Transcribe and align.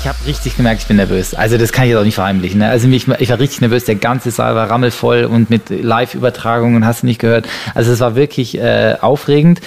ich 0.00 0.08
habe 0.08 0.18
richtig 0.26 0.56
gemerkt, 0.56 0.80
ich 0.80 0.86
bin 0.88 0.96
nervös. 0.96 1.34
Also 1.34 1.58
das 1.58 1.72
kann 1.72 1.84
ich 1.84 1.90
jetzt 1.90 1.98
auch 1.98 2.04
nicht 2.04 2.14
verheimlichen. 2.14 2.60
Ne? 2.60 2.68
Also 2.70 2.88
mich, 2.88 3.06
ich 3.18 3.28
war 3.28 3.38
richtig 3.38 3.60
nervös, 3.60 3.84
der 3.84 3.96
ganze 3.96 4.30
Saal 4.30 4.54
war 4.54 4.70
rammelvoll 4.70 5.24
und 5.24 5.50
mit 5.50 5.68
Live-Übertragungen 5.68 6.86
hast 6.86 7.02
du 7.02 7.06
nicht 7.06 7.20
gehört. 7.20 7.46
Also 7.74 7.92
es 7.92 8.00
war 8.00 8.14
wirklich 8.14 8.56
äh, 8.56 8.96
aufregend 9.00 9.60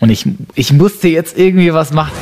und 0.00 0.10
ich, 0.10 0.26
ich 0.54 0.72
musste 0.74 1.08
jetzt 1.08 1.38
irgendwie 1.38 1.72
was 1.72 1.92
machen. 1.92 2.12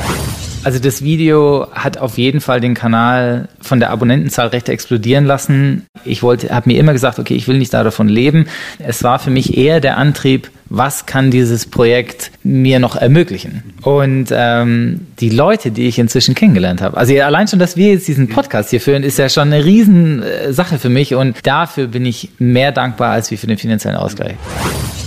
Also 0.63 0.77
das 0.79 1.01
Video 1.01 1.67
hat 1.71 1.97
auf 1.97 2.17
jeden 2.17 2.41
Fall 2.41 2.59
den 2.59 2.73
Kanal 2.73 3.47
von 3.61 3.79
der 3.79 3.91
Abonnentenzahl 3.91 4.47
recht 4.47 4.67
explodieren 4.67 5.25
lassen. 5.25 5.85
Ich 6.03 6.21
wollte, 6.21 6.49
habe 6.53 6.69
mir 6.69 6.77
immer 6.77 6.91
gesagt, 6.91 7.17
okay, 7.17 7.33
ich 7.33 7.47
will 7.47 7.57
nicht 7.57 7.73
davon 7.73 8.09
leben. 8.09 8.45
Es 8.77 9.03
war 9.03 9.19
für 9.19 9.29
mich 9.29 9.57
eher 9.57 9.79
der 9.79 9.97
Antrieb, 9.97 10.51
was 10.69 11.05
kann 11.05 11.31
dieses 11.31 11.65
Projekt 11.65 12.31
mir 12.43 12.79
noch 12.79 12.95
ermöglichen? 12.95 13.63
Und 13.81 14.27
ähm, 14.31 15.07
die 15.19 15.29
Leute, 15.29 15.71
die 15.71 15.87
ich 15.87 15.97
inzwischen 15.97 16.35
kennengelernt 16.35 16.81
habe, 16.81 16.97
also 16.97 17.13
allein 17.21 17.47
schon, 17.47 17.59
dass 17.59 17.77
wir 17.77 17.93
jetzt 17.93 18.07
diesen 18.07 18.27
Podcast 18.27 18.69
hier 18.69 18.81
führen, 18.81 19.03
ist 19.03 19.17
ja 19.17 19.29
schon 19.29 19.51
eine 19.53 19.63
Riesensache 19.63 20.77
für 20.77 20.89
mich 20.89 21.15
und 21.15 21.37
dafür 21.43 21.87
bin 21.87 22.05
ich 22.05 22.29
mehr 22.37 22.71
dankbar 22.71 23.11
als 23.13 23.31
wie 23.31 23.37
für 23.37 23.47
den 23.47 23.57
finanziellen 23.57 23.97
Ausgleich. 23.97 24.35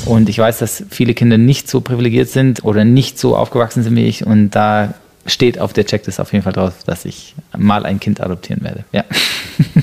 Und 0.04 0.28
ich 0.28 0.38
weiß, 0.38 0.58
dass 0.58 0.84
viele 0.90 1.14
Kinder 1.14 1.38
nicht 1.38 1.68
so 1.68 1.80
privilegiert 1.80 2.28
sind 2.28 2.64
oder 2.64 2.84
nicht 2.84 3.18
so 3.18 3.36
aufgewachsen 3.36 3.84
sind 3.84 3.94
wie 3.94 4.06
ich 4.06 4.26
und 4.26 4.50
da 4.50 4.94
steht 5.26 5.58
auf 5.58 5.72
der 5.72 5.86
Checkliste 5.86 6.22
auf 6.22 6.32
jeden 6.32 6.42
Fall 6.42 6.52
drauf, 6.52 6.84
dass 6.84 7.04
ich 7.04 7.34
mal 7.56 7.86
ein 7.86 8.00
Kind 8.00 8.20
adoptieren 8.20 8.62
werde. 8.62 8.84
Ja. 8.92 9.04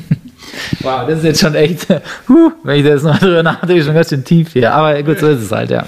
wow, 0.81 1.07
das 1.07 1.19
ist 1.19 1.23
jetzt 1.23 1.41
schon 1.41 1.55
echt, 1.55 1.87
huh, 2.27 2.51
wenn 2.63 2.79
ich 2.79 2.85
das 2.85 3.03
noch 3.03 3.17
drüber 3.17 3.43
nachdenke, 3.43 3.83
schon 3.83 3.93
ganz 3.93 4.09
schön 4.09 4.23
tief 4.23 4.53
hier. 4.53 4.73
Aber 4.73 5.01
gut, 5.03 5.19
so 5.19 5.27
ist 5.27 5.41
es 5.41 5.51
halt, 5.51 5.71
ja. 5.71 5.85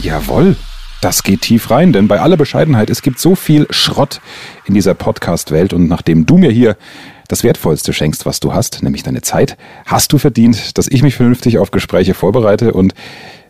Jawohl. 0.00 0.56
Das 1.00 1.24
geht 1.24 1.42
tief 1.42 1.70
rein, 1.70 1.92
denn 1.92 2.06
bei 2.06 2.20
aller 2.20 2.36
Bescheidenheit, 2.36 2.88
es 2.88 3.02
gibt 3.02 3.18
so 3.18 3.34
viel 3.34 3.66
Schrott 3.70 4.20
in 4.66 4.74
dieser 4.74 4.94
Podcast-Welt 4.94 5.72
und 5.72 5.88
nachdem 5.88 6.26
du 6.26 6.38
mir 6.38 6.50
hier 6.50 6.76
das 7.26 7.42
Wertvollste 7.42 7.92
schenkst, 7.92 8.24
was 8.24 8.38
du 8.38 8.54
hast, 8.54 8.84
nämlich 8.84 9.02
deine 9.02 9.20
Zeit, 9.20 9.56
hast 9.84 10.12
du 10.12 10.18
verdient, 10.18 10.78
dass 10.78 10.86
ich 10.86 11.02
mich 11.02 11.16
vernünftig 11.16 11.58
auf 11.58 11.72
Gespräche 11.72 12.14
vorbereite 12.14 12.72
und 12.72 12.94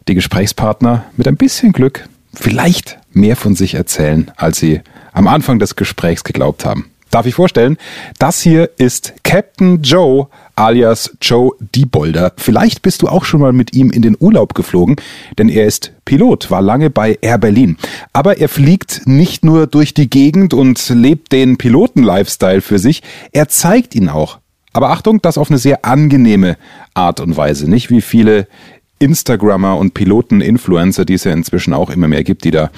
die 0.08 0.14
Gesprächspartner 0.14 1.04
mit 1.16 1.28
ein 1.28 1.36
bisschen 1.36 1.72
Glück 1.72 2.08
vielleicht 2.32 2.98
mehr 3.12 3.36
von 3.36 3.54
sich 3.54 3.74
erzählen, 3.74 4.30
als 4.36 4.58
sie 4.58 4.80
am 5.12 5.28
Anfang 5.28 5.58
des 5.58 5.76
Gesprächs 5.76 6.24
geglaubt 6.24 6.64
haben. 6.64 6.92
Darf 7.12 7.26
ich 7.26 7.34
vorstellen? 7.34 7.76
Das 8.18 8.40
hier 8.40 8.70
ist 8.78 9.12
Captain 9.22 9.82
Joe 9.82 10.28
alias 10.56 11.14
Joe 11.20 11.52
Dieboldder. 11.60 12.32
Vielleicht 12.38 12.80
bist 12.80 13.02
du 13.02 13.08
auch 13.08 13.24
schon 13.24 13.40
mal 13.40 13.52
mit 13.52 13.74
ihm 13.74 13.90
in 13.90 14.00
den 14.00 14.16
Urlaub 14.18 14.54
geflogen, 14.54 14.96
denn 15.36 15.50
er 15.50 15.66
ist 15.66 15.92
Pilot, 16.06 16.50
war 16.50 16.62
lange 16.62 16.88
bei 16.88 17.18
Air 17.20 17.36
Berlin. 17.36 17.76
Aber 18.14 18.38
er 18.38 18.48
fliegt 18.48 19.02
nicht 19.06 19.44
nur 19.44 19.66
durch 19.66 19.92
die 19.92 20.08
Gegend 20.08 20.54
und 20.54 20.88
lebt 20.88 21.32
den 21.32 21.58
Piloten-Lifestyle 21.58 22.62
für 22.62 22.78
sich, 22.78 23.02
er 23.32 23.48
zeigt 23.48 23.94
ihn 23.94 24.08
auch. 24.08 24.38
Aber 24.72 24.88
Achtung, 24.88 25.20
das 25.20 25.36
auf 25.36 25.50
eine 25.50 25.58
sehr 25.58 25.84
angenehme 25.84 26.56
Art 26.94 27.20
und 27.20 27.36
Weise, 27.36 27.68
nicht 27.68 27.90
wie 27.90 28.00
viele 28.00 28.48
Instagrammer 29.02 29.76
und 29.76 29.94
Piloten-Influencer, 29.94 31.04
die 31.04 31.14
es 31.14 31.24
ja 31.24 31.32
inzwischen 31.32 31.74
auch 31.74 31.90
immer 31.90 32.06
mehr 32.06 32.22
gibt, 32.22 32.44
die 32.44 32.52
da 32.52 32.70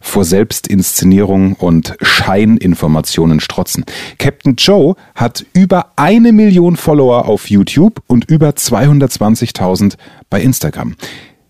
vor 0.00 0.24
Selbstinszenierung 0.24 1.52
und 1.52 1.96
Scheininformationen 2.00 3.40
strotzen. 3.40 3.84
Captain 4.18 4.56
Joe 4.56 4.94
hat 5.14 5.44
über 5.52 5.92
eine 5.96 6.32
Million 6.32 6.76
Follower 6.76 7.28
auf 7.28 7.50
YouTube 7.50 8.02
und 8.06 8.30
über 8.30 8.50
220.000 8.50 9.96
bei 10.30 10.40
Instagram. 10.40 10.96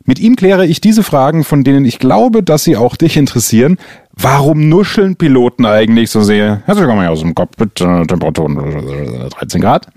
Mit 0.04 0.18
ihm 0.18 0.36
kläre 0.36 0.66
ich 0.66 0.80
diese 0.80 1.02
Fragen, 1.02 1.44
von 1.44 1.64
denen 1.64 1.84
ich 1.84 1.98
glaube, 1.98 2.42
dass 2.42 2.64
sie 2.64 2.76
auch 2.76 2.96
dich 2.96 3.16
interessieren. 3.16 3.76
Warum 4.12 4.68
nuscheln 4.68 5.16
Piloten 5.16 5.66
eigentlich 5.66 6.10
so 6.10 6.22
sehr? 6.22 6.62
Herzlich 6.64 6.86
willkommen 6.86 7.06
aus 7.06 7.20
dem 7.20 7.34
Cockpit, 7.34 7.80
äh, 7.80 8.06
Temperatur 8.06 8.48
13 9.38 9.60
Grad. 9.60 9.88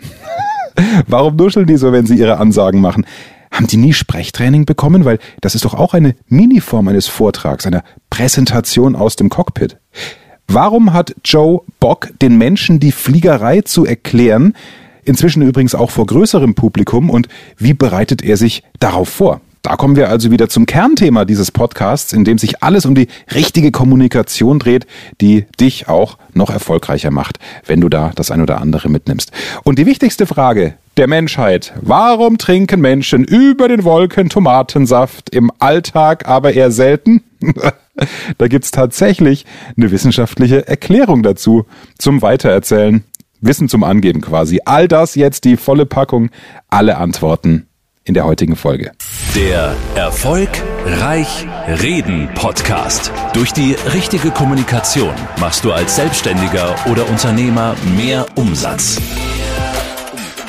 Warum 1.07 1.35
nuscheln 1.35 1.65
die 1.65 1.77
so, 1.77 1.91
wenn 1.91 2.05
sie 2.05 2.15
ihre 2.15 2.37
Ansagen 2.37 2.81
machen? 2.81 3.05
Haben 3.51 3.67
die 3.67 3.77
nie 3.77 3.93
Sprechtraining 3.93 4.65
bekommen? 4.65 5.05
Weil 5.05 5.19
das 5.41 5.55
ist 5.55 5.65
doch 5.65 5.73
auch 5.73 5.93
eine 5.93 6.15
Miniform 6.27 6.87
eines 6.87 7.07
Vortrags, 7.07 7.65
einer 7.65 7.83
Präsentation 8.09 8.95
aus 8.95 9.15
dem 9.15 9.29
Cockpit. 9.29 9.77
Warum 10.47 10.93
hat 10.93 11.15
Joe 11.23 11.61
Bock, 11.79 12.09
den 12.21 12.37
Menschen 12.37 12.79
die 12.79 12.91
Fliegerei 12.91 13.61
zu 13.61 13.85
erklären? 13.85 14.55
Inzwischen 15.03 15.41
übrigens 15.41 15.75
auch 15.75 15.91
vor 15.91 16.05
größerem 16.05 16.55
Publikum. 16.55 17.09
Und 17.09 17.27
wie 17.57 17.73
bereitet 17.73 18.23
er 18.23 18.37
sich 18.37 18.63
darauf 18.79 19.09
vor? 19.09 19.41
Da 19.69 19.75
kommen 19.75 19.95
wir 19.95 20.09
also 20.09 20.31
wieder 20.31 20.49
zum 20.49 20.65
Kernthema 20.65 21.25
dieses 21.25 21.51
Podcasts, 21.51 22.11
in 22.11 22.23
dem 22.23 22.39
sich 22.39 22.63
alles 22.63 22.87
um 22.87 22.95
die 22.95 23.07
richtige 23.35 23.69
Kommunikation 23.69 24.57
dreht, 24.57 24.87
die 25.21 25.45
dich 25.59 25.87
auch 25.87 26.17
noch 26.33 26.49
erfolgreicher 26.49 27.11
macht, 27.11 27.37
wenn 27.67 27.79
du 27.79 27.87
da 27.87 28.11
das 28.15 28.31
ein 28.31 28.41
oder 28.41 28.61
andere 28.61 28.89
mitnimmst. 28.89 29.31
Und 29.63 29.77
die 29.77 29.85
wichtigste 29.85 30.25
Frage 30.25 30.73
der 30.97 31.07
Menschheit, 31.07 31.73
warum 31.81 32.39
trinken 32.39 32.81
Menschen 32.81 33.23
über 33.23 33.67
den 33.67 33.83
Wolken 33.83 34.29
Tomatensaft 34.29 35.29
im 35.35 35.51
Alltag, 35.59 36.27
aber 36.27 36.51
eher 36.51 36.71
selten? 36.71 37.21
da 38.39 38.47
gibt's 38.47 38.71
tatsächlich 38.71 39.45
eine 39.77 39.91
wissenschaftliche 39.91 40.67
Erklärung 40.67 41.21
dazu 41.21 41.67
zum 41.99 42.23
Weitererzählen. 42.23 43.03
Wissen 43.39 43.69
zum 43.69 43.83
Angeben 43.83 44.21
quasi. 44.21 44.61
All 44.65 44.87
das 44.87 45.13
jetzt 45.13 45.45
die 45.45 45.57
volle 45.57 45.85
Packung, 45.85 46.31
alle 46.69 46.97
Antworten 46.97 47.68
in 48.09 48.15
der 48.15 48.25
heutigen 48.25 48.55
Folge. 48.55 48.91
Der 49.35 49.75
Erfolg 49.95 50.49
Reich 50.83 51.45
Reden 51.67 52.27
Podcast. 52.33 53.11
Durch 53.33 53.53
die 53.53 53.75
richtige 53.93 54.31
Kommunikation 54.31 55.13
machst 55.39 55.63
du 55.63 55.71
als 55.71 55.95
Selbstständiger 55.95 56.75
oder 56.91 57.07
Unternehmer 57.07 57.75
mehr 57.95 58.25
Umsatz. 58.33 58.99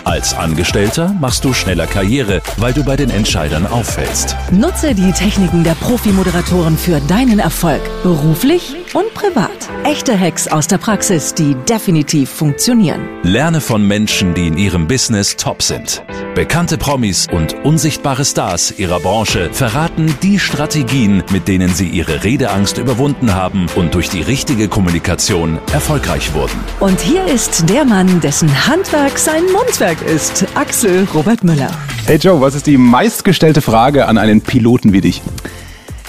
Als 0.04 0.34
Angestellter 0.34 1.14
machst 1.20 1.44
du 1.44 1.52
schneller 1.52 1.86
Karriere, 1.86 2.40
weil 2.56 2.72
du 2.72 2.82
bei 2.82 2.96
den 2.96 3.10
Entscheidern 3.10 3.66
auffällst. 3.66 4.34
Nutze 4.50 4.94
die 4.94 5.12
Techniken 5.12 5.62
der 5.62 5.74
Profi-Moderatoren 5.74 6.78
für 6.78 6.98
deinen 7.00 7.38
Erfolg, 7.38 7.82
beruflich 8.02 8.74
und 8.94 9.12
privat. 9.14 9.50
Echte 9.84 10.18
Hacks 10.18 10.48
aus 10.48 10.66
der 10.66 10.78
Praxis, 10.78 11.34
die 11.34 11.54
definitiv 11.68 12.30
funktionieren. 12.30 13.00
Lerne 13.22 13.60
von 13.60 13.86
Menschen, 13.86 14.34
die 14.34 14.46
in 14.46 14.56
ihrem 14.56 14.86
Business 14.86 15.36
top 15.36 15.62
sind. 15.62 16.02
Bekannte 16.34 16.78
Promis 16.78 17.26
und 17.30 17.54
unsichtbare 17.64 18.24
Stars 18.24 18.78
ihrer 18.78 19.00
Branche 19.00 19.50
verraten 19.52 20.14
die 20.22 20.38
Strategien, 20.38 21.24
mit 21.32 21.48
denen 21.48 21.74
sie 21.74 21.88
ihre 21.88 22.24
Redeangst 22.24 22.78
überwunden 22.78 23.34
haben 23.34 23.66
und 23.76 23.94
durch 23.94 24.08
die 24.08 24.22
richtige 24.22 24.68
Kommunikation 24.68 25.58
erfolgreich 25.72 26.32
wurden. 26.34 26.58
Und 26.78 27.00
hier 27.00 27.26
ist 27.26 27.68
der 27.68 27.84
Mann, 27.84 28.20
dessen 28.20 28.66
Handwerk 28.66 29.18
sein 29.18 29.42
Mundwerk 29.52 30.00
ist, 30.02 30.46
Axel 30.54 31.06
Robert 31.12 31.44
Müller. 31.44 31.70
Hey 32.06 32.16
Joe, 32.16 32.40
was 32.40 32.54
ist 32.54 32.66
die 32.66 32.76
meistgestellte 32.78 33.60
Frage 33.60 34.06
an 34.06 34.18
einen 34.18 34.40
Piloten 34.40 34.92
wie 34.92 35.00
dich? 35.00 35.22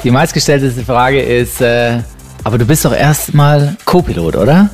Die 0.04 0.12
meistgestellte 0.12 0.72
Frage 0.84 1.22
ist, 1.22 1.62
äh, 1.62 2.00
aber 2.44 2.58
du 2.58 2.66
bist 2.66 2.86
doch 2.86 2.96
erstmal 2.96 3.76
Co-Pilot, 3.86 4.36
oder? 4.36 4.70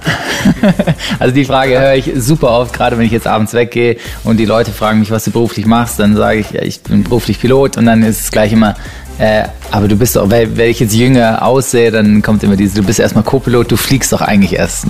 also 1.20 1.34
die 1.34 1.46
Frage 1.46 1.80
höre 1.80 1.96
ich 1.96 2.12
super 2.18 2.52
oft, 2.52 2.74
gerade 2.74 2.98
wenn 2.98 3.06
ich 3.06 3.12
jetzt 3.12 3.28
abends 3.28 3.54
weggehe 3.54 3.98
und 4.24 4.38
die 4.38 4.46
Leute 4.46 4.72
fragen 4.72 5.00
mich, 5.00 5.12
was 5.12 5.26
du 5.26 5.32
beruflich 5.32 5.66
machst, 5.66 6.00
dann 6.00 6.16
sage 6.16 6.40
ich, 6.40 6.52
ja, 6.52 6.62
ich 6.62 6.82
bin 6.82 7.04
beruflich 7.04 7.40
Pilot 7.40 7.78
und 7.78 7.86
dann 7.86 8.04
ist 8.04 8.22
es 8.22 8.32
gleich 8.32 8.54
immer, 8.54 8.76
äh, 9.20 9.44
aber 9.72 9.88
du 9.88 9.96
bist 9.96 10.16
doch, 10.16 10.30
wenn 10.30 10.60
ich 10.60 10.80
jetzt 10.80 10.94
jünger 10.94 11.44
aussehe, 11.44 11.92
dann 11.92 12.22
kommt 12.22 12.44
immer 12.44 12.56
diese, 12.56 12.76
du 12.76 12.84
bist 12.84 13.00
erstmal 13.00 13.24
Co-Pilot, 13.24 13.72
du 13.72 13.78
fliegst 13.78 14.14
doch 14.14 14.22
eigentlich 14.22 14.54
erst 14.54 14.86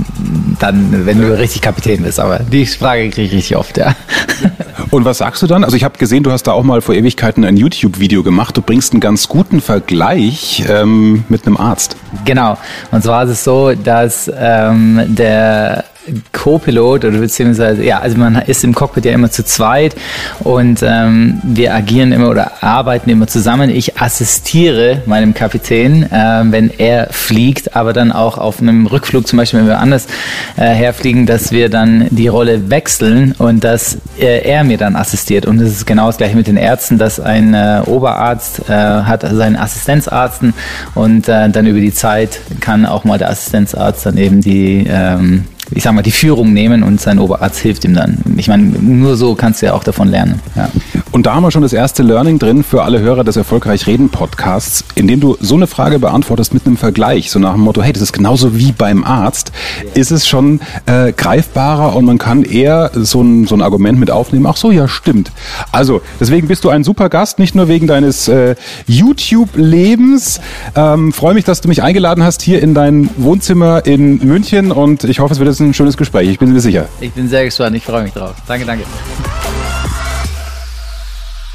dann, 0.59 1.05
wenn 1.05 1.21
du 1.21 1.37
richtig 1.37 1.61
Kapitän 1.61 2.03
bist. 2.03 2.19
Aber 2.19 2.39
die 2.39 2.65
Frage 2.65 3.09
kriege 3.09 3.27
ich 3.27 3.33
richtig 3.33 3.57
oft, 3.57 3.77
ja. 3.77 3.95
Und 4.91 5.05
was 5.05 5.19
sagst 5.19 5.41
du 5.41 5.47
dann? 5.47 5.63
Also 5.63 5.75
ich 5.75 5.83
habe 5.83 5.97
gesehen, 5.97 6.23
du 6.23 6.31
hast 6.31 6.43
da 6.43 6.51
auch 6.51 6.63
mal 6.63 6.81
vor 6.81 6.95
Ewigkeiten 6.95 7.45
ein 7.45 7.57
YouTube-Video 7.57 8.23
gemacht. 8.23 8.55
Du 8.57 8.61
bringst 8.61 8.93
einen 8.93 9.01
ganz 9.01 9.27
guten 9.27 9.61
Vergleich 9.61 10.63
ähm, 10.67 11.23
mit 11.29 11.45
einem 11.45 11.57
Arzt. 11.57 11.97
Genau. 12.25 12.57
Und 12.91 13.03
zwar 13.03 13.23
ist 13.23 13.29
es 13.31 13.43
so, 13.43 13.73
dass 13.73 14.31
ähm, 14.35 15.01
der 15.07 15.85
Co-Pilot 16.31 17.05
oder 17.05 17.17
beziehungsweise, 17.19 17.83
ja, 17.83 17.99
also 17.99 18.17
man 18.17 18.35
ist 18.35 18.63
im 18.63 18.73
Cockpit 18.73 19.05
ja 19.05 19.11
immer 19.11 19.31
zu 19.31 19.43
zweit 19.43 19.95
und 20.39 20.79
ähm, 20.83 21.41
wir 21.43 21.73
agieren 21.73 22.11
immer 22.11 22.29
oder 22.29 22.63
arbeiten 22.63 23.09
immer 23.09 23.27
zusammen. 23.27 23.69
Ich 23.69 23.99
assistiere 23.99 25.01
meinem 25.05 25.33
Kapitän, 25.33 26.03
äh, 26.03 26.43
wenn 26.45 26.69
er 26.77 27.07
fliegt, 27.11 27.75
aber 27.75 27.93
dann 27.93 28.11
auch 28.11 28.37
auf 28.37 28.61
einem 28.61 28.87
Rückflug, 28.87 29.27
zum 29.27 29.37
Beispiel, 29.37 29.59
wenn 29.59 29.67
wir 29.67 29.79
anders 29.79 30.07
äh, 30.55 30.65
herfliegen, 30.65 31.25
dass 31.25 31.51
wir 31.51 31.69
dann 31.69 32.07
die 32.11 32.27
Rolle 32.27 32.69
wechseln 32.69 33.33
und 33.37 33.63
dass 33.63 33.97
äh, 34.19 34.47
er 34.47 34.63
mir 34.63 34.77
dann 34.77 34.95
assistiert. 34.95 35.45
Und 35.45 35.59
es 35.59 35.71
ist 35.71 35.85
genau 35.85 36.07
das 36.07 36.17
gleiche 36.17 36.35
mit 36.35 36.47
den 36.47 36.57
Ärzten, 36.57 36.97
dass 36.97 37.19
ein 37.19 37.53
äh, 37.53 37.81
Oberarzt 37.85 38.69
äh, 38.69 38.73
hat 38.73 39.21
seinen 39.29 39.55
Assistenzarzten 39.55 40.53
und 40.95 41.27
äh, 41.27 41.49
dann 41.49 41.65
über 41.65 41.79
die 41.79 41.93
Zeit 41.93 42.39
kann 42.59 42.85
auch 42.85 43.03
mal 43.03 43.17
der 43.17 43.29
Assistenzarzt 43.29 44.05
dann 44.05 44.17
eben 44.17 44.41
die 44.41 44.85
ähm, 44.89 45.45
ich 45.71 45.83
sag 45.83 45.93
mal, 45.93 46.01
die 46.01 46.11
Führung 46.11 46.53
nehmen 46.53 46.83
und 46.83 47.01
sein 47.01 47.19
Oberarzt 47.19 47.59
hilft 47.59 47.85
ihm 47.85 47.93
dann. 47.93 48.17
Ich 48.37 48.47
meine, 48.47 48.63
nur 48.63 49.17
so 49.17 49.35
kannst 49.35 49.61
du 49.61 49.67
ja 49.67 49.73
auch 49.73 49.83
davon 49.83 50.07
lernen. 50.09 50.39
Ja. 50.55 50.69
Und 51.11 51.25
da 51.25 51.35
haben 51.35 51.43
wir 51.43 51.51
schon 51.51 51.61
das 51.61 51.73
erste 51.73 52.03
Learning 52.03 52.37
drin 52.37 52.63
für 52.63 52.83
alle 52.83 52.99
Hörer 52.99 53.23
des 53.23 53.37
Erfolgreich 53.37 53.87
Reden 53.87 54.09
Podcasts, 54.09 54.83
indem 54.95 55.19
du 55.19 55.37
so 55.39 55.55
eine 55.55 55.67
Frage 55.67 55.99
beantwortest 55.99 56.53
mit 56.53 56.65
einem 56.65 56.77
Vergleich, 56.77 57.31
so 57.31 57.39
nach 57.39 57.53
dem 57.53 57.61
Motto, 57.61 57.81
hey, 57.81 57.91
das 57.91 58.03
ist 58.03 58.13
genauso 58.13 58.57
wie 58.57 58.71
beim 58.71 59.03
Arzt, 59.03 59.51
ist 59.93 60.11
es 60.11 60.27
schon 60.27 60.59
äh, 60.85 61.13
greifbarer 61.13 61.95
und 61.95 62.05
man 62.05 62.17
kann 62.17 62.43
eher 62.43 62.91
so 62.93 63.21
ein, 63.21 63.47
so 63.47 63.55
ein 63.55 63.61
Argument 63.61 63.99
mit 63.99 64.11
aufnehmen, 64.11 64.45
ach 64.45 64.57
so, 64.57 64.71
ja, 64.71 64.87
stimmt. 64.87 65.31
Also, 65.71 66.01
deswegen 66.19 66.47
bist 66.47 66.63
du 66.63 66.69
ein 66.69 66.83
super 66.83 67.09
Gast, 67.09 67.39
nicht 67.39 67.55
nur 67.55 67.67
wegen 67.67 67.87
deines 67.87 68.27
äh, 68.27 68.55
YouTube-Lebens. 68.85 70.39
Ähm, 70.75 71.13
Freue 71.13 71.33
mich, 71.33 71.45
dass 71.45 71.61
du 71.61 71.67
mich 71.67 71.81
eingeladen 71.83 72.23
hast 72.23 72.41
hier 72.41 72.61
in 72.61 72.73
dein 72.73 73.09
Wohnzimmer 73.17 73.85
in 73.85 74.19
München 74.25 74.71
und 74.71 75.03
ich 75.03 75.19
hoffe, 75.19 75.33
es 75.33 75.39
wird 75.39 75.56
jetzt 75.59 75.67
ein 75.67 75.73
schönes 75.73 75.97
Gespräch. 75.97 76.29
Ich 76.29 76.39
bin 76.39 76.53
mir 76.53 76.59
sicher. 76.59 76.87
Ich 76.99 77.11
bin 77.11 77.27
sehr 77.27 77.45
gespannt, 77.45 77.75
ich 77.75 77.83
freue 77.83 78.03
mich 78.03 78.13
drauf. 78.13 78.35
Danke, 78.47 78.65
danke. 78.65 78.85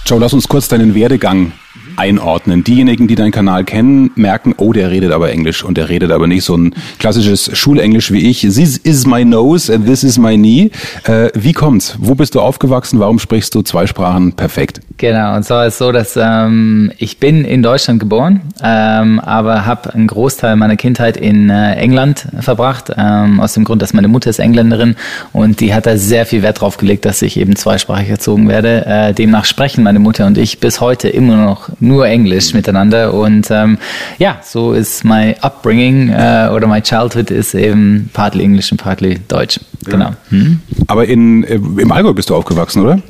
Joe, 0.05 0.19
lass 0.19 0.33
uns 0.33 0.49
kurz 0.49 0.69
deinen 0.69 0.95
Werdegang 0.95 1.53
einordnen. 1.97 2.65
Diejenigen, 2.65 3.09
die 3.09 3.15
deinen 3.15 3.33
Kanal 3.33 3.65
kennen, 3.65 4.11
merken, 4.15 4.55
oh, 4.59 4.73
der 4.73 4.91
redet 4.91 5.13
aber 5.13 5.31
Englisch 5.31 5.65
und 5.65 5.77
der 5.77 5.89
redet 5.89 6.11
aber 6.11 6.27
nicht 6.27 6.45
so 6.45 6.57
ein 6.57 6.75
klassisches 6.99 7.51
Schulenglisch 7.57 8.11
wie 8.13 8.29
ich. 8.29 8.41
This 8.41 8.77
is 8.79 9.07
my 9.07 9.25
nose 9.25 9.73
and 9.73 9.87
this 9.87 10.05
is 10.05 10.19
my 10.19 10.37
knee. 10.37 10.71
Äh, 11.05 11.31
wie 11.35 11.53
kommt's? 11.53 11.97
Wo 11.99 12.15
bist 12.15 12.35
du 12.35 12.41
aufgewachsen? 12.41 13.01
Warum 13.01 13.19
sprichst 13.19 13.55
du 13.55 13.63
zwei 13.63 13.87
Sprachen 13.87 14.33
perfekt? 14.33 14.81
Genau, 14.99 15.35
und 15.35 15.43
zwar 15.43 15.67
ist 15.67 15.75
es 15.75 15.79
so, 15.79 15.91
dass 15.91 16.17
ähm, 16.17 16.93
ich 16.97 17.19
bin 17.19 17.45
in 17.45 17.63
Deutschland 17.63 17.99
geboren, 17.99 18.41
ähm, 18.63 19.19
aber 19.19 19.67
habe 19.67 19.93
einen 19.93 20.07
Großteil 20.07 20.55
meiner 20.55 20.77
Kindheit 20.77 21.17
in 21.17 21.51
äh, 21.51 21.75
England 21.75 22.29
verbracht, 22.39 22.93
ähm, 22.97 23.41
aus 23.41 23.55
dem 23.55 23.65
Grund, 23.65 23.83
dass 23.83 23.95
meine 23.95 24.07
Mutter 24.07 24.31
ist 24.31 24.39
Engländerin 24.39 24.95
und 25.33 25.61
die 25.61 25.75
hat 25.75 25.87
da 25.87 25.97
sehr 25.97 26.25
viel 26.25 26.43
Wert 26.43 26.61
drauf 26.61 26.77
gelegt, 26.77 27.05
dass 27.05 27.21
ich 27.23 27.37
eben 27.37 27.57
zweisprachig 27.57 28.11
erzogen 28.11 28.49
werde. 28.49 28.87
Äh, 28.87 29.13
demnach 29.13 29.45
sprechen 29.45 29.83
meine 29.83 29.99
Mutter 29.99 30.27
und 30.27 30.39
ich 30.39 30.61
bis 30.61 30.81
heute 30.81 31.09
immer 31.09 31.37
noch 31.37 31.69
nur 31.83 32.07
Englisch 32.07 32.55
miteinander 32.55 33.13
und 33.13 33.49
ähm, 33.51 33.77
ja, 34.19 34.39
so 34.43 34.73
ist 34.73 35.05
my 35.05 35.35
upbringing 35.43 36.09
äh, 36.09 36.49
oder 36.55 36.67
my 36.67 36.81
childhood 36.81 37.31
ist 37.31 37.55
eben 37.55 38.09
partly 38.13 38.45
Englisch 38.45 38.71
und 38.73 38.79
partly 38.79 39.19
Deutsch. 39.29 39.61
Genau. 39.85 40.07
Ja. 40.07 40.17
Hm? 40.31 40.61
Aber 40.87 41.07
in, 41.07 41.45
äh, 41.45 41.55
im 41.55 41.93
Allgäu 41.93 42.13
bist 42.13 42.31
du 42.31 42.37
aufgewachsen, 42.37 42.83
oder? 42.83 43.01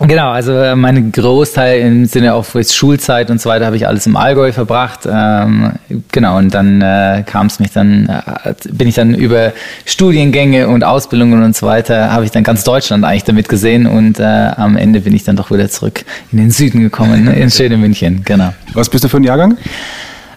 Genau, 0.00 0.30
also 0.30 0.52
äh, 0.52 0.76
meine 0.76 1.10
Großteil 1.10 1.80
im 1.80 2.06
Sinne 2.06 2.34
auch 2.34 2.44
für 2.44 2.62
Schulzeit 2.62 3.30
und 3.30 3.40
so 3.40 3.50
weiter 3.50 3.66
habe 3.66 3.74
ich 3.74 3.88
alles 3.88 4.06
im 4.06 4.16
Allgäu 4.16 4.52
verbracht. 4.52 5.00
Ähm, 5.10 5.72
genau, 6.12 6.38
und 6.38 6.54
dann 6.54 6.80
äh, 6.80 7.24
kam 7.26 7.48
es 7.48 7.58
mich 7.58 7.72
dann, 7.72 8.08
äh, 8.08 8.54
bin 8.70 8.86
ich 8.86 8.94
dann 8.94 9.14
über 9.14 9.52
Studiengänge 9.86 10.68
und 10.68 10.84
Ausbildungen 10.84 11.42
und 11.42 11.56
so 11.56 11.66
weiter, 11.66 12.12
habe 12.12 12.24
ich 12.24 12.30
dann 12.30 12.44
ganz 12.44 12.62
Deutschland 12.62 13.04
eigentlich 13.04 13.24
damit 13.24 13.48
gesehen 13.48 13.88
und 13.88 14.20
äh, 14.20 14.22
am 14.22 14.76
Ende 14.76 15.00
bin 15.00 15.16
ich 15.16 15.24
dann 15.24 15.34
doch 15.34 15.50
wieder 15.50 15.68
zurück 15.68 16.04
in 16.30 16.38
den 16.38 16.52
Süden 16.52 16.80
gekommen, 16.80 17.26
in 17.26 17.50
schöne 17.58 17.76
München, 17.76 18.22
genau. 18.24 18.54
Was 18.74 18.88
bist 18.88 19.02
du 19.02 19.08
für 19.08 19.16
ein 19.16 19.24
Jahrgang? 19.24 19.58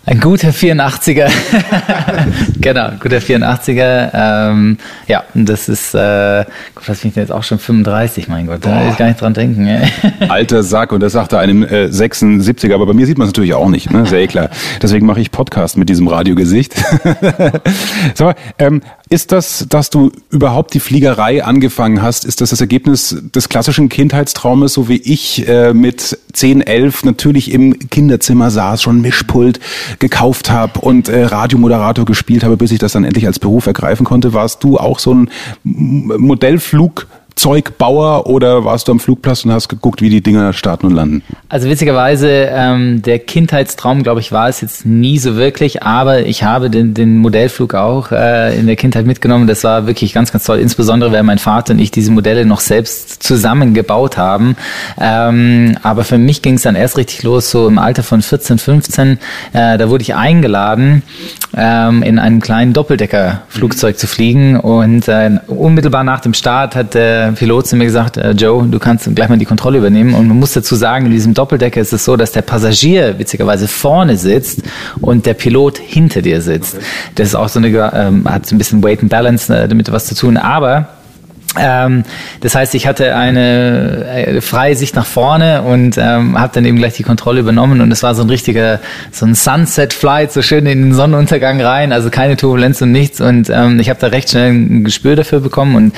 Ein 0.04 0.20
guter 0.20 0.50
84er. 0.50 1.30
genau, 2.60 2.90
guter 3.00 3.18
84er. 3.18 4.10
Ähm, 4.50 4.78
ja, 5.08 5.24
das 5.36 5.70
ist, 5.70 5.94
äh, 5.94 6.44
Gott, 6.74 6.90
was 6.90 7.02
bin 7.02 7.12
ich 7.12 7.16
jetzt 7.16 7.32
auch 7.32 7.44
schon 7.44 7.60
35, 7.60 8.28
mein 8.28 8.48
Gott, 8.48 8.66
da 8.66 8.82
will 8.82 8.90
ich 8.90 8.98
gar 8.98 9.06
nicht 9.06 9.22
dran 9.22 9.36
denken. 9.36 9.70
Alter 10.28 10.64
Sack, 10.64 10.92
und 10.92 11.02
das 11.02 11.14
sagt 11.14 11.34
er 11.34 11.40
einem 11.40 11.62
äh, 11.62 11.86
76er, 11.86 12.74
aber 12.74 12.88
bei 12.88 12.94
mir 12.94 13.06
sieht 13.06 13.20
man 13.20 13.28
es 13.28 13.30
natürlich 13.30 13.54
auch 13.54 13.70
nicht, 13.70 13.92
ne? 13.92 14.08
sehr 14.08 14.26
klar. 14.26 14.50
Deswegen 14.82 15.06
mache 15.06 15.22
ich 15.22 15.30
Podcast 15.30 15.78
mit 15.78 15.88
diesem 15.88 16.08
Radiogesicht. 16.08 16.74
Sag 18.16 18.26
mal, 18.26 18.36
ähm, 18.58 18.82
ist 19.10 19.32
das, 19.32 19.68
dass 19.70 19.92
du 19.92 20.12
überhaupt 20.32 20.74
die 20.74 20.80
Fliegerei 20.80 21.44
angefangen 21.44 22.02
hast, 22.02 22.26
ist 22.26 22.42
das 22.42 22.50
das 22.50 22.60
Ergebnis 22.60 23.18
des 23.36 23.50
klassischen 23.50 23.88
Kindheitstraumes, 23.88 24.74
so 24.74 24.90
wie 24.90 24.98
ich 24.98 25.48
äh, 25.48 25.74
mit 25.74 26.18
10, 26.34 26.62
11 26.62 27.04
natürlich 27.04 27.52
im 27.52 27.90
Kinderzimmer 27.90 28.50
saß, 28.50 28.82
schon 28.82 29.02
Mischpult 29.02 29.60
gekauft 30.00 30.52
habe 30.52 30.80
und 30.80 31.10
äh, 31.10 31.24
Radiomoderator 31.24 32.06
gespielt 32.06 32.44
habe, 32.44 32.58
bis 32.58 32.72
ich 32.72 32.80
das 32.80 32.94
dann 32.94 33.04
endlich 33.04 33.28
als 33.28 33.40
Beruf 33.40 33.68
ergreifen 33.68 34.06
konnte? 34.06 34.34
Warst 34.34 34.64
du 34.64 34.78
auch 34.78 35.00
so 35.00 35.14
ein 35.14 35.30
Modellflug 35.64 37.08
Flugbauer 37.42 38.28
oder 38.28 38.66
warst 38.66 38.88
du 38.88 38.92
am 38.92 39.00
Flugplatz 39.00 39.46
und 39.46 39.52
hast 39.52 39.68
geguckt, 39.68 40.02
wie 40.04 40.10
die 40.10 40.22
Dinger 40.22 40.54
starten 40.54 40.86
und 40.86 40.94
landen? 40.94 41.24
Also 41.50 41.68
witzigerweise, 41.68 42.30
ähm, 42.30 43.02
der 43.02 43.18
Kindheitstraum, 43.18 44.04
glaube 44.04 44.20
ich, 44.20 44.32
war 44.32 44.48
es 44.48 44.62
jetzt 44.62 44.86
nie 44.86 45.18
so 45.18 45.36
wirklich, 45.38 45.82
aber 45.82 46.20
ich 46.28 46.44
habe 46.44 46.70
den, 46.70 46.94
den 46.94 47.18
Modellflug 47.18 47.74
auch 47.74 48.12
äh, 48.12 48.56
in 48.60 48.68
der 48.68 48.76
Kindheit 48.76 49.08
mitgenommen. 49.08 49.48
Das 49.48 49.64
war 49.64 49.88
wirklich 49.88 50.14
ganz, 50.14 50.32
ganz 50.32 50.44
toll, 50.44 50.60
insbesondere 50.60 51.12
weil 51.12 51.24
mein 51.24 51.40
Vater 51.40 51.74
und 51.74 51.80
ich 51.80 51.90
diese 51.90 52.12
Modelle 52.12 52.46
noch 52.46 52.60
selbst 52.60 53.24
zusammengebaut 53.24 54.18
haben. 54.18 54.56
Ähm, 55.00 55.78
aber 55.82 56.04
für 56.04 56.20
mich 56.20 56.44
ging 56.44 56.56
es 56.56 56.62
dann 56.62 56.76
erst 56.76 56.96
richtig 56.98 57.24
los, 57.24 57.50
so 57.50 57.68
im 57.68 57.80
Alter 57.80 58.04
von 58.04 58.22
14, 58.22 58.60
15. 58.60 59.18
Äh, 59.54 59.80
da 59.80 59.90
wurde 59.90 60.04
ich 60.04 60.14
eingeladen, 60.14 61.02
ähm, 61.58 62.04
in 62.04 62.20
einem 62.20 62.40
kleinen 62.40 62.74
Doppeldeckerflugzeug 62.74 63.98
zu 63.98 64.06
fliegen 64.06 64.58
und 64.60 65.08
äh, 65.08 65.40
unmittelbar 65.48 66.04
nach 66.04 66.20
dem 66.20 66.36
Start 66.36 66.76
hat 66.76 66.94
der 66.94 67.31
Pilot 67.36 67.68
zu 67.68 67.76
mir 67.76 67.86
gesagt, 67.86 68.18
äh, 68.18 68.32
Joe, 68.32 68.68
du 68.68 68.80
kannst 68.80 69.14
gleich 69.16 69.30
mal 69.30 69.38
die 69.38 69.46
Kontrolle 69.46 69.78
übernehmen. 69.78 70.14
Und 70.14 70.28
man 70.28 70.38
muss 70.38 70.54
dazu 70.54 70.76
sagen, 70.76 71.06
in 71.06 71.12
diesem 71.12 71.34
Doppeldecker 71.34 71.82
ist 71.82 71.94
es 71.94 72.06
so, 72.06 72.16
dass 72.16 72.32
der 72.32 72.42
Passagier 72.42 73.18
witzigerweise 73.20 73.68
vorne 73.68 74.18
sitzt 74.18 74.62
und 75.02 75.26
der 75.26 75.34
Pilot 75.34 75.78
hinter 75.78 76.22
dir 76.22 76.42
sitzt. 76.42 76.78
Das 77.16 77.30
ist 77.30 77.36
auch 77.36 77.50
so 77.50 77.60
eine, 77.60 77.70
ähm, 77.94 78.26
hat 78.30 78.46
so 78.46 78.56
ein 78.56 78.58
bisschen 78.58 78.84
Weight 78.84 79.02
and 79.02 79.10
Balance 79.10 79.54
äh, 79.54 79.68
damit 79.68 79.92
was 79.92 80.06
zu 80.06 80.16
tun. 80.16 80.38
Aber 80.38 80.90
ähm, 81.60 82.04
das 82.40 82.56
heißt, 82.56 82.76
ich 82.76 82.88
hatte 82.88 83.16
eine 83.16 84.06
äh, 84.06 84.42
freie 84.42 84.76
Sicht 84.76 84.96
nach 84.96 85.06
vorne 85.06 85.64
und 85.64 85.98
ähm, 85.98 86.40
habe 86.40 86.54
dann 86.54 86.64
eben 86.64 86.78
gleich 86.78 86.94
die 86.94 87.04
Kontrolle 87.04 87.42
übernommen 87.42 87.82
und 87.82 87.92
es 87.92 88.04
war 88.04 88.16
so 88.16 88.22
ein 88.22 88.30
richtiger, 88.30 88.80
so 89.12 89.26
ein 89.26 89.36
Sunset-Flight, 89.36 90.32
so 90.32 90.42
schön 90.42 90.66
in 90.66 90.82
den 90.82 90.94
Sonnenuntergang 90.94 91.62
rein, 91.62 91.92
also 91.92 92.10
keine 92.10 92.38
Turbulenz 92.38 92.82
und 92.82 92.94
nichts 92.94 93.20
und 93.20 93.50
ähm, 93.50 93.80
ich 93.82 93.90
habe 93.90 94.00
da 94.00 94.08
recht 94.08 94.30
schnell 94.30 94.52
ein 94.52 94.84
Gespür 94.86 95.18
dafür 95.18 95.42
bekommen 95.42 95.76
und 95.76 95.96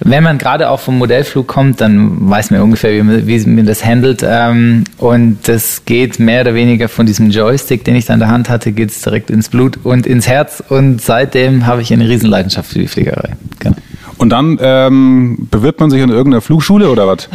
wenn 0.00 0.24
man 0.24 0.38
gerade 0.38 0.70
auch 0.70 0.80
vom 0.80 0.98
Modellflug 0.98 1.46
kommt, 1.46 1.80
dann 1.80 2.28
weiß 2.28 2.50
man 2.50 2.60
ungefähr, 2.62 2.90
wie, 2.92 3.26
wie 3.26 3.48
man 3.48 3.66
das 3.66 3.84
handelt 3.84 4.24
ähm, 4.28 4.84
und 4.98 5.38
das 5.46 5.84
geht 5.84 6.18
mehr 6.18 6.40
oder 6.40 6.54
weniger 6.54 6.88
von 6.88 7.06
diesem 7.06 7.30
Joystick, 7.30 7.84
den 7.84 7.94
ich 7.94 8.06
da 8.06 8.14
in 8.14 8.20
der 8.20 8.28
Hand 8.28 8.48
hatte, 8.48 8.72
geht's 8.72 9.02
direkt 9.02 9.30
ins 9.30 9.50
Blut 9.50 9.78
und 9.84 10.04
ins 10.04 10.26
Herz 10.26 10.64
und 10.68 11.00
seitdem 11.00 11.66
habe 11.66 11.82
ich 11.82 11.92
eine 11.92 12.08
Riesenleidenschaft 12.08 12.72
für 12.72 12.80
die 12.80 12.88
Fliegerei. 12.88 13.30
Genau. 13.60 13.76
Und 14.18 14.30
dann 14.30 14.58
ähm, 14.60 15.48
bewirbt 15.50 15.80
man 15.80 15.90
sich 15.90 16.02
an 16.02 16.08
irgendeiner 16.08 16.40
Flugschule 16.40 16.88
oder 16.88 17.06
was? 17.06 17.28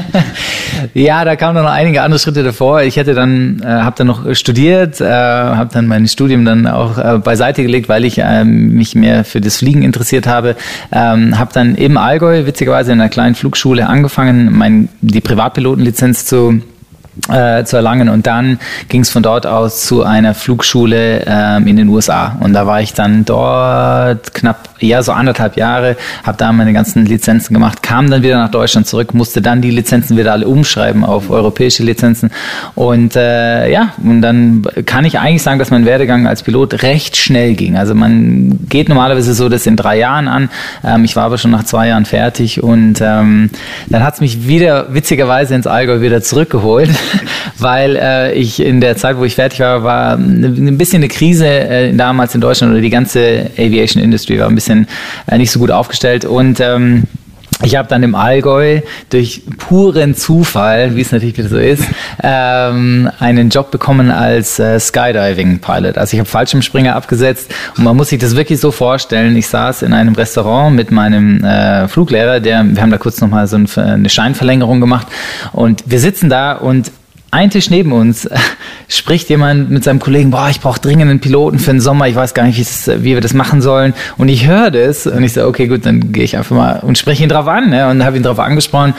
ja, 0.93 1.23
da 1.23 1.35
kamen 1.35 1.61
noch 1.61 1.69
einige 1.69 2.01
andere 2.01 2.19
Schritte 2.19 2.43
davor. 2.43 2.81
Ich 2.81 2.97
hätte 2.97 3.13
dann, 3.13 3.61
äh, 3.63 3.67
habe 3.67 3.95
dann 3.97 4.07
noch 4.07 4.33
studiert, 4.35 4.99
äh, 4.99 5.05
habe 5.05 5.69
dann 5.71 5.87
mein 5.87 6.07
Studium 6.07 6.43
dann 6.43 6.65
auch 6.65 6.97
äh, 6.97 7.19
beiseite 7.19 7.61
gelegt, 7.61 7.87
weil 7.87 8.03
ich 8.03 8.17
äh, 8.17 8.43
mich 8.43 8.95
mehr 8.95 9.23
für 9.23 9.41
das 9.41 9.57
Fliegen 9.57 9.83
interessiert 9.83 10.25
habe. 10.25 10.55
Ähm, 10.91 11.37
habe 11.37 11.51
dann 11.53 11.75
im 11.75 11.97
Allgäu 11.97 12.45
witzigerweise 12.45 12.91
in 12.91 12.99
einer 12.99 13.09
kleinen 13.09 13.35
Flugschule 13.35 13.87
angefangen, 13.87 14.57
mein, 14.57 14.89
die 15.01 15.21
Privatpilotenlizenz 15.21 16.25
zu 16.25 16.61
äh, 17.29 17.63
zu 17.65 17.75
erlangen. 17.75 18.09
Und 18.09 18.27
dann 18.27 18.59
ging 18.89 19.01
es 19.01 19.09
von 19.09 19.23
dort 19.23 19.45
aus 19.45 19.85
zu 19.85 20.03
einer 20.03 20.33
Flugschule 20.33 21.23
ähm, 21.27 21.67
in 21.67 21.75
den 21.75 21.89
USA. 21.89 22.37
Und 22.39 22.53
da 22.53 22.65
war 22.65 22.81
ich 22.81 22.93
dann 22.93 23.25
dort 23.25 24.33
knapp, 24.33 24.69
ja, 24.79 25.03
so 25.03 25.11
anderthalb 25.11 25.57
Jahre, 25.57 25.97
habe 26.23 26.37
da 26.37 26.51
meine 26.51 26.73
ganzen 26.73 27.05
Lizenzen 27.05 27.53
gemacht, 27.53 27.83
kam 27.83 28.09
dann 28.09 28.23
wieder 28.23 28.37
nach 28.37 28.49
Deutschland 28.49 28.87
zurück, 28.87 29.13
musste 29.13 29.41
dann 29.41 29.61
die 29.61 29.71
Lizenzen 29.71 30.17
wieder 30.17 30.31
alle 30.31 30.47
umschreiben 30.47 31.03
auf 31.03 31.29
europäische 31.29 31.83
Lizenzen. 31.83 32.31
Und 32.75 33.15
äh, 33.15 33.69
ja, 33.71 33.93
und 34.03 34.21
dann 34.21 34.65
kann 34.85 35.05
ich 35.05 35.19
eigentlich 35.19 35.43
sagen, 35.43 35.59
dass 35.59 35.69
mein 35.69 35.85
Werdegang 35.85 36.27
als 36.27 36.43
Pilot 36.43 36.81
recht 36.83 37.17
schnell 37.17 37.55
ging. 37.55 37.75
Also 37.75 37.93
man 37.93 38.67
geht 38.69 38.89
normalerweise 38.89 39.33
so 39.33 39.49
das 39.49 39.67
in 39.67 39.75
drei 39.75 39.97
Jahren 39.97 40.27
an. 40.27 40.49
Ähm, 40.83 41.03
ich 41.03 41.15
war 41.15 41.25
aber 41.25 41.37
schon 41.37 41.51
nach 41.51 41.63
zwei 41.63 41.89
Jahren 41.89 42.05
fertig 42.05 42.63
und 42.63 43.01
ähm, 43.01 43.49
dann 43.89 44.03
hat 44.03 44.15
es 44.15 44.21
mich 44.21 44.47
wieder 44.47 44.93
witzigerweise 44.93 45.53
ins 45.55 45.67
Allgäu 45.67 46.01
wieder 46.01 46.21
zurückgeholt 46.21 46.89
weil 47.59 47.95
äh, 47.95 48.33
ich 48.33 48.59
in 48.59 48.81
der 48.81 48.97
Zeit, 48.97 49.17
wo 49.17 49.23
ich 49.23 49.35
fertig 49.35 49.59
war, 49.59 49.83
war 49.83 50.15
ein 50.15 50.77
bisschen 50.77 50.97
eine 50.97 51.07
Krise 51.07 51.47
äh, 51.47 51.93
damals 51.93 52.35
in 52.35 52.41
Deutschland 52.41 52.73
oder 52.73 52.81
die 52.81 52.89
ganze 52.89 53.49
Aviation 53.57 54.03
Industry 54.03 54.39
war 54.39 54.47
ein 54.47 54.55
bisschen 54.55 54.87
äh, 55.27 55.37
nicht 55.37 55.51
so 55.51 55.59
gut 55.59 55.71
aufgestellt. 55.71 56.25
Und 56.25 56.59
ähm, 56.59 57.03
ich 57.63 57.75
habe 57.75 57.87
dann 57.87 58.03
im 58.03 58.15
Allgäu 58.15 58.81
durch 59.09 59.43
puren 59.57 60.15
Zufall, 60.15 60.95
wie 60.95 61.01
es 61.01 61.11
natürlich 61.11 61.37
wieder 61.37 61.49
so 61.49 61.57
ist, 61.57 61.83
ähm, 62.23 63.09
einen 63.19 63.49
Job 63.49 63.71
bekommen 63.71 64.11
als 64.11 64.59
äh, 64.59 64.79
Skydiving-Pilot. 64.79 65.97
Also 65.97 66.13
ich 66.15 66.19
habe 66.19 66.29
Fallschirmspringer 66.29 66.95
abgesetzt 66.95 67.53
und 67.77 67.83
man 67.83 67.95
muss 67.95 68.09
sich 68.09 68.19
das 68.19 68.35
wirklich 68.35 68.59
so 68.59 68.71
vorstellen. 68.71 69.35
Ich 69.35 69.47
saß 69.47 69.83
in 69.83 69.93
einem 69.93 70.15
Restaurant 70.15 70.75
mit 70.75 70.91
meinem 70.91 71.43
äh, 71.43 71.87
Fluglehrer, 71.87 72.39
der, 72.39 72.63
wir 72.63 72.81
haben 72.81 72.91
da 72.91 72.97
kurz 72.97 73.21
nochmal 73.21 73.47
so 73.47 73.57
eine 73.75 74.09
Scheinverlängerung 74.09 74.79
gemacht 74.79 75.07
und 75.51 75.83
wir 75.85 75.99
sitzen 75.99 76.29
da 76.29 76.53
und 76.53 76.91
ein 77.31 77.49
Tisch 77.49 77.69
neben 77.69 77.93
uns 77.93 78.29
spricht 78.87 79.29
jemand 79.29 79.71
mit 79.71 79.83
seinem 79.83 79.99
Kollegen, 79.99 80.31
boah, 80.31 80.49
ich 80.49 80.59
brauche 80.59 80.79
dringend 80.79 81.09
einen 81.09 81.21
Piloten 81.21 81.59
für 81.59 81.71
den 81.71 81.79
Sommer, 81.79 82.07
ich 82.07 82.15
weiß 82.15 82.33
gar 82.33 82.43
nicht, 82.43 82.59
wie 82.59 83.13
wir 83.13 83.21
das 83.21 83.33
machen 83.33 83.61
sollen. 83.61 83.93
Und 84.17 84.27
ich 84.27 84.47
höre 84.47 84.69
das 84.69 85.07
und 85.07 85.23
ich 85.23 85.33
sage, 85.33 85.47
okay, 85.47 85.67
gut, 85.67 85.85
dann 85.85 86.11
gehe 86.11 86.23
ich 86.23 86.37
einfach 86.37 86.55
mal 86.55 86.79
und 86.81 86.97
spreche 86.97 87.23
ihn 87.23 87.29
drauf 87.29 87.47
an 87.47 87.69
ne? 87.69 87.89
und 87.89 88.03
habe 88.03 88.17
ihn 88.17 88.23
drauf 88.23 88.39
angesprochen 88.39 88.93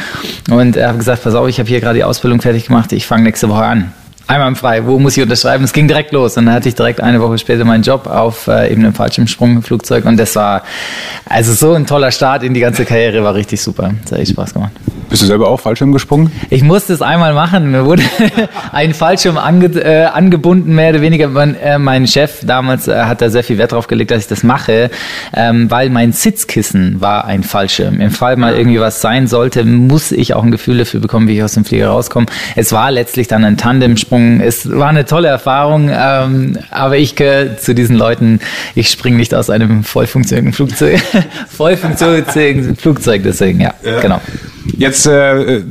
und 0.50 0.76
er 0.76 0.88
hat 0.88 0.98
gesagt, 0.98 1.22
pass 1.22 1.34
auf, 1.34 1.48
ich 1.48 1.58
habe 1.58 1.68
hier 1.68 1.80
gerade 1.80 1.98
die 1.98 2.04
Ausbildung 2.04 2.40
fertig 2.40 2.66
gemacht, 2.66 2.92
ich 2.92 3.06
fange 3.06 3.24
nächste 3.24 3.48
Woche 3.48 3.64
an 3.64 3.92
einwandfrei, 4.26 4.86
wo 4.86 4.98
muss 4.98 5.16
ich 5.16 5.22
unterschreiben? 5.22 5.64
Es 5.64 5.72
ging 5.72 5.88
direkt 5.88 6.12
los 6.12 6.36
und 6.36 6.46
dann 6.46 6.54
hatte 6.54 6.68
ich 6.68 6.74
direkt 6.74 7.00
eine 7.00 7.20
Woche 7.20 7.38
später 7.38 7.64
meinen 7.64 7.82
Job 7.82 8.06
auf 8.06 8.46
äh, 8.46 8.72
eben 8.72 8.82
einem 8.82 8.94
Fallschirmsprungflugzeug 8.94 10.04
und 10.04 10.16
das 10.16 10.36
war 10.36 10.62
also 11.26 11.52
so 11.52 11.74
ein 11.74 11.86
toller 11.86 12.10
Start 12.10 12.42
in 12.42 12.54
die 12.54 12.60
ganze 12.60 12.84
Karriere, 12.84 13.22
war 13.24 13.34
richtig 13.34 13.60
super. 13.60 13.92
Das 14.02 14.12
hat 14.12 14.18
echt 14.20 14.32
Spaß 14.32 14.54
gemacht. 14.54 14.72
Bist 15.12 15.20
du 15.20 15.26
selber 15.26 15.48
auch 15.48 15.60
Fallschirm 15.60 15.92
gesprungen? 15.92 16.32
Ich 16.48 16.62
musste 16.62 16.94
es 16.94 17.02
einmal 17.02 17.34
machen. 17.34 17.70
Mir 17.70 17.84
wurde 17.84 18.02
ein 18.72 18.94
Fallschirm 18.94 19.36
ange, 19.36 19.66
äh, 19.66 20.04
angebunden, 20.06 20.74
mehr 20.74 20.88
oder 20.88 21.02
weniger. 21.02 21.28
Mein, 21.28 21.54
äh, 21.54 21.78
mein 21.78 22.06
Chef 22.06 22.40
damals 22.46 22.88
äh, 22.88 22.94
hat 22.94 23.20
da 23.20 23.28
sehr 23.28 23.44
viel 23.44 23.58
Wert 23.58 23.72
drauf 23.72 23.88
gelegt, 23.88 24.10
dass 24.10 24.22
ich 24.22 24.28
das 24.28 24.42
mache, 24.42 24.90
ähm, 25.34 25.70
weil 25.70 25.90
mein 25.90 26.12
Sitzkissen 26.12 27.02
war 27.02 27.26
ein 27.26 27.42
Fallschirm. 27.42 28.00
Im 28.00 28.10
Fall 28.10 28.38
mal 28.38 28.54
irgendwie 28.56 28.80
was 28.80 29.02
sein 29.02 29.26
sollte, 29.26 29.66
muss 29.66 30.12
ich 30.12 30.32
auch 30.32 30.44
ein 30.44 30.50
Gefühl 30.50 30.78
dafür 30.78 31.00
bekommen, 31.00 31.28
wie 31.28 31.36
ich 31.36 31.42
aus 31.42 31.52
dem 31.52 31.66
Flieger 31.66 31.88
rauskomme. 31.88 32.24
Es 32.56 32.72
war 32.72 32.90
letztlich 32.90 33.28
dann 33.28 33.44
ein 33.44 33.58
Tandemsprung. 34.12 34.40
Es 34.40 34.70
war 34.70 34.88
eine 34.88 35.04
tolle 35.04 35.28
Erfahrung, 35.28 35.90
ähm, 35.92 36.58
aber 36.70 36.98
ich 36.98 37.16
gehöre 37.16 37.56
zu 37.56 37.74
diesen 37.74 37.96
Leuten, 37.96 38.40
ich 38.74 38.88
springe 38.90 39.16
nicht 39.16 39.34
aus 39.34 39.50
einem 39.50 39.84
voll 39.84 40.06
funktionierenden 40.06 40.52
Flugzeug, 40.52 41.00
voll 41.48 41.76
funktionierenden 41.76 42.76
Flugzeug, 42.76 43.22
deswegen, 43.24 43.60
ja, 43.60 43.74
ja. 43.82 44.00
genau. 44.00 44.20
Jetzt 44.76 45.06
äh, 45.06 45.62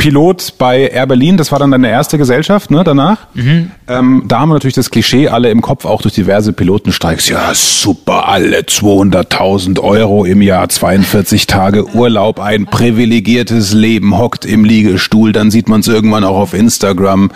Pilot 0.00 0.54
bei 0.56 0.88
Air 0.88 1.06
Berlin, 1.06 1.36
das 1.36 1.52
war 1.52 1.58
dann 1.58 1.72
deine 1.72 1.90
erste 1.90 2.16
Gesellschaft, 2.16 2.70
ne, 2.70 2.82
danach. 2.84 3.26
Mhm. 3.34 3.70
Ähm, 3.86 4.24
da 4.26 4.40
haben 4.40 4.48
wir 4.48 4.54
natürlich 4.54 4.74
das 4.74 4.90
Klischee 4.90 5.28
alle 5.28 5.50
im 5.50 5.60
Kopf, 5.60 5.84
auch 5.84 6.00
durch 6.00 6.14
diverse 6.14 6.54
Pilotenstreiks. 6.54 7.28
Ja, 7.28 7.50
super, 7.52 8.26
alle 8.26 8.60
200.000 8.60 9.78
Euro 9.78 10.24
im 10.24 10.40
Jahr, 10.40 10.70
42 10.70 11.46
Tage 11.46 11.86
Urlaub, 11.94 12.40
ein 12.40 12.64
privilegiertes 12.64 13.74
Leben, 13.74 14.16
hockt 14.16 14.46
im 14.46 14.64
Liegestuhl, 14.64 15.32
dann 15.32 15.50
sieht 15.50 15.68
man 15.68 15.80
es 15.80 15.88
irgendwann 15.88 16.24
auch 16.24 16.38
auf 16.38 16.54
Instagram. 16.54 17.30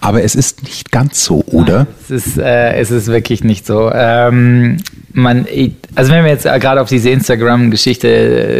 Aber 0.00 0.22
es 0.22 0.34
ist 0.34 0.62
nicht 0.62 0.90
ganz 0.90 1.22
so, 1.22 1.44
oder? 1.48 1.80
Nein, 1.80 1.86
es, 2.02 2.10
ist, 2.10 2.38
äh, 2.38 2.76
es 2.76 2.90
ist 2.90 3.08
wirklich 3.08 3.44
nicht 3.44 3.66
so. 3.66 3.90
Ähm, 3.92 4.78
man, 5.16 5.46
also 5.94 6.12
wenn 6.12 6.24
wir 6.24 6.30
jetzt 6.30 6.44
gerade 6.44 6.80
auf 6.80 6.90
diese 6.90 7.08
Instagram-Geschichte 7.08 8.08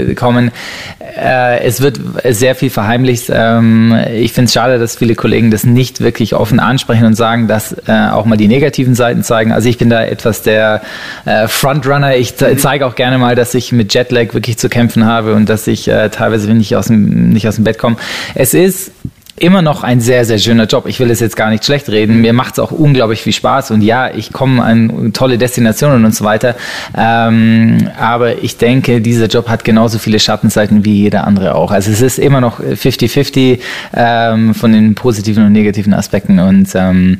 äh, 0.08 0.14
kommen, 0.14 0.50
äh, 0.98 1.60
es 1.60 1.82
wird 1.82 2.00
sehr 2.24 2.54
viel 2.54 2.70
verheimlicht. 2.70 3.30
Ähm, 3.30 3.94
ich 4.14 4.32
finde 4.32 4.46
es 4.46 4.54
schade, 4.54 4.78
dass 4.78 4.96
viele 4.96 5.14
Kollegen 5.14 5.50
das 5.50 5.64
nicht 5.64 6.00
wirklich 6.00 6.34
offen 6.34 6.58
ansprechen 6.58 7.04
und 7.04 7.14
sagen, 7.14 7.46
dass 7.46 7.76
äh, 7.86 8.08
auch 8.10 8.24
mal 8.24 8.36
die 8.36 8.48
negativen 8.48 8.94
Seiten 8.94 9.22
zeigen. 9.22 9.52
Also 9.52 9.68
ich 9.68 9.76
bin 9.76 9.90
da 9.90 10.02
etwas 10.02 10.42
der 10.42 10.80
äh, 11.26 11.46
Frontrunner. 11.46 12.16
Ich 12.16 12.36
zeige 12.36 12.86
auch 12.86 12.94
gerne 12.94 13.18
mal, 13.18 13.34
dass 13.34 13.52
ich 13.52 13.72
mit 13.72 13.92
Jetlag 13.92 14.32
wirklich 14.32 14.56
zu 14.56 14.70
kämpfen 14.70 15.04
habe 15.04 15.34
und 15.34 15.50
dass 15.50 15.66
ich 15.66 15.88
äh, 15.88 16.08
teilweise 16.08 16.52
nicht 16.54 16.74
aus 16.74 16.86
dem, 16.86 17.30
nicht 17.30 17.46
aus 17.46 17.56
dem 17.56 17.64
Bett 17.64 17.78
komme. 17.78 17.96
Es 18.34 18.54
ist 18.54 18.92
immer 19.38 19.60
noch 19.60 19.82
ein 19.82 20.00
sehr, 20.00 20.24
sehr 20.24 20.38
schöner 20.38 20.64
Job. 20.64 20.86
Ich 20.86 20.98
will 20.98 21.10
es 21.10 21.20
jetzt 21.20 21.36
gar 21.36 21.50
nicht 21.50 21.64
schlecht 21.64 21.88
reden. 21.88 22.20
Mir 22.20 22.32
macht 22.32 22.54
es 22.54 22.58
auch 22.58 22.70
unglaublich 22.70 23.22
viel 23.22 23.34
Spaß 23.34 23.70
und 23.70 23.82
ja, 23.82 24.12
ich 24.12 24.32
komme 24.32 24.62
an 24.62 25.12
tolle 25.12 25.36
Destinationen 25.36 26.04
und 26.04 26.14
so 26.14 26.24
weiter. 26.24 26.56
Ähm, 26.96 27.90
aber 27.98 28.42
ich 28.42 28.56
denke, 28.56 29.00
dieser 29.00 29.26
Job 29.26 29.48
hat 29.48 29.64
genauso 29.64 29.98
viele 29.98 30.18
Schattenseiten 30.18 30.84
wie 30.84 31.02
jeder 31.02 31.26
andere 31.26 31.54
auch. 31.54 31.70
Also 31.70 31.90
es 31.90 32.00
ist 32.00 32.18
immer 32.18 32.40
noch 32.40 32.60
50-50 32.60 33.58
ähm, 33.94 34.54
von 34.54 34.72
den 34.72 34.94
positiven 34.94 35.44
und 35.44 35.52
negativen 35.52 35.92
Aspekten 35.92 36.38
und 36.38 36.68
ähm, 36.74 37.18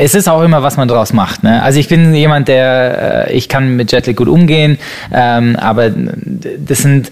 es 0.00 0.14
ist 0.14 0.28
auch 0.28 0.42
immer, 0.42 0.62
was 0.62 0.76
man 0.76 0.88
daraus 0.88 1.12
macht. 1.12 1.42
Ne? 1.42 1.62
Also 1.62 1.80
ich 1.80 1.88
bin 1.88 2.14
jemand, 2.14 2.48
der, 2.48 3.28
äh, 3.28 3.32
ich 3.32 3.48
kann 3.48 3.76
mit 3.76 3.92
Jetlag 3.92 4.14
gut 4.14 4.28
umgehen, 4.28 4.78
ähm, 5.12 5.56
aber 5.56 5.90
das 5.90 6.78
sind 6.78 7.10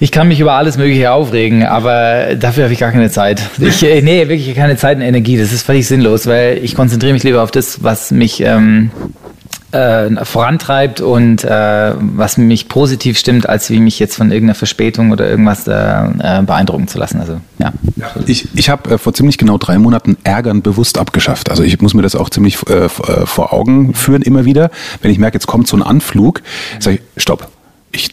ich 0.00 0.12
kann 0.12 0.28
mich 0.28 0.38
über 0.38 0.52
alles 0.52 0.78
Mögliche 0.78 1.10
aufregen, 1.10 1.64
aber 1.64 2.36
dafür 2.36 2.64
habe 2.64 2.72
ich 2.72 2.78
gar 2.78 2.92
keine 2.92 3.10
Zeit. 3.10 3.42
Ich, 3.58 3.82
äh, 3.82 4.00
nee, 4.00 4.28
wirklich 4.28 4.54
keine 4.54 4.76
Zeit 4.76 4.96
und 4.96 5.02
Energie. 5.02 5.36
Das 5.36 5.52
ist 5.52 5.62
völlig 5.62 5.88
sinnlos, 5.88 6.26
weil 6.26 6.58
ich 6.62 6.76
konzentriere 6.76 7.12
mich 7.12 7.24
lieber 7.24 7.42
auf 7.42 7.50
das, 7.50 7.82
was 7.82 8.12
mich 8.12 8.40
ähm, 8.40 8.90
äh, 9.72 10.24
vorantreibt 10.24 11.00
und 11.00 11.42
äh, 11.42 11.94
was 11.98 12.38
mich 12.38 12.68
positiv 12.68 13.18
stimmt, 13.18 13.48
als 13.48 13.70
wie 13.70 13.80
mich 13.80 13.98
jetzt 13.98 14.14
von 14.14 14.30
irgendeiner 14.30 14.54
Verspätung 14.54 15.10
oder 15.10 15.28
irgendwas 15.28 15.66
äh, 15.66 15.72
äh 15.72 16.42
beeindrucken 16.42 16.86
zu 16.86 16.98
lassen. 16.98 17.20
Also 17.20 17.40
ja. 17.58 17.72
Ich, 18.24 18.48
ich 18.54 18.70
habe 18.70 18.92
äh, 18.92 18.98
vor 18.98 19.14
ziemlich 19.14 19.36
genau 19.36 19.58
drei 19.58 19.78
Monaten 19.78 20.16
Ärgern 20.22 20.62
bewusst 20.62 20.96
abgeschafft. 20.96 21.50
Also 21.50 21.64
ich 21.64 21.80
muss 21.80 21.94
mir 21.94 22.02
das 22.02 22.14
auch 22.14 22.30
ziemlich 22.30 22.56
vor 22.56 23.52
Augen 23.52 23.94
führen 23.94 24.22
immer 24.22 24.44
wieder. 24.44 24.70
Wenn 25.02 25.10
ich 25.10 25.18
merke, 25.18 25.34
jetzt 25.34 25.48
kommt 25.48 25.66
so 25.66 25.76
ein 25.76 25.82
Anflug, 25.82 26.42
sage 26.78 27.00
ich, 27.16 27.22
stopp 27.22 27.48
ich, 27.90 28.10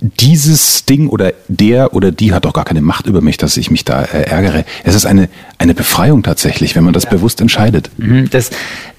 dieses 0.00 0.84
Ding 0.84 1.08
oder 1.08 1.32
der 1.48 1.94
oder 1.94 2.10
die 2.10 2.32
hat 2.32 2.44
doch 2.44 2.52
gar 2.52 2.64
keine 2.64 2.82
Macht 2.82 3.06
über 3.06 3.20
mich, 3.20 3.36
dass 3.36 3.56
ich 3.56 3.70
mich 3.70 3.84
da 3.84 4.02
äh, 4.02 4.22
ärgere. 4.22 4.64
Es 4.84 4.94
ist 4.94 5.06
eine, 5.06 5.28
eine 5.58 5.74
Befreiung 5.74 6.22
tatsächlich, 6.22 6.74
wenn 6.74 6.84
man 6.84 6.92
das 6.92 7.04
ja. 7.04 7.10
bewusst 7.10 7.40
entscheidet. 7.40 7.90
Mhm, 7.98 8.30
das, 8.30 8.50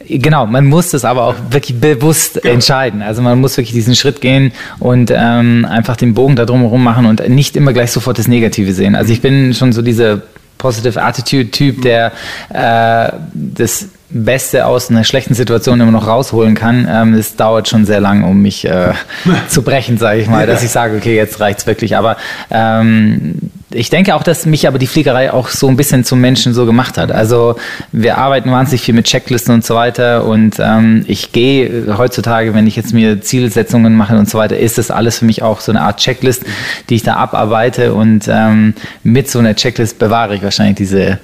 genau, 0.08 0.46
man 0.46 0.66
muss 0.66 0.92
das 0.92 1.04
aber 1.04 1.26
auch 1.26 1.36
wirklich 1.50 1.80
bewusst 1.80 2.40
ja. 2.44 2.52
entscheiden. 2.52 3.02
Also 3.02 3.22
man 3.22 3.40
muss 3.40 3.58
wirklich 3.58 3.74
diesen 3.74 3.96
Schritt 3.96 4.22
gehen 4.22 4.54
und 4.80 5.12
ähm, 5.14 5.66
einfach 5.70 5.98
den 5.98 6.14
Bogen 6.14 6.36
da 6.36 6.46
drumherum 6.46 6.84
machen 6.84 7.06
und 7.06 7.28
nicht 7.30 7.56
immer 7.56 7.74
gleich 7.74 7.92
sofort 7.92 8.18
das 8.18 8.28
Negative 8.28 8.74
sehen. 8.74 8.96
Also 8.96 9.12
ich 9.12 9.22
bin 9.22 9.54
schon 9.54 9.74
so 9.74 9.82
dieser 9.82 10.22
Positive 10.58 11.02
Attitude 11.02 11.52
Typ, 11.52 11.82
der 11.82 12.14
äh, 12.50 13.12
das 13.34 13.90
Beste 14.14 14.66
aus 14.66 14.90
einer 14.90 15.04
schlechten 15.04 15.34
Situation 15.34 15.82
immer 15.82 15.92
noch 15.92 16.08
rausholen 16.08 16.56
kann. 16.56 16.88
Ähm, 16.90 17.14
es 17.16 17.36
dauert 17.36 17.68
schon 17.68 17.86
sehr 17.86 18.00
lang, 18.00 18.24
um 18.24 18.42
mich 18.42 18.66
äh, 18.66 18.94
zu 19.50 19.64
brechen, 19.64 19.98
sage 19.98 20.22
ich 20.22 20.28
mal, 20.28 20.48
dass 20.48 20.64
ich 20.64 20.70
sage, 20.70 20.96
okay, 20.98 21.16
jetzt 21.16 21.40
reicht's 21.40 21.66
wirklich. 21.66 21.98
Aber 21.98 22.18
ähm, 22.52 23.36
ich 23.74 23.90
denke 23.90 24.16
auch, 24.16 24.24
dass 24.24 24.46
mich 24.46 24.68
aber 24.68 24.78
die 24.78 24.88
Fliegerei 24.88 25.34
auch 25.34 25.50
so 25.50 25.68
ein 25.68 25.76
bisschen 25.76 26.04
zum 26.04 26.22
Menschen 26.22 26.54
so 26.54 26.66
gemacht 26.66 26.98
hat. 26.98 27.12
Also 27.12 27.56
wir 27.92 28.18
arbeiten 28.18 28.52
wahnsinnig 28.52 28.84
viel 28.84 28.94
mit 28.94 29.06
Checklisten 29.06 29.54
und 29.54 29.66
so 29.66 29.76
weiter 29.76 30.26
und 30.26 30.58
ähm, 30.60 31.04
ich 31.08 31.32
gehe 31.32 31.98
heutzutage, 31.98 32.54
wenn 32.54 32.68
ich 32.68 32.76
jetzt 32.76 32.94
mir 32.94 33.22
Zielsetzungen 33.22 33.96
mache 33.96 34.18
und 34.18 34.30
so 34.30 34.38
weiter, 34.38 34.58
ist 34.58 34.78
das 34.78 34.92
alles 34.92 35.20
für 35.20 35.26
mich 35.26 35.42
auch 35.42 35.60
so 35.60 35.72
eine 35.72 35.82
Art 35.82 36.00
Checklist, 36.00 36.44
die 36.90 36.96
ich 36.96 37.04
da 37.04 37.16
abarbeite 37.16 37.94
und 37.94 38.28
ähm, 38.30 38.76
mit 39.04 39.30
so 39.30 39.40
einer 39.40 39.56
Checklist 39.56 40.00
bewahre 40.00 40.36
ich 40.36 40.44
wahrscheinlich 40.44 40.76
diese 40.76 41.20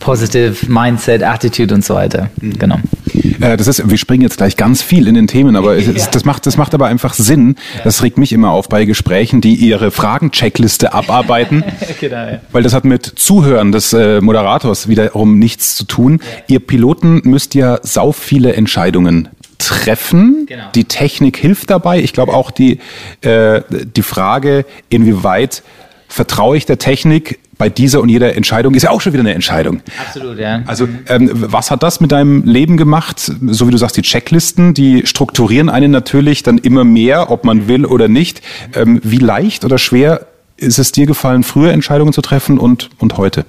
Positive 0.00 0.54
Mindset, 0.68 1.22
Attitude 1.22 1.74
und 1.74 1.84
so 1.84 1.94
weiter. 1.94 2.30
Mhm. 2.40 2.58
Genau. 2.58 2.78
Äh, 3.40 3.56
das 3.56 3.66
ist, 3.66 3.88
wir 3.88 3.98
springen 3.98 4.22
jetzt 4.22 4.36
gleich 4.36 4.56
ganz 4.56 4.82
viel 4.82 5.08
in 5.08 5.14
den 5.14 5.26
Themen, 5.26 5.56
aber 5.56 5.78
ja. 5.78 5.92
das 5.92 6.24
macht, 6.24 6.46
das 6.46 6.56
macht 6.56 6.74
aber 6.74 6.86
einfach 6.86 7.14
Sinn. 7.14 7.56
Das 7.84 8.02
regt 8.02 8.18
mich 8.18 8.32
immer 8.32 8.50
auf 8.50 8.68
bei 8.68 8.84
Gesprächen, 8.84 9.40
die 9.40 9.54
ihre 9.54 9.90
Fragen-Checkliste 9.90 10.92
abarbeiten. 10.92 11.64
genau, 12.00 12.16
ja. 12.16 12.40
Weil 12.52 12.62
das 12.62 12.74
hat 12.74 12.84
mit 12.84 13.04
Zuhören 13.16 13.72
des 13.72 13.92
äh, 13.92 14.20
Moderators 14.20 14.88
wiederum 14.88 15.38
nichts 15.38 15.76
zu 15.76 15.84
tun. 15.84 16.20
Ihr 16.48 16.60
Piloten 16.60 17.22
müsst 17.24 17.54
ja 17.54 17.78
sau 17.82 18.12
viele 18.12 18.54
Entscheidungen 18.54 19.28
treffen. 19.58 20.46
Genau. 20.46 20.64
Die 20.74 20.84
Technik 20.84 21.36
hilft 21.36 21.70
dabei. 21.70 22.00
Ich 22.00 22.12
glaube 22.12 22.34
auch 22.34 22.50
die, 22.50 22.80
äh, 23.22 23.62
die 23.70 24.02
Frage, 24.02 24.66
inwieweit 24.88 25.62
vertraue 26.08 26.56
ich 26.56 26.66
der 26.66 26.78
Technik 26.78 27.40
bei 27.58 27.68
dieser 27.68 28.00
und 28.00 28.08
jeder 28.08 28.34
Entscheidung 28.36 28.74
ist 28.74 28.82
ja 28.82 28.90
auch 28.90 29.00
schon 29.00 29.12
wieder 29.12 29.22
eine 29.22 29.34
Entscheidung. 29.34 29.80
Absolut, 30.06 30.38
ja. 30.38 30.62
Also 30.66 30.88
ähm, 31.08 31.30
was 31.32 31.70
hat 31.70 31.82
das 31.82 32.00
mit 32.00 32.12
deinem 32.12 32.44
Leben 32.44 32.76
gemacht? 32.76 33.18
So 33.18 33.66
wie 33.66 33.70
du 33.70 33.76
sagst, 33.76 33.96
die 33.96 34.02
Checklisten, 34.02 34.74
die 34.74 35.06
strukturieren 35.06 35.68
einen 35.68 35.90
natürlich 35.90 36.42
dann 36.42 36.58
immer 36.58 36.84
mehr, 36.84 37.30
ob 37.30 37.44
man 37.44 37.68
will 37.68 37.84
oder 37.84 38.08
nicht. 38.08 38.42
Ähm, 38.74 39.00
wie 39.02 39.18
leicht 39.18 39.64
oder 39.64 39.78
schwer 39.78 40.26
ist 40.56 40.78
es 40.78 40.92
dir 40.92 41.06
gefallen, 41.06 41.42
früher 41.42 41.72
Entscheidungen 41.72 42.12
zu 42.12 42.22
treffen 42.22 42.58
und, 42.58 42.90
und 42.98 43.16
heute? 43.16 43.44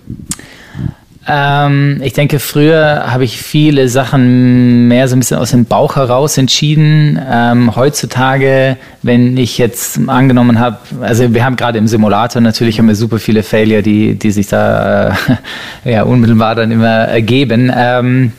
Ähm, 1.27 2.01
ich 2.03 2.13
denke, 2.13 2.39
früher 2.39 3.11
habe 3.11 3.23
ich 3.23 3.41
viele 3.41 3.89
Sachen 3.89 4.87
mehr 4.87 5.07
so 5.07 5.15
ein 5.15 5.19
bisschen 5.19 5.37
aus 5.37 5.51
dem 5.51 5.65
Bauch 5.65 5.95
heraus 5.95 6.37
entschieden. 6.37 7.19
Ähm, 7.27 7.75
heutzutage, 7.75 8.77
wenn 9.01 9.35
ich 9.37 9.57
jetzt 9.57 9.99
angenommen 10.07 10.59
habe, 10.59 10.77
also 11.01 11.33
wir 11.33 11.43
haben 11.43 11.55
gerade 11.55 11.79
im 11.79 11.87
Simulator 11.87 12.41
natürlich 12.41 12.77
haben 12.77 12.87
wir 12.87 12.95
super 12.95 13.17
viele 13.17 13.41
Failure, 13.41 13.81
die, 13.81 14.15
die 14.15 14.31
sich 14.31 14.47
da 14.47 15.09
äh, 15.09 15.13
ja, 15.93 16.03
unmittelbar 16.03 16.53
dann 16.53 16.71
immer 16.71 16.87
ergeben. 16.87 17.71
Ähm, 17.75 18.31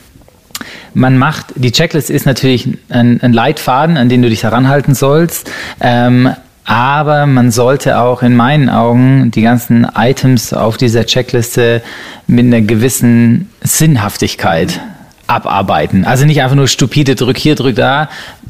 man 0.93 1.17
macht, 1.17 1.47
die 1.55 1.71
Checklist 1.71 2.09
ist 2.09 2.25
natürlich 2.25 2.67
ein, 2.89 3.19
ein, 3.21 3.33
Leitfaden, 3.33 3.97
an 3.97 4.09
den 4.09 4.21
du 4.21 4.29
dich 4.29 4.43
heranhalten 4.43 4.95
sollst. 4.95 5.51
Ähm, 5.79 6.29
aber 6.67 7.25
man 7.27 7.49
sollte 7.49 7.97
auch 7.97 8.21
in 8.21 8.35
meinen 8.35 8.69
Augen 8.69 9.31
die 9.31 9.41
ganzen 9.41 9.87
Items 9.95 10.51
auf 10.51 10.75
dieser 10.75 11.05
Checkliste 11.05 11.81
mit 12.27 12.45
einer 12.45 12.61
gewissen 12.61 13.49
Sinnhaftigkeit 13.61 14.81
abarbeiten. 15.27 16.05
Also 16.05 16.25
nicht 16.25 16.41
einfach 16.41 16.55
nur 16.55 16.67
stupide 16.67 17.15
drück 17.15 17.37
hier, 17.37 17.55
drück 17.55 17.75
da. 17.75 18.09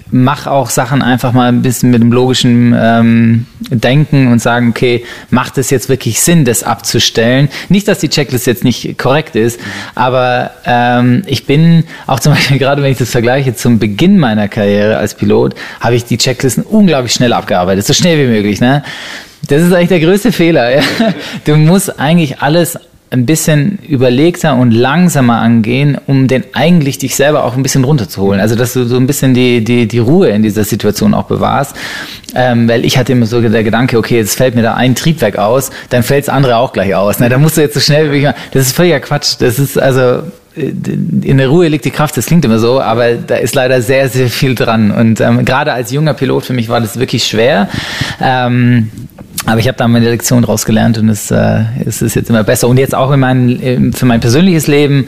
Mach 0.10 0.48
auch 0.48 0.69
Sachen 0.69 1.01
einfach 1.01 1.34
mal 1.34 1.50
ein 1.50 1.62
bisschen 1.62 1.91
mit 1.91 2.01
dem 2.01 2.13
logischen 2.13 2.74
ähm, 2.79 3.46
Denken 3.69 4.31
und 4.31 4.41
sagen, 4.41 4.69
okay, 4.69 5.03
macht 5.29 5.57
es 5.57 5.69
jetzt 5.69 5.89
wirklich 5.89 6.22
Sinn, 6.22 6.46
das 6.46 6.63
abzustellen? 6.63 7.50
Nicht, 7.67 7.88
dass 7.88 8.00
die 8.00 8.10
Checklist 8.10 8.48
jetzt 8.48 8.63
nicht 8.63 8.98
korrekt 8.98 9.36
ist, 9.36 9.60
aber 9.96 10.51
ähm, 10.65 11.24
ich 11.25 11.46
bin 11.46 11.84
auch 12.05 12.19
zum 12.19 12.34
Beispiel 12.36 12.57
gerade, 12.57 12.81
wenn 12.84 12.91
ich 12.91 12.98
das 13.00 13.10
vergleiche, 13.10 13.55
zum 13.55 13.79
Beginn 13.79 14.17
meiner 14.17 14.48
Karriere 14.48 14.98
als 14.98 15.15
Pilot, 15.15 15.55
habe 15.81 15.96
ich 15.96 16.05
die 16.05 16.17
Checklisten 16.17 16.63
unglaublich 16.63 17.13
schnell 17.13 17.34
abgearbeitet, 17.34 17.86
so 17.86 17.93
schnell 17.93 18.17
wie 18.25 18.31
möglich. 18.31 18.62
Ne? 18.62 18.84
Das 19.48 19.62
ist 19.62 19.74
eigentlich 19.74 19.89
der 19.89 20.00
größte 20.00 20.31
Fehler. 20.31 20.67
Ja? 20.77 21.13
Du 21.46 21.55
musst 21.55 22.00
eigentlich 22.00 22.41
alles 22.41 22.77
ein 23.10 23.26
bisschen 23.26 23.80
überlegter 23.88 24.56
und 24.56 24.72
langsamer 24.72 25.40
angehen, 25.40 25.98
um 26.08 26.28
den 26.28 26.44
eigentlich 26.54 26.98
dich 26.98 27.16
selber 27.16 27.46
auch 27.46 27.56
ein 27.56 27.64
bisschen 27.64 27.86
runterzuholen. 27.86 28.42
Also 28.42 28.56
dass 28.56 28.74
du 28.74 28.86
so 28.86 28.98
ein 28.98 29.08
bisschen 29.08 29.34
die, 29.34 29.64
die, 29.64 29.88
die 29.88 30.00
Ruhe 30.00 30.30
in 30.30 30.44
dieser 30.44 30.66
Situation 30.66 31.14
auch 31.14 31.26
bewahrst. 31.26 31.76
Ähm, 32.36 32.68
weil 32.68 32.84
ich 32.84 32.98
hatte 32.98 33.14
immer 33.14 33.26
so 33.26 33.40
der 33.42 33.64
Gedanke, 33.64 33.98
okay, 33.98 34.18
jetzt 34.18 34.36
fällt 34.36 34.56
mir 34.56 34.62
da 34.62 34.74
ein 34.74 34.96
Triebwerk 34.96 35.38
aus, 35.38 35.72
dann 35.90 36.04
fällt 36.04 36.28
das 36.28 36.34
andere 36.34 36.58
auch 36.58 36.74
gleich 36.74 36.94
aus. 36.96 37.20
Na, 37.20 37.30
da 37.30 37.38
musst 37.38 37.56
du 37.56 37.62
jetzt 37.62 37.76
so 37.76 37.80
schnell 37.80 38.12
wie 38.12 38.24
Das 38.52 38.68
ist 38.68 38.76
völliger 38.76 39.00
Quatsch. 39.00 39.36
Das 39.40 39.58
ist 39.58 39.80
also 39.80 40.24
äh, 40.58 40.74
in 41.22 41.38
der 41.38 41.48
Ruhe 41.48 41.70
liegt 41.70 41.86
die 41.86 41.92
Kraft, 41.92 42.18
das 42.18 42.26
klingt 42.26 42.44
immer 42.44 42.60
so, 42.60 42.82
aber 42.82 43.14
da 43.14 43.36
ist 43.36 43.56
leider 43.56 43.82
sehr, 43.82 44.10
sehr 44.10 44.28
viel 44.28 44.54
dran. 44.54 44.92
Und 44.92 45.22
ähm, 45.22 45.46
gerade 45.46 45.72
als 45.72 45.92
junger 45.92 46.14
Pilot 46.14 46.46
für 46.46 46.54
mich 46.54 46.68
war 46.68 46.82
das 46.82 47.00
wirklich 47.00 47.24
schwer. 47.24 47.70
Ähm, 48.22 48.92
aber 49.48 49.60
ich 49.60 49.68
habe 49.68 49.77
da 49.77 49.88
meine 49.88 50.10
Lektion 50.10 50.44
draus 50.44 50.66
gelernt 50.66 50.98
und 50.98 51.08
es, 51.08 51.32
äh, 51.32 51.63
es 51.86 52.01
ist 52.01 52.16
jetzt 52.16 52.30
immer 52.30 52.44
besser. 52.44 52.68
Und 52.68 52.77
jetzt 52.77 52.94
auch 52.94 53.12
in 53.12 53.20
mein, 53.22 53.94
für 53.94 54.06
mein 54.06 54.20
persönliches 54.20 54.68
Leben 54.68 55.08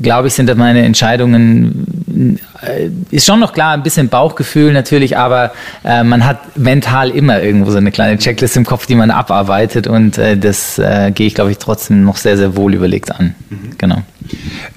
glaube 0.00 0.28
ich, 0.28 0.34
sind 0.34 0.54
meine 0.56 0.82
Entscheidungen, 0.82 2.36
äh, 2.62 2.90
ist 3.10 3.26
schon 3.26 3.40
noch 3.40 3.52
klar, 3.52 3.72
ein 3.72 3.82
bisschen 3.82 4.08
Bauchgefühl 4.08 4.72
natürlich, 4.72 5.16
aber 5.16 5.52
äh, 5.84 6.02
man 6.04 6.26
hat 6.26 6.56
mental 6.56 7.10
immer 7.10 7.42
irgendwo 7.42 7.70
so 7.70 7.78
eine 7.78 7.90
kleine 7.90 8.18
Checkliste 8.18 8.58
im 8.58 8.64
Kopf, 8.64 8.86
die 8.86 8.94
man 8.94 9.10
abarbeitet 9.10 9.86
und 9.86 10.18
äh, 10.18 10.36
das 10.36 10.78
äh, 10.78 11.12
gehe 11.14 11.26
ich, 11.26 11.34
glaube 11.34 11.50
ich, 11.50 11.58
trotzdem 11.58 12.04
noch 12.04 12.16
sehr, 12.16 12.36
sehr 12.36 12.56
wohl 12.56 12.74
überlegt 12.74 13.10
an. 13.12 13.34
Mhm. 13.48 13.70
Genau. 13.78 14.02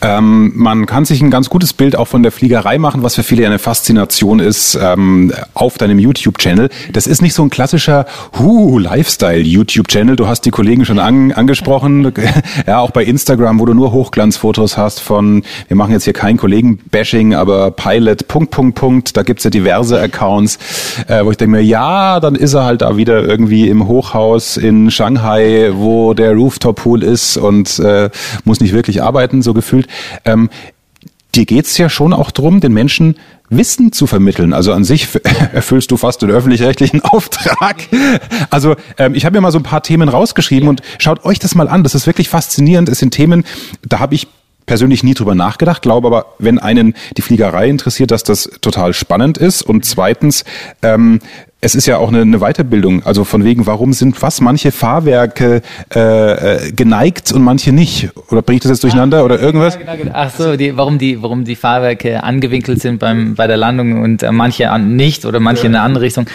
Ähm, 0.01 0.51
man 0.55 0.85
kann 0.85 1.05
sich 1.05 1.21
ein 1.21 1.31
ganz 1.31 1.49
gutes 1.49 1.73
Bild 1.73 1.95
auch 1.95 2.07
von 2.07 2.23
der 2.23 2.31
Fliegerei 2.31 2.77
machen, 2.77 3.03
was 3.03 3.15
für 3.15 3.23
viele 3.23 3.45
eine 3.45 3.59
Faszination 3.59 4.39
ist, 4.39 4.77
ähm, 4.81 5.31
auf 5.53 5.77
deinem 5.77 5.99
YouTube-Channel. 5.99 6.69
Das 6.91 7.07
ist 7.07 7.21
nicht 7.21 7.33
so 7.33 7.43
ein 7.43 7.49
klassischer 7.49 8.05
huh, 8.39 8.79
Lifestyle-YouTube-Channel. 8.79 10.15
Du 10.15 10.27
hast 10.27 10.41
die 10.45 10.51
Kollegen 10.51 10.85
schon 10.85 10.99
an, 10.99 11.31
angesprochen. 11.31 12.11
ja, 12.67 12.79
auch 12.79 12.91
bei 12.91 13.03
Instagram, 13.03 13.59
wo 13.59 13.65
du 13.65 13.73
nur 13.73 13.91
Hochglanzfotos 13.91 14.77
hast 14.77 14.99
von, 14.99 15.12
wir 15.21 15.75
machen 15.75 15.91
jetzt 15.91 16.03
hier 16.03 16.13
kein 16.13 16.37
Kollegen-Bashing, 16.37 17.33
aber 17.33 17.71
Pilot, 17.71 18.27
Punkt, 18.27 18.51
Punkt, 18.51 18.75
Punkt. 18.75 19.17
Da 19.17 19.23
gibt's 19.23 19.43
ja 19.43 19.49
diverse 19.49 19.99
Accounts, 19.99 20.57
äh, 21.07 21.23
wo 21.23 21.31
ich 21.31 21.37
denke 21.37 21.57
mir, 21.57 21.63
ja, 21.63 22.19
dann 22.19 22.35
ist 22.35 22.53
er 22.53 22.63
halt 22.63 22.81
da 22.81 22.97
wieder 22.97 23.23
irgendwie 23.23 23.67
im 23.67 23.87
Hochhaus 23.87 24.57
in 24.57 24.91
Shanghai, 24.91 25.71
wo 25.73 26.13
der 26.13 26.33
Rooftop-Pool 26.33 27.03
ist 27.03 27.37
und 27.37 27.79
äh, 27.79 28.09
muss 28.43 28.59
nicht 28.59 28.73
wirklich 28.73 29.01
arbeiten, 29.01 29.41
so 29.41 29.53
gefühlt. 29.53 29.87
Ähm, 30.25 30.49
dir 31.35 31.45
geht's 31.45 31.77
ja 31.77 31.89
schon 31.89 32.13
auch 32.13 32.31
drum, 32.31 32.59
den 32.59 32.73
Menschen 32.73 33.15
Wissen 33.49 33.91
zu 33.91 34.07
vermitteln. 34.07 34.53
Also 34.53 34.73
an 34.73 34.83
sich 34.83 35.07
erfüllst 35.53 35.91
du 35.91 35.97
fast 35.97 36.21
den 36.21 36.31
öffentlich-rechtlichen 36.31 37.01
Auftrag. 37.03 37.87
Also 38.49 38.75
ähm, 38.97 39.15
ich 39.15 39.25
habe 39.25 39.37
mir 39.37 39.41
mal 39.41 39.51
so 39.51 39.59
ein 39.59 39.63
paar 39.63 39.83
Themen 39.83 40.09
rausgeschrieben 40.09 40.69
und 40.69 40.81
schaut 40.97 41.25
euch 41.25 41.39
das 41.39 41.55
mal 41.55 41.67
an. 41.67 41.83
Das 41.83 41.95
ist 41.95 42.07
wirklich 42.07 42.29
faszinierend. 42.29 42.89
Es 42.89 42.99
sind 42.99 43.11
Themen, 43.11 43.43
da 43.87 43.99
habe 43.99 44.15
ich 44.15 44.27
persönlich 44.65 45.03
nie 45.03 45.13
drüber 45.13 45.35
nachgedacht, 45.35 45.81
glaube 45.81 46.07
aber, 46.07 46.25
wenn 46.39 46.59
einen 46.59 46.93
die 47.17 47.21
Fliegerei 47.21 47.69
interessiert, 47.69 48.11
dass 48.11 48.23
das 48.23 48.49
total 48.61 48.93
spannend 48.93 49.37
ist. 49.37 49.61
Und 49.61 49.85
zweitens, 49.85 50.45
ähm, 50.81 51.19
es 51.63 51.75
ist 51.75 51.85
ja 51.85 51.97
auch 51.97 52.09
eine, 52.09 52.21
eine 52.21 52.39
Weiterbildung, 52.39 53.03
also 53.05 53.23
von 53.23 53.45
wegen, 53.45 53.65
warum 53.65 53.93
sind 53.93 54.21
was 54.21 54.41
manche 54.41 54.71
Fahrwerke 54.71 55.61
äh, 55.95 55.99
äh 55.99 56.71
geneigt 56.73 57.31
und 57.31 57.41
manche 57.41 57.71
nicht? 57.71 58.09
Oder 58.29 58.41
bringe 58.41 58.57
ich 58.57 58.63
das 58.63 58.71
jetzt 58.71 58.83
durcheinander 58.83 59.19
ah, 59.19 59.23
oder 59.23 59.39
irgendwas? 59.39 59.79
Genau, 59.79 59.95
genau. 59.95 60.11
Ach 60.13 60.29
so, 60.29 60.57
die, 60.57 60.75
warum 60.75 60.97
die, 60.97 61.21
warum 61.21 61.45
die 61.45 61.55
Fahrwerke 61.55 62.21
angewinkelt 62.23 62.81
sind 62.81 62.99
beim 62.99 63.35
bei 63.35 63.47
der 63.47 63.57
Landung 63.57 64.01
und 64.01 64.23
äh, 64.23 64.31
manche 64.33 64.77
nicht 64.79 65.25
oder 65.25 65.39
manche 65.39 65.67
in 65.67 65.75
eine 65.75 65.83
andere 65.83 66.03
Richtung. 66.03 66.25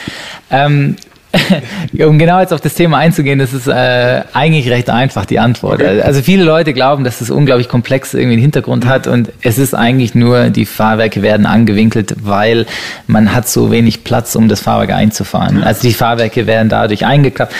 Ähm, 0.50 0.96
um 2.06 2.18
genau 2.18 2.40
jetzt 2.40 2.52
auf 2.52 2.60
das 2.60 2.74
Thema 2.74 2.98
einzugehen, 2.98 3.38
das 3.38 3.52
ist 3.52 3.66
äh, 3.66 4.22
eigentlich 4.32 4.70
recht 4.70 4.88
einfach 4.88 5.26
die 5.26 5.38
Antwort. 5.38 5.82
Also 5.82 6.22
viele 6.22 6.44
Leute 6.44 6.72
glauben, 6.72 7.04
dass 7.04 7.20
es 7.20 7.30
unglaublich 7.30 7.68
komplex 7.68 8.14
irgendwie 8.14 8.34
einen 8.34 8.42
Hintergrund 8.42 8.86
hat 8.86 9.06
und 9.06 9.30
es 9.42 9.58
ist 9.58 9.74
eigentlich 9.74 10.14
nur, 10.14 10.50
die 10.50 10.64
Fahrwerke 10.64 11.22
werden 11.22 11.44
angewinkelt, 11.44 12.14
weil 12.22 12.66
man 13.06 13.34
hat 13.34 13.48
so 13.48 13.70
wenig 13.70 14.04
Platz, 14.04 14.34
um 14.36 14.48
das 14.48 14.60
Fahrwerk 14.60 14.92
einzufahren. 14.92 15.62
Also 15.62 15.82
die 15.82 15.92
Fahrwerke 15.92 16.46
werden 16.46 16.68
dadurch 16.68 17.04
eingeklappt. 17.04 17.54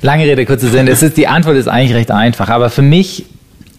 Lange 0.00 0.24
Rede, 0.24 0.46
kurzer 0.46 0.68
Sinn. 0.68 0.88
Es 0.88 1.02
ist, 1.02 1.16
die 1.16 1.28
Antwort 1.28 1.56
ist 1.56 1.68
eigentlich 1.68 1.94
recht 1.94 2.10
einfach. 2.10 2.48
Aber 2.48 2.70
für 2.70 2.82
mich 2.82 3.26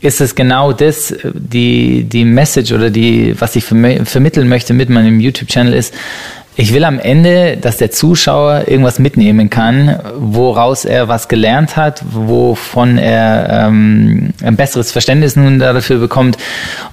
ist 0.01 0.19
es 0.19 0.35
genau 0.35 0.73
das, 0.73 1.15
die, 1.33 2.03
die 2.03 2.25
Message 2.25 2.71
oder 2.71 2.89
die, 2.89 3.35
was 3.39 3.55
ich 3.55 3.63
vermitteln 3.63 4.49
möchte 4.49 4.73
mit 4.73 4.89
meinem 4.89 5.19
YouTube-Channel 5.19 5.73
ist, 5.73 5.93
ich 6.57 6.73
will 6.73 6.83
am 6.83 6.99
Ende, 6.99 7.55
dass 7.55 7.77
der 7.77 7.91
Zuschauer 7.91 8.67
irgendwas 8.67 8.99
mitnehmen 8.99 9.49
kann, 9.49 9.97
woraus 10.17 10.83
er 10.83 11.07
was 11.07 11.29
gelernt 11.29 11.77
hat, 11.77 12.03
wovon 12.11 12.97
er 12.97 13.67
ähm, 13.67 14.33
ein 14.43 14.57
besseres 14.57 14.91
Verständnis 14.91 15.37
nun 15.37 15.59
dafür 15.59 15.99
bekommt. 15.99 16.37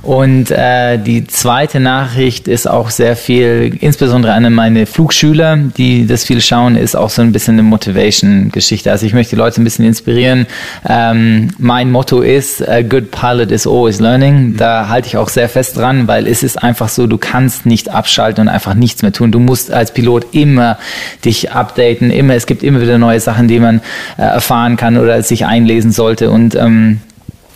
Und 0.02 0.52
äh, 0.52 0.96
die 0.98 1.26
zweite 1.26 1.80
Nachricht 1.80 2.46
ist 2.46 2.70
auch 2.70 2.90
sehr 2.90 3.16
viel, 3.16 3.76
insbesondere 3.80 4.32
an 4.32 4.52
meine 4.54 4.86
Flugschüler, 4.86 5.56
die 5.56 6.06
das 6.06 6.24
viel 6.24 6.40
schauen, 6.40 6.76
ist 6.76 6.94
auch 6.94 7.10
so 7.10 7.22
ein 7.22 7.32
bisschen 7.32 7.54
eine 7.54 7.64
Motivation-Geschichte. 7.64 8.92
Also 8.92 9.06
ich 9.06 9.12
möchte 9.12 9.34
die 9.34 9.40
Leute 9.40 9.60
ein 9.60 9.64
bisschen 9.64 9.84
inspirieren. 9.84 10.46
Ähm, 10.88 11.48
mein 11.58 11.90
Motto 11.90 12.20
ist, 12.20 12.66
a 12.66 12.82
good 12.82 13.10
pilot 13.10 13.50
is 13.50 13.66
always 13.66 13.98
learning. 13.98 14.56
Da 14.56 14.88
halte 14.88 15.08
ich 15.08 15.16
auch 15.16 15.28
sehr 15.28 15.48
fest 15.48 15.76
dran, 15.76 16.06
weil 16.06 16.28
es 16.28 16.44
ist 16.44 16.62
einfach 16.62 16.88
so, 16.88 17.08
du 17.08 17.18
kannst 17.18 17.66
nicht 17.66 17.90
abschalten 17.90 18.42
und 18.42 18.48
einfach 18.48 18.74
nichts 18.74 19.02
mehr 19.02 19.12
tun. 19.12 19.32
Du 19.32 19.47
musst 19.48 19.72
als 19.72 19.92
Pilot 19.92 20.26
immer 20.32 20.78
dich 21.24 21.50
updaten, 21.50 22.10
immer, 22.10 22.34
es 22.34 22.46
gibt 22.46 22.62
immer 22.62 22.80
wieder 22.80 22.98
neue 22.98 23.18
Sachen, 23.18 23.48
die 23.48 23.58
man 23.58 23.80
äh, 24.16 24.22
erfahren 24.22 24.76
kann 24.76 24.96
oder 24.96 25.22
sich 25.22 25.46
einlesen 25.46 25.90
sollte. 25.90 26.30
Und 26.30 26.54
ähm, 26.54 27.00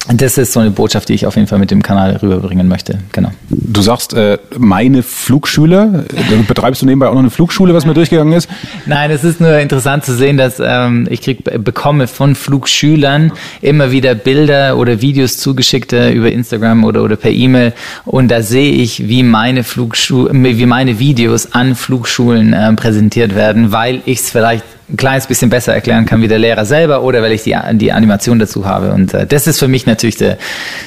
das 0.08 0.36
ist 0.36 0.52
so 0.52 0.60
eine 0.60 0.70
Botschaft, 0.70 1.08
die 1.08 1.14
ich 1.14 1.26
auf 1.26 1.36
jeden 1.36 1.46
Fall 1.46 1.60
mit 1.60 1.70
dem 1.70 1.82
Kanal 1.82 2.16
rüberbringen 2.16 2.66
möchte. 2.66 2.98
Genau. 3.12 3.30
Du 3.50 3.82
sagst, 3.82 4.14
äh, 4.14 4.38
meine 4.58 5.02
Flugschüler. 5.02 6.04
Betreibst 6.48 6.82
du 6.82 6.86
nebenbei 6.86 7.06
auch 7.06 7.14
noch 7.14 7.20
eine 7.20 7.30
Flugschule, 7.30 7.72
was 7.72 7.86
mir 7.86 7.94
durchgegangen 7.94 8.32
ist? 8.32 8.48
Nein, 8.86 9.12
es 9.12 9.22
ist 9.22 9.40
nur 9.40 9.56
interessant 9.58 10.04
zu 10.04 10.14
sehen, 10.14 10.36
dass 10.36 10.60
ähm, 10.64 11.06
ich 11.08 11.22
krieg, 11.22 11.44
bekomme 11.62 12.08
von 12.08 12.34
Flugschülern 12.34 13.32
immer 13.60 13.92
wieder 13.92 14.16
Bilder 14.16 14.76
oder 14.76 15.00
Videos 15.00 15.38
zugeschickt 15.38 15.92
äh, 15.92 16.10
über 16.10 16.32
Instagram 16.32 16.82
oder, 16.82 17.04
oder 17.04 17.16
per 17.16 17.30
E-Mail. 17.30 17.72
Und 18.04 18.28
da 18.28 18.42
sehe 18.42 18.72
ich, 18.72 19.08
wie 19.08 19.22
meine 19.22 19.62
Flugschu 19.62 20.28
wie 20.32 20.66
meine 20.66 20.98
Videos 20.98 21.52
an 21.52 21.76
Flugschulen 21.76 22.52
äh, 22.52 22.72
präsentiert 22.72 23.36
werden, 23.36 23.70
weil 23.70 24.02
ich 24.04 24.18
es 24.18 24.30
vielleicht 24.30 24.64
ein 24.92 24.96
kleines 24.96 25.26
bisschen 25.26 25.50
besser 25.50 25.74
erklären 25.74 26.04
kann 26.04 26.20
wie 26.20 26.28
der 26.28 26.38
Lehrer 26.38 26.64
selber 26.64 27.02
oder 27.02 27.22
weil 27.22 27.32
ich 27.32 27.42
die, 27.42 27.56
die 27.72 27.92
Animation 27.92 28.38
dazu 28.38 28.66
habe. 28.66 28.92
Und 28.92 29.14
äh, 29.14 29.26
das 29.26 29.46
ist 29.46 29.58
für 29.58 29.68
mich 29.68 29.86
natürlich 29.86 30.16
der, 30.16 30.36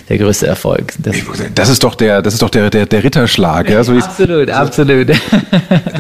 der 0.10 0.18
größte 0.20 0.46
Erfolg. 0.46 0.94
Das, 1.00 1.16
das 1.56 1.70
ist 1.70 1.84
doch 1.84 1.96
der, 1.96 2.22
das 2.22 2.34
ist 2.34 2.42
doch 2.42 2.50
der, 2.50 2.70
der, 2.70 2.86
der 2.86 3.04
Ritterschlag. 3.04 3.70
Ja? 3.70 3.84
So 3.84 3.94
absolut, 3.94 4.50
absolut. 4.50 5.10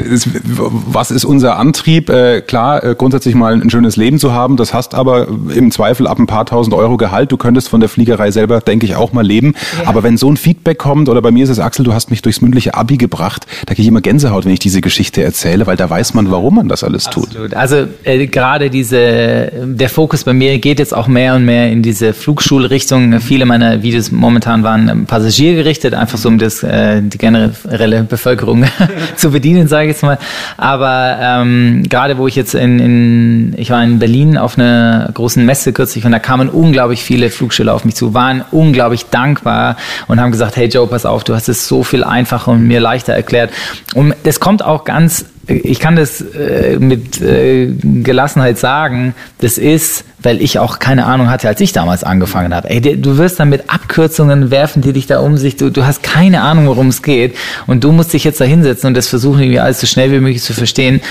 Ist, 0.05 0.29
was 0.43 1.09
ist 1.09 1.25
unser 1.25 1.57
Antrieb? 1.57 2.09
Äh, 2.09 2.41
klar, 2.41 2.83
äh, 2.83 2.95
grundsätzlich 2.95 3.33
mal 3.33 3.53
ein 3.53 3.69
schönes 3.69 3.95
Leben 3.95 4.19
zu 4.19 4.33
haben. 4.33 4.55
Das 4.57 4.73
hast 4.73 4.93
aber 4.93 5.27
im 5.27 5.71
Zweifel 5.71 6.05
ab 6.05 6.19
ein 6.19 6.27
paar 6.27 6.45
tausend 6.45 6.75
Euro 6.75 6.97
Gehalt. 6.97 7.31
Du 7.31 7.37
könntest 7.37 7.69
von 7.69 7.79
der 7.79 7.89
Fliegerei 7.89 8.29
selber, 8.31 8.59
denke 8.59 8.85
ich, 8.85 8.95
auch 8.95 9.13
mal 9.13 9.25
leben. 9.25 9.55
Ja. 9.81 9.89
Aber 9.89 10.03
wenn 10.03 10.17
so 10.17 10.29
ein 10.29 10.37
Feedback 10.37 10.77
kommt, 10.77 11.09
oder 11.09 11.21
bei 11.21 11.31
mir 11.31 11.43
ist 11.43 11.49
es, 11.49 11.59
Axel, 11.59 11.85
du 11.85 11.93
hast 11.93 12.11
mich 12.11 12.21
durchs 12.21 12.41
mündliche 12.41 12.75
Abi 12.75 12.97
gebracht, 12.97 13.47
da 13.65 13.73
kriege 13.73 13.83
ich 13.83 13.87
immer 13.87 14.01
Gänsehaut, 14.01 14.45
wenn 14.45 14.51
ich 14.51 14.59
diese 14.59 14.81
Geschichte 14.81 15.23
erzähle, 15.23 15.65
weil 15.65 15.77
da 15.77 15.89
weiß 15.89 16.13
man, 16.13 16.29
warum 16.29 16.55
man 16.55 16.67
das 16.67 16.83
alles 16.83 17.05
tut. 17.05 17.29
Absolut. 17.29 17.53
Also 17.55 17.87
äh, 18.03 18.27
gerade 18.27 18.69
diese, 18.69 19.51
der 19.63 19.89
Fokus 19.89 20.23
bei 20.23 20.33
mir 20.33 20.57
geht 20.59 20.79
jetzt 20.79 20.93
auch 20.93 21.07
mehr 21.07 21.35
und 21.35 21.45
mehr 21.45 21.71
in 21.71 21.81
diese 21.81 22.13
Flugschulrichtung. 22.13 23.19
Viele 23.19 23.45
meiner 23.45 23.81
Videos 23.81 24.11
momentan 24.11 24.63
waren 24.63 25.05
passagiergerichtet, 25.05 25.93
einfach 25.93 26.17
so 26.17 26.29
um 26.29 26.37
das, 26.37 26.63
äh, 26.63 27.01
die 27.01 27.17
generelle 27.17 28.03
Bevölkerung 28.03 28.65
zu 29.15 29.31
bedienen, 29.31 29.67
sage 29.67 29.89
ich 29.89 29.93
jetzt 29.93 30.03
mal. 30.03 30.17
Aber 30.57 31.17
ähm, 31.21 31.83
gerade 31.89 32.17
wo 32.17 32.27
ich 32.27 32.35
jetzt 32.35 32.55
in, 32.55 32.79
in, 32.79 33.53
ich 33.57 33.69
war 33.69 33.83
in 33.83 33.99
Berlin 33.99 34.37
auf 34.37 34.57
einer 34.57 35.09
großen 35.13 35.45
Messe 35.45 35.73
kürzlich 35.73 36.05
und 36.05 36.11
da 36.11 36.19
kamen 36.19 36.49
unglaublich 36.49 37.03
viele 37.03 37.29
Flugschüler 37.29 37.73
auf 37.73 37.85
mich 37.85 37.95
zu, 37.95 38.13
waren 38.13 38.43
unglaublich 38.51 39.05
dankbar 39.05 39.77
und 40.07 40.19
haben 40.19 40.31
gesagt, 40.31 40.55
hey 40.57 40.67
Joe, 40.67 40.87
pass 40.87 41.05
auf, 41.05 41.23
du 41.23 41.33
hast 41.33 41.49
es 41.49 41.67
so 41.67 41.83
viel 41.83 42.03
einfacher 42.03 42.51
und 42.51 42.67
mir 42.67 42.79
leichter 42.79 43.13
erklärt. 43.13 43.51
Und 43.93 44.15
das 44.23 44.39
kommt 44.39 44.63
auch 44.63 44.83
ganz 44.83 45.25
ich 45.47 45.79
kann 45.79 45.95
das 45.95 46.21
äh, 46.21 46.77
mit 46.79 47.21
äh, 47.21 47.67
Gelassenheit 47.67 48.57
sagen, 48.57 49.13
das 49.39 49.57
ist, 49.57 50.05
weil 50.21 50.41
ich 50.41 50.59
auch 50.59 50.79
keine 50.79 51.05
Ahnung 51.05 51.29
hatte, 51.29 51.47
als 51.47 51.61
ich 51.61 51.71
damals 51.71 52.03
angefangen 52.03 52.53
habe. 52.53 52.69
Ey, 52.69 52.81
du 52.81 53.17
wirst 53.17 53.39
dann 53.39 53.49
mit 53.49 53.69
Abkürzungen 53.69 54.49
werfen, 54.49 54.81
die 54.81 54.93
dich 54.93 55.07
da 55.07 55.19
um 55.19 55.37
sich, 55.37 55.55
du, 55.55 55.69
du 55.69 55.85
hast 55.85 56.03
keine 56.03 56.41
Ahnung, 56.41 56.67
worum 56.67 56.87
es 56.87 57.01
geht 57.01 57.35
und 57.67 57.83
du 57.83 57.91
musst 57.91 58.13
dich 58.13 58.23
jetzt 58.23 58.41
da 58.41 58.45
hinsetzen 58.45 58.87
und 58.87 58.93
das 58.95 59.07
versuchen, 59.07 59.41
irgendwie 59.41 59.59
alles 59.59 59.81
so 59.81 59.87
schnell 59.87 60.11
wie 60.11 60.19
möglich 60.19 60.41
zu 60.41 60.53
verstehen 60.53 61.01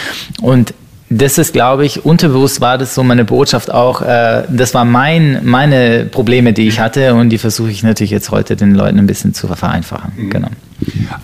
und 0.42 0.74
das 1.10 1.38
ist, 1.38 1.52
glaube 1.52 1.84
ich, 1.84 2.04
unterbewusst 2.04 2.60
war 2.60 2.78
das 2.78 2.94
so 2.94 3.04
meine 3.04 3.24
Botschaft 3.24 3.70
auch. 3.70 4.02
Äh, 4.02 4.44
das 4.48 4.74
war 4.74 4.84
mein, 4.84 5.40
meine 5.44 6.06
Probleme, 6.06 6.52
die 6.52 6.66
ich 6.66 6.80
hatte 6.80 7.14
und 7.14 7.28
die 7.28 7.38
versuche 7.38 7.70
ich 7.70 7.82
natürlich 7.82 8.10
jetzt 8.10 8.30
heute 8.30 8.56
den 8.56 8.74
Leuten 8.74 8.98
ein 8.98 9.06
bisschen 9.06 9.34
zu 9.34 9.46
vereinfachen. 9.46 10.12
Mhm. 10.16 10.30
Genau. 10.30 10.48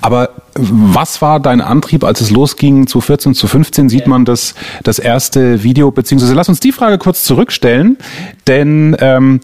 Aber 0.01 0.31
was 0.55 1.23
war 1.23 1.41
dein 1.41 1.61
Antrieb, 1.61 2.05
als 2.05 2.21
es 2.21 2.31
losging 2.31 2.87
zu 2.87 3.01
14, 3.01 3.35
zu 3.35 3.47
15? 3.47 3.89
Sieht 3.89 4.07
man 4.07 4.25
das, 4.25 4.55
das 4.83 4.99
erste 4.99 5.63
Video, 5.63 5.91
beziehungsweise 5.91 6.35
lass 6.35 6.49
uns 6.49 6.61
die 6.61 6.73
Frage 6.73 6.99
kurz 6.99 7.25
zurückstellen, 7.25 7.99
denn 8.47 8.97
ähm, 9.01 9.41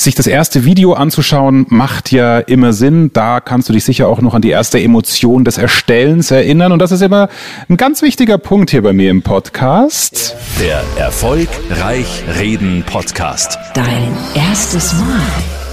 sich 0.00 0.14
das 0.14 0.26
erste 0.26 0.64
Video 0.64 0.92
anzuschauen, 0.92 1.66
macht 1.68 2.12
ja 2.12 2.38
immer 2.38 2.72
Sinn. 2.72 3.10
Da 3.12 3.40
kannst 3.40 3.68
du 3.68 3.72
dich 3.72 3.84
sicher 3.84 4.08
auch 4.08 4.20
noch 4.20 4.34
an 4.34 4.42
die 4.42 4.50
erste 4.50 4.80
Emotion 4.80 5.44
des 5.44 5.58
Erstellens 5.58 6.30
erinnern. 6.30 6.72
Und 6.72 6.78
das 6.78 6.92
ist 6.92 7.02
immer 7.02 7.28
ein 7.68 7.76
ganz 7.76 8.00
wichtiger 8.02 8.38
Punkt 8.38 8.70
hier 8.70 8.82
bei 8.82 8.92
mir 8.92 9.10
im 9.10 9.22
Podcast. 9.22 10.36
Der 10.60 10.82
Erfolg 10.96 11.48
Reich 11.70 12.22
Reden 12.38 12.84
Podcast. 12.86 13.58
Dein 13.74 14.16
erstes 14.34 14.94
Mal. 14.94 15.67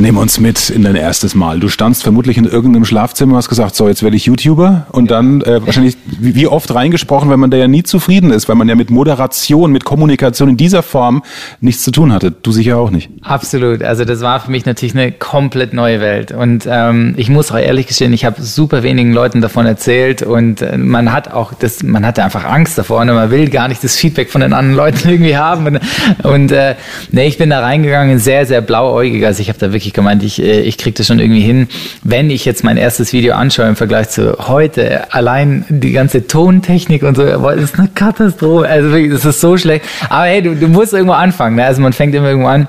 Nimm 0.00 0.16
uns 0.16 0.40
mit 0.40 0.70
in 0.70 0.82
dein 0.82 0.96
erstes 0.96 1.34
Mal. 1.34 1.60
Du 1.60 1.68
standst 1.68 2.02
vermutlich 2.02 2.38
in 2.38 2.46
irgendeinem 2.46 2.86
Schlafzimmer, 2.86 3.36
hast 3.36 3.50
gesagt, 3.50 3.76
so 3.76 3.86
jetzt 3.86 4.02
werde 4.02 4.16
ich 4.16 4.24
YouTuber 4.24 4.86
und 4.92 5.10
dann 5.10 5.42
äh, 5.42 5.60
wahrscheinlich 5.66 5.98
wie 6.18 6.46
oft 6.46 6.74
reingesprochen, 6.74 7.28
weil 7.28 7.36
man 7.36 7.50
da 7.50 7.58
ja 7.58 7.68
nie 7.68 7.82
zufrieden 7.82 8.30
ist, 8.30 8.48
weil 8.48 8.56
man 8.56 8.66
ja 8.66 8.76
mit 8.76 8.88
Moderation, 8.88 9.70
mit 9.72 9.84
Kommunikation 9.84 10.48
in 10.48 10.56
dieser 10.56 10.82
Form 10.82 11.22
nichts 11.60 11.82
zu 11.82 11.90
tun 11.90 12.14
hatte. 12.14 12.30
Du 12.30 12.50
sicher 12.50 12.78
auch 12.78 12.90
nicht. 12.90 13.10
Absolut. 13.20 13.82
Also 13.82 14.06
das 14.06 14.22
war 14.22 14.40
für 14.40 14.50
mich 14.50 14.64
natürlich 14.64 14.94
eine 14.94 15.12
komplett 15.12 15.74
neue 15.74 16.00
Welt 16.00 16.32
und 16.32 16.66
ähm, 16.66 17.12
ich 17.18 17.28
muss 17.28 17.52
auch 17.52 17.58
ehrlich 17.58 17.86
gestehen, 17.86 18.14
ich 18.14 18.24
habe 18.24 18.40
super 18.40 18.82
wenigen 18.82 19.12
Leuten 19.12 19.42
davon 19.42 19.66
erzählt 19.66 20.22
und 20.22 20.62
äh, 20.62 20.78
man 20.78 21.12
hat 21.12 21.30
auch 21.30 21.52
das, 21.52 21.82
man 21.82 22.06
hatte 22.06 22.24
einfach 22.24 22.46
Angst 22.46 22.78
davor 22.78 23.02
und 23.02 23.08
man 23.08 23.30
will 23.30 23.50
gar 23.50 23.68
nicht 23.68 23.84
das 23.84 23.96
Feedback 23.96 24.30
von 24.30 24.40
den 24.40 24.54
anderen 24.54 24.76
Leuten 24.76 25.08
irgendwie 25.10 25.36
haben 25.36 25.66
und, 25.66 25.80
und 26.22 26.52
äh, 26.52 26.76
nee, 27.12 27.26
ich 27.26 27.36
bin 27.36 27.50
da 27.50 27.60
reingegangen 27.60 28.18
sehr 28.18 28.46
sehr 28.46 28.62
blauäugig, 28.62 29.26
also 29.26 29.42
ich 29.42 29.50
habe 29.50 29.58
da 29.58 29.74
wirklich 29.74 29.89
ich 29.90 29.94
gemeint, 29.94 30.22
ich, 30.22 30.40
äh, 30.40 30.60
ich 30.60 30.78
kriege 30.78 30.96
das 30.96 31.06
schon 31.08 31.18
irgendwie 31.18 31.40
hin. 31.40 31.68
Wenn 32.02 32.30
ich 32.30 32.44
jetzt 32.44 32.64
mein 32.64 32.76
erstes 32.76 33.12
Video 33.12 33.34
anschaue 33.34 33.66
im 33.66 33.76
Vergleich 33.76 34.08
zu 34.08 34.48
heute, 34.48 35.12
allein 35.12 35.64
die 35.68 35.92
ganze 35.92 36.26
Tontechnik 36.26 37.02
und 37.02 37.16
so, 37.16 37.24
das 37.24 37.56
ist 37.56 37.78
eine 37.78 37.88
Katastrophe. 37.88 38.68
Also 38.68 38.90
wirklich, 38.90 39.12
das 39.12 39.24
ist 39.24 39.40
so 39.40 39.56
schlecht. 39.56 39.84
Aber 40.08 40.24
hey, 40.24 40.42
du, 40.42 40.54
du 40.54 40.68
musst 40.68 40.92
irgendwo 40.92 41.14
anfangen. 41.14 41.56
Ne? 41.56 41.64
Also 41.64 41.82
man 41.82 41.92
fängt 41.92 42.14
immer 42.14 42.28
irgendwo 42.28 42.48
an. 42.48 42.68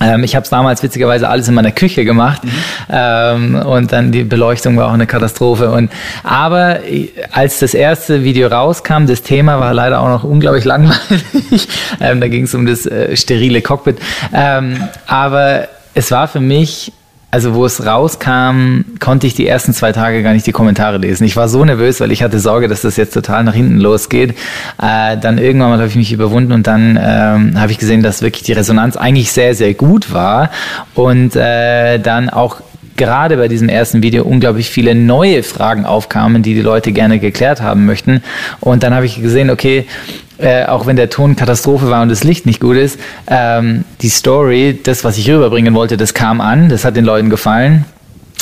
Ähm, 0.00 0.24
ich 0.24 0.34
habe 0.34 0.44
es 0.44 0.50
damals 0.50 0.82
witzigerweise 0.82 1.28
alles 1.28 1.48
in 1.48 1.54
meiner 1.54 1.70
Küche 1.70 2.04
gemacht 2.04 2.42
mhm. 2.44 3.56
und 3.56 3.92
dann 3.92 4.10
die 4.10 4.24
Beleuchtung 4.24 4.76
war 4.76 4.88
auch 4.88 4.94
eine 4.94 5.06
Katastrophe. 5.06 5.70
Und 5.70 5.90
aber 6.22 6.78
als 7.30 7.58
das 7.58 7.74
erste 7.74 8.24
Video 8.24 8.48
rauskam, 8.48 9.06
das 9.06 9.22
Thema 9.22 9.60
war 9.60 9.74
leider 9.74 10.00
auch 10.00 10.08
noch 10.08 10.24
unglaublich 10.24 10.64
langweilig. 10.72 11.68
ähm, 12.00 12.20
da 12.20 12.28
ging 12.28 12.44
es 12.44 12.54
um 12.54 12.66
das 12.66 12.86
äh, 12.86 13.16
sterile 13.16 13.60
Cockpit. 13.60 13.98
Ähm, 14.32 14.76
aber 15.06 15.68
es 15.94 16.10
war 16.10 16.28
für 16.28 16.40
mich, 16.40 16.92
also 17.30 17.54
wo 17.54 17.64
es 17.64 17.84
rauskam, 17.86 18.82
konnte 19.00 19.26
ich 19.26 19.34
die 19.34 19.46
ersten 19.46 19.72
zwei 19.72 19.92
Tage 19.92 20.22
gar 20.22 20.34
nicht 20.34 20.46
die 20.46 20.52
Kommentare 20.52 20.98
lesen. 20.98 21.24
Ich 21.24 21.36
war 21.36 21.48
so 21.48 21.64
nervös, 21.64 22.00
weil 22.00 22.12
ich 22.12 22.22
hatte 22.22 22.38
Sorge, 22.38 22.68
dass 22.68 22.82
das 22.82 22.96
jetzt 22.96 23.14
total 23.14 23.44
nach 23.44 23.54
hinten 23.54 23.78
losgeht. 23.78 24.36
Äh, 24.80 25.16
dann 25.16 25.38
irgendwann 25.38 25.70
mal 25.70 25.78
habe 25.78 25.88
ich 25.88 25.96
mich 25.96 26.12
überwunden 26.12 26.52
und 26.52 26.66
dann 26.66 26.98
ähm, 27.02 27.58
habe 27.58 27.72
ich 27.72 27.78
gesehen, 27.78 28.02
dass 28.02 28.20
wirklich 28.20 28.42
die 28.42 28.52
Resonanz 28.52 28.96
eigentlich 28.96 29.32
sehr, 29.32 29.54
sehr 29.54 29.72
gut 29.74 30.12
war 30.12 30.50
und 30.94 31.34
äh, 31.34 31.98
dann 31.98 32.28
auch 32.28 32.60
gerade 33.02 33.36
bei 33.36 33.48
diesem 33.48 33.68
ersten 33.68 34.00
Video 34.00 34.22
unglaublich 34.22 34.70
viele 34.70 34.94
neue 34.94 35.42
Fragen 35.42 35.84
aufkamen, 35.84 36.44
die 36.44 36.54
die 36.54 36.60
Leute 36.60 36.92
gerne 36.92 37.18
geklärt 37.18 37.60
haben 37.60 37.84
möchten. 37.84 38.22
Und 38.60 38.84
dann 38.84 38.94
habe 38.94 39.06
ich 39.06 39.20
gesehen, 39.20 39.50
okay, 39.50 39.86
äh, 40.38 40.66
auch 40.66 40.86
wenn 40.86 40.94
der 40.94 41.10
Ton 41.10 41.34
Katastrophe 41.34 41.90
war 41.90 42.02
und 42.02 42.10
das 42.10 42.22
Licht 42.22 42.46
nicht 42.46 42.60
gut 42.60 42.76
ist, 42.76 43.00
ähm, 43.26 43.84
die 44.02 44.08
Story, 44.08 44.78
das, 44.80 45.02
was 45.02 45.18
ich 45.18 45.28
rüberbringen 45.28 45.74
wollte, 45.74 45.96
das 45.96 46.14
kam 46.14 46.40
an, 46.40 46.68
das 46.68 46.84
hat 46.84 46.94
den 46.94 47.04
Leuten 47.04 47.28
gefallen. 47.28 47.86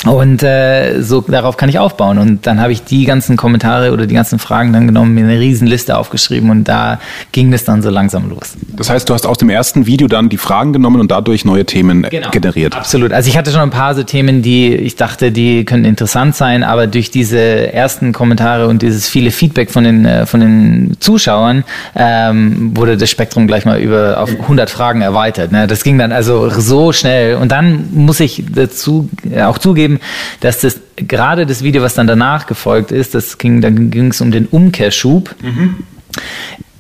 Und 0.07 0.43
äh, 0.43 1.03
so 1.03 1.21
darauf 1.21 1.57
kann 1.57 1.69
ich 1.69 1.79
aufbauen. 1.79 2.19
Und 2.19 2.47
dann 2.47 2.61
habe 2.61 2.73
ich 2.73 2.85
die 2.85 3.05
ganzen 3.05 3.37
Kommentare 3.37 3.93
oder 3.93 4.07
die 4.07 4.15
ganzen 4.15 4.39
Fragen 4.39 4.73
dann 4.73 4.87
genommen, 4.87 5.15
mir 5.15 5.25
eine 5.25 5.39
Riesenliste 5.39 5.97
aufgeschrieben 5.97 6.51
und 6.51 6.65
da 6.65 6.99
ging 7.33 7.53
es 7.53 7.65
dann 7.65 7.83
so 7.83 7.91
langsam 7.91 8.31
los. 8.31 8.55
Das 8.77 8.89
heißt, 8.89 9.09
du 9.09 9.15
hast 9.15 9.27
aus 9.27 9.39
dem 9.39 9.51
ersten 9.51 9.87
Video 9.87 10.09
dann 10.09 10.29
die 10.29 10.39
Fragen 10.39 10.73
genommen 10.73 11.01
und 11.01 11.11
dadurch 11.11 11.45
neue 11.45 11.67
Themen 11.67 12.07
genau. 12.11 12.31
generiert. 12.31 12.77
Absolut. 12.77 13.13
Also 13.13 13.29
ich 13.29 13.37
hatte 13.37 13.51
schon 13.51 13.61
ein 13.61 13.71
paar 13.71 13.95
so 13.95 14.03
Themen, 14.03 14.41
die 14.41 14.75
ich 14.75 14.97
dachte, 14.97 15.33
die 15.33 15.65
könnten 15.65 15.85
interessant 15.85 16.35
sein, 16.35 16.65
aber 16.65 16.87
durch 16.87 17.11
diese 17.11 17.73
ersten 17.73 18.13
Kommentare 18.13 18.69
und 18.69 18.83
dieses 18.83 19.09
viele 19.09 19.31
Feedback 19.31 19.71
von 19.71 19.85
den, 19.85 20.07
äh, 20.07 20.25
von 20.25 20.41
den 20.41 20.97
Zuschauern 21.01 21.65
ähm, 21.95 22.75
wurde 22.75 22.97
das 22.97 23.11
Spektrum 23.11 23.47
gleich 23.47 23.67
mal 23.67 23.81
über 23.81 24.21
auf 24.21 24.31
100 24.31 24.71
Fragen 24.71 25.03
erweitert. 25.03 25.53
Ne? 25.53 25.67
Das 25.67 25.85
ging 25.85 25.99
dann 25.99 26.13
also 26.13 26.49
so 26.49 26.93
schnell. 26.93 27.37
Und 27.37 27.53
dann 27.53 27.89
muss 27.93 28.21
ich 28.21 28.45
dazu 28.51 29.11
auch 29.43 29.59
zugeben, 29.59 29.90
zugeben, 29.91 30.01
dass 30.41 30.61
das 30.61 30.81
gerade 30.97 31.47
das 31.47 31.63
Video, 31.63 31.83
was 31.83 31.95
dann 31.95 32.07
danach 32.07 32.47
gefolgt 32.47 32.93
ist, 32.93 33.15
das 33.15 33.39
ging, 33.39 33.61
dann 33.61 33.91
ging 33.91 34.09
es 34.09 34.21
um 34.21 34.31
den 34.31 34.47
Umkehrschub. 34.47 35.35
Mhm 35.43 35.85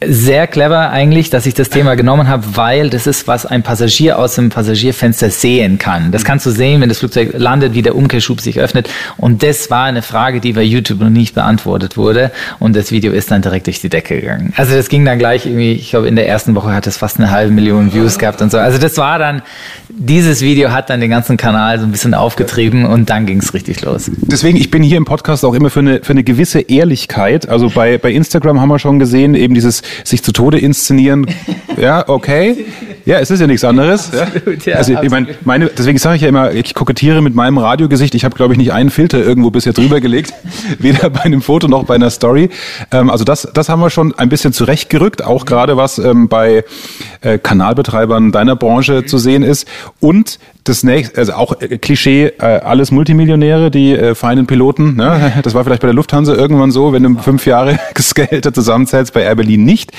sehr 0.02 0.46
clever 0.46 0.90
eigentlich, 0.90 1.28
dass 1.28 1.44
ich 1.44 1.52
das 1.52 1.68
Thema 1.68 1.94
genommen 1.94 2.26
habe, 2.26 2.56
weil 2.56 2.88
das 2.88 3.06
ist, 3.06 3.28
was 3.28 3.44
ein 3.44 3.62
Passagier 3.62 4.18
aus 4.18 4.34
dem 4.34 4.48
Passagierfenster 4.48 5.28
sehen 5.28 5.78
kann. 5.78 6.10
Das 6.10 6.24
kannst 6.24 6.46
du 6.46 6.50
sehen, 6.50 6.80
wenn 6.80 6.88
das 6.88 7.00
Flugzeug 7.00 7.34
landet, 7.36 7.74
wie 7.74 7.82
der 7.82 7.94
Umkehrschub 7.94 8.40
sich 8.40 8.58
öffnet. 8.58 8.88
Und 9.18 9.42
das 9.42 9.70
war 9.70 9.84
eine 9.84 10.00
Frage, 10.00 10.40
die 10.40 10.54
bei 10.54 10.62
YouTube 10.62 11.00
noch 11.00 11.10
nicht 11.10 11.34
beantwortet 11.34 11.98
wurde. 11.98 12.30
Und 12.58 12.76
das 12.76 12.92
Video 12.92 13.12
ist 13.12 13.30
dann 13.30 13.42
direkt 13.42 13.66
durch 13.66 13.80
die 13.80 13.90
Decke 13.90 14.20
gegangen. 14.20 14.54
Also 14.56 14.74
das 14.74 14.88
ging 14.88 15.04
dann 15.04 15.18
gleich 15.18 15.44
irgendwie, 15.44 15.72
ich 15.72 15.90
glaube, 15.90 16.08
in 16.08 16.16
der 16.16 16.26
ersten 16.26 16.54
Woche 16.54 16.72
hat 16.72 16.86
es 16.86 16.96
fast 16.96 17.18
eine 17.18 17.30
halbe 17.30 17.52
Million 17.52 17.92
Views 17.92 18.18
gehabt 18.18 18.40
und 18.40 18.50
so. 18.50 18.58
Also 18.58 18.78
das 18.78 18.96
war 18.96 19.18
dann, 19.18 19.42
dieses 19.90 20.40
Video 20.40 20.72
hat 20.72 20.88
dann 20.88 21.00
den 21.00 21.10
ganzen 21.10 21.36
Kanal 21.36 21.78
so 21.78 21.84
ein 21.84 21.92
bisschen 21.92 22.14
aufgetrieben 22.14 22.86
und 22.86 23.10
dann 23.10 23.26
ging 23.26 23.40
es 23.40 23.52
richtig 23.52 23.82
los. 23.82 24.10
Deswegen, 24.22 24.56
ich 24.56 24.70
bin 24.70 24.82
hier 24.82 24.96
im 24.96 25.04
Podcast 25.04 25.44
auch 25.44 25.52
immer 25.52 25.68
für 25.68 25.80
eine, 25.80 26.00
für 26.02 26.12
eine 26.12 26.24
gewisse 26.24 26.60
Ehrlichkeit. 26.60 27.50
Also 27.50 27.68
bei, 27.68 27.98
bei 27.98 28.12
Instagram 28.12 28.60
haben 28.60 28.70
wir 28.70 28.78
schon 28.78 28.98
gesehen, 28.98 29.34
eben 29.34 29.54
dieses 29.54 29.82
sich 30.04 30.22
zu 30.22 30.32
Tode 30.32 30.58
inszenieren. 30.58 31.26
Ja, 31.80 32.06
okay. 32.08 32.66
Ja, 33.06 33.20
es 33.20 33.30
ist 33.30 33.40
ja 33.40 33.46
nichts 33.46 33.64
anderes. 33.64 34.12
Absolut, 34.12 34.66
ja. 34.66 34.76
Also 34.76 35.00
ich 35.00 35.10
meine, 35.10 35.28
meine, 35.44 35.66
deswegen 35.66 35.98
sage 35.98 36.16
ich 36.16 36.22
ja 36.22 36.28
immer, 36.28 36.52
ich 36.52 36.74
kokettiere 36.74 37.22
mit 37.22 37.34
meinem 37.34 37.56
Radiogesicht. 37.56 38.14
Ich 38.14 38.24
habe, 38.24 38.36
glaube 38.36 38.52
ich, 38.52 38.58
nicht 38.58 38.72
einen 38.72 38.90
Filter 38.90 39.18
irgendwo 39.18 39.50
bisher 39.50 39.72
drüber 39.72 40.00
gelegt, 40.00 40.34
weder 40.78 41.08
bei 41.08 41.20
einem 41.20 41.40
Foto 41.40 41.68
noch 41.68 41.84
bei 41.84 41.94
einer 41.94 42.10
Story. 42.10 42.50
Ähm, 42.92 43.08
also 43.08 43.24
das, 43.24 43.48
das 43.54 43.68
haben 43.68 43.80
wir 43.80 43.88
schon 43.88 44.14
ein 44.18 44.28
bisschen 44.28 44.52
zurechtgerückt, 44.52 45.24
auch 45.24 45.46
gerade 45.46 45.76
was 45.78 45.98
ähm, 45.98 46.28
bei 46.28 46.64
äh, 47.22 47.38
Kanalbetreibern 47.38 48.32
deiner 48.32 48.56
Branche 48.56 49.06
zu 49.06 49.16
sehen 49.16 49.42
ist. 49.42 49.66
Und 50.00 50.38
das 50.64 50.84
nächste, 50.84 51.18
also 51.18 51.32
auch 51.32 51.60
äh, 51.60 51.78
Klischee, 51.78 52.26
äh, 52.38 52.42
alles 52.42 52.90
Multimillionäre, 52.90 53.70
die 53.70 53.92
äh, 53.92 54.14
feinen 54.14 54.46
Piloten. 54.46 54.96
Ne? 54.96 55.32
Das 55.42 55.54
war 55.54 55.64
vielleicht 55.64 55.82
bei 55.82 55.86
der 55.86 55.94
Lufthansa 55.94 56.34
irgendwann 56.34 56.70
so, 56.70 56.92
wenn 56.92 57.02
du 57.02 57.18
fünf 57.22 57.46
Jahre 57.46 57.78
Gehälter 58.14 58.52
zusammenzählst, 58.52 59.14
bei 59.14 59.22
Air 59.22 59.36
Berlin 59.36 59.64
nicht. 59.64 59.92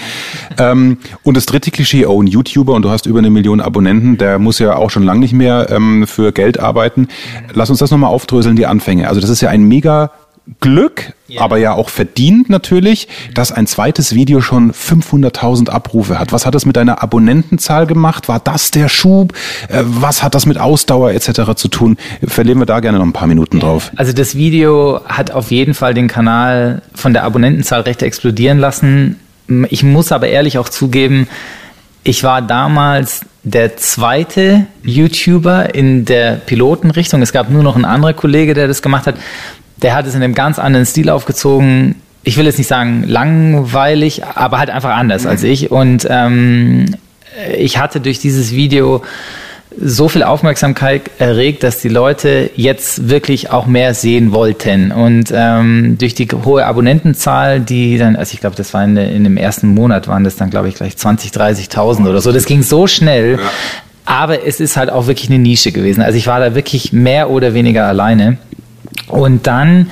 Ähm, 0.58 0.98
und 1.24 1.36
das 1.36 1.46
dritte 1.46 1.72
Klischee, 1.72 2.06
oh, 2.06 2.22
ein 2.22 2.28
YouTuber 2.28 2.74
und 2.74 2.84
du 2.84 2.90
hast 2.90 3.06
über 3.06 3.20
eine 3.20 3.30
Million 3.30 3.62
Abonnenten, 3.62 4.18
der 4.18 4.40
muss 4.40 4.60
ja 4.60 4.76
auch 4.76 4.90
schon 4.90 5.04
lange 5.04 5.22
nicht 5.22 5.34
mehr 5.34 5.68
ähm, 5.70 6.06
für 6.08 6.32
Geld 6.32 6.60
arbeiten. 6.60 7.08
Lass 7.54 7.70
uns 7.70 7.80
das 7.80 7.92
nochmal 7.92 8.12
aufdröseln, 8.12 8.56
die 8.56 8.66
Anfänge. 8.66 9.08
Also 9.08 9.22
das 9.22 9.30
ist 9.30 9.42
ja 9.42 9.50
ein 9.50 9.64
mega 9.64 10.12
Glück, 10.60 11.14
ja. 11.28 11.42
aber 11.42 11.58
ja 11.58 11.74
auch 11.74 11.90
verdient 11.90 12.50
natürlich, 12.50 13.08
dass 13.34 13.52
ein 13.52 13.68
zweites 13.68 14.16
Video 14.16 14.42
schon 14.42 14.74
500.000 14.74 15.70
Abrufe 15.70 16.20
hat. 16.20 16.32
Was 16.32 16.48
hat 16.48 16.56
das 16.56 16.66
mit 16.66 16.76
deiner 16.76 17.04
Abonnentenzahl 17.04 17.86
gemacht? 17.86 18.28
War 18.28 18.40
das 18.40 18.72
der 18.72 18.90
Schub? 18.90 19.34
Äh, 19.70 19.84
was 19.86 20.24
hat 20.24 20.34
das 20.34 20.48
mit 20.48 20.58
Ausdauer 20.58 21.12
etc. 21.12 21.54
zu 21.56 21.68
tun? 21.68 21.98
Verlieren 22.26 22.58
wir 22.58 22.66
da 22.66 22.80
gerne 22.80 22.98
noch 22.98 23.06
ein 23.06 23.14
paar 23.14 23.28
Minuten 23.28 23.60
drauf. 23.60 23.92
Also 23.96 24.14
das 24.14 24.36
Video 24.36 25.02
hat 25.06 25.30
auf 25.30 25.52
jeden 25.52 25.76
Fall 25.76 25.94
den 25.94 26.08
Kanal 26.08 26.82
von 26.96 27.14
der 27.14 27.24
Abonnentenzahl 27.24 27.82
recht 27.82 28.02
explodieren 28.02 28.58
lassen. 28.58 29.20
Ich 29.70 29.84
muss 29.84 30.12
aber 30.12 30.28
ehrlich 30.28 30.58
auch 30.58 30.70
zugeben, 30.70 31.28
ich 32.04 32.24
war 32.24 32.42
damals 32.42 33.22
der 33.44 33.78
zweite 33.78 34.66
YouTuber 34.84 35.74
in 35.76 36.06
der 36.06 36.36
Pilotenrichtung. 36.36 37.22
Es 37.22 37.32
gab 37.32 37.50
nur 37.50 37.64
noch 37.64 37.76
einen 37.76 37.86
anderen 37.86 38.16
Kollege, 38.16 38.54
der 38.54 38.68
das 38.68 38.82
gemacht 38.82 39.06
hat 39.08 39.16
der 39.82 39.96
hat 39.96 40.08
es 40.08 40.16
in 40.16 40.24
einem 40.24 40.36
ganz 40.36 40.60
anderen 40.60 40.86
Stil 40.86 41.10
aufgezogen. 41.10 41.96
Ich 42.24 42.38
will 42.38 42.46
jetzt 42.46 42.58
nicht 42.58 42.68
sagen 42.68 43.04
langweilig, 43.08 44.24
aber 44.26 44.60
halt 44.60 44.70
einfach 44.70 44.96
anders 44.96 45.26
als 45.26 45.44
ich. 45.44 45.72
Und 45.72 46.08
ähm, 46.10 46.96
ich 47.58 47.78
hatte 47.78 48.00
durch 48.00 48.20
dieses 48.20 48.52
Video 48.52 49.02
so 49.80 50.10
viel 50.10 50.24
Aufmerksamkeit 50.24 51.10
erregt, 51.18 51.64
dass 51.64 51.80
die 51.80 51.88
Leute 51.88 52.50
jetzt 52.56 53.10
wirklich 53.10 53.52
auch 53.52 53.68
mehr 53.68 53.94
sehen 53.94 54.34
wollten. 54.34 54.92
Und 54.92 55.32
ähm, 55.34 55.98
durch 55.98 56.14
die 56.14 56.28
hohe 56.28 56.66
Abonnentenzahl, 56.66 57.62
die 57.62 57.98
dann, 57.98 58.16
also 58.16 58.34
ich 58.34 58.42
glaube, 58.42 58.56
das 58.56 58.74
war 58.74 58.84
in, 58.84 58.98
in, 58.98 59.24
dem 59.24 59.38
ersten 59.38 59.68
Monat, 59.74 60.08
waren 60.08 60.24
das 60.24 60.36
dann, 60.36 60.50
glaube 60.50 60.68
ich, 60.68 60.76
gleich 60.76 60.98
20, 60.98 61.32
30.000 61.32 62.08
oder 62.08 62.20
so. 62.22 62.32
Das 62.32 62.46
ging 62.46 62.64
so 62.64 62.88
schnell. 62.88 63.40
Ja. 63.42 63.50
Aber 64.04 64.46
es 64.46 64.60
ist 64.60 64.76
halt 64.76 64.90
auch 64.90 65.08
wirklich 65.08 65.30
eine 65.30 65.40
Nische 65.40 65.72
gewesen. 65.72 66.02
Also 66.02 66.18
ich 66.18 66.28
war 66.28 66.40
da 66.40 66.54
wirklich 66.54 66.92
mehr 66.92 67.30
oder 67.30 67.54
weniger 67.54 67.88
alleine. 67.88 68.38
Und 69.08 69.48
dann 69.48 69.90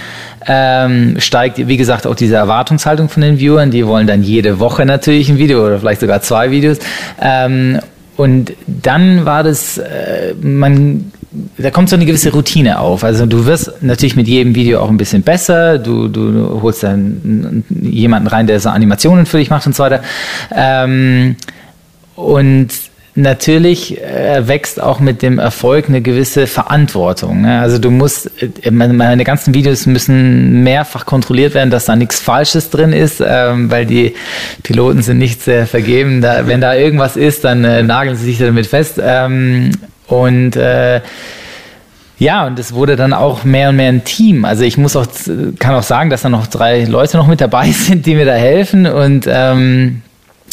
ähm, 0.47 1.15
steigt, 1.19 1.57
wie 1.67 1.77
gesagt, 1.77 2.07
auch 2.07 2.15
diese 2.15 2.35
Erwartungshaltung 2.35 3.09
von 3.09 3.21
den 3.21 3.39
Viewern. 3.39 3.71
Die 3.71 3.85
wollen 3.85 4.07
dann 4.07 4.23
jede 4.23 4.59
Woche 4.59 4.85
natürlich 4.85 5.29
ein 5.29 5.38
Video 5.38 5.65
oder 5.65 5.79
vielleicht 5.79 6.01
sogar 6.01 6.21
zwei 6.21 6.51
Videos. 6.51 6.79
Ähm, 7.21 7.79
und 8.17 8.53
dann 8.67 9.25
war 9.25 9.43
das, 9.43 9.77
äh, 9.77 10.33
man, 10.41 11.12
da 11.57 11.71
kommt 11.71 11.89
so 11.89 11.95
eine 11.95 12.05
gewisse 12.05 12.33
Routine 12.33 12.79
auf. 12.79 13.03
Also 13.03 13.25
du 13.25 13.45
wirst 13.45 13.81
natürlich 13.81 14.15
mit 14.15 14.27
jedem 14.27 14.55
Video 14.55 14.81
auch 14.81 14.89
ein 14.89 14.97
bisschen 14.97 15.21
besser. 15.21 15.77
Du, 15.77 16.07
du, 16.09 16.62
holst 16.62 16.83
dann 16.83 17.63
jemanden 17.69 18.27
rein, 18.27 18.47
der 18.47 18.59
so 18.59 18.69
Animationen 18.69 19.25
für 19.25 19.38
dich 19.38 19.49
macht 19.49 19.67
und 19.67 19.75
so 19.75 19.83
weiter. 19.83 20.01
Ähm, 20.53 21.38
und 22.15 22.69
natürlich 23.21 24.01
äh, 24.01 24.47
wächst 24.47 24.82
auch 24.82 24.99
mit 24.99 25.21
dem 25.21 25.39
Erfolg 25.39 25.89
eine 25.89 26.01
gewisse 26.01 26.47
Verantwortung. 26.47 27.41
Ne? 27.41 27.60
Also 27.60 27.77
du 27.77 27.91
musst, 27.91 28.32
äh, 28.41 28.71
meine 28.71 29.23
ganzen 29.23 29.53
Videos 29.53 29.86
müssen 29.86 30.63
mehrfach 30.63 31.05
kontrolliert 31.05 31.53
werden, 31.53 31.69
dass 31.69 31.86
da 31.86 31.95
nichts 31.95 32.19
Falsches 32.19 32.69
drin 32.69 32.93
ist, 32.93 33.21
ähm, 33.25 33.69
weil 33.69 33.86
die 33.86 34.15
Piloten 34.63 35.01
sind 35.01 35.17
nicht 35.17 35.41
sehr 35.41 35.67
vergeben. 35.67 36.21
Wenn 36.21 36.62
da 36.62 36.75
irgendwas 36.75 37.17
ist, 37.17 37.43
dann 37.43 37.63
äh, 37.63 37.84
nageln 37.84 38.15
sie 38.15 38.25
sich 38.25 38.39
damit 38.39 38.67
fest. 38.67 38.99
Ähm, 39.03 39.71
und 40.08 40.55
äh, 40.55 41.01
ja, 42.17 42.45
und 42.45 42.60
es 42.60 42.73
wurde 42.73 42.97
dann 42.97 43.13
auch 43.13 43.45
mehr 43.45 43.69
und 43.69 43.77
mehr 43.77 43.89
ein 43.89 44.03
Team. 44.03 44.43
Also 44.43 44.63
ich 44.63 44.77
muss 44.77 44.95
auch, 44.95 45.08
kann 45.58 45.75
auch 45.75 45.84
sagen, 45.84 46.10
dass 46.10 46.23
da 46.23 46.29
noch 46.29 46.47
drei 46.47 46.84
Leute 46.84 47.17
noch 47.17 47.27
mit 47.27 47.39
dabei 47.39 47.71
sind, 47.71 48.05
die 48.05 48.15
mir 48.15 48.25
da 48.25 48.34
helfen. 48.34 48.86
Und 48.86 49.25
ähm, 49.27 50.01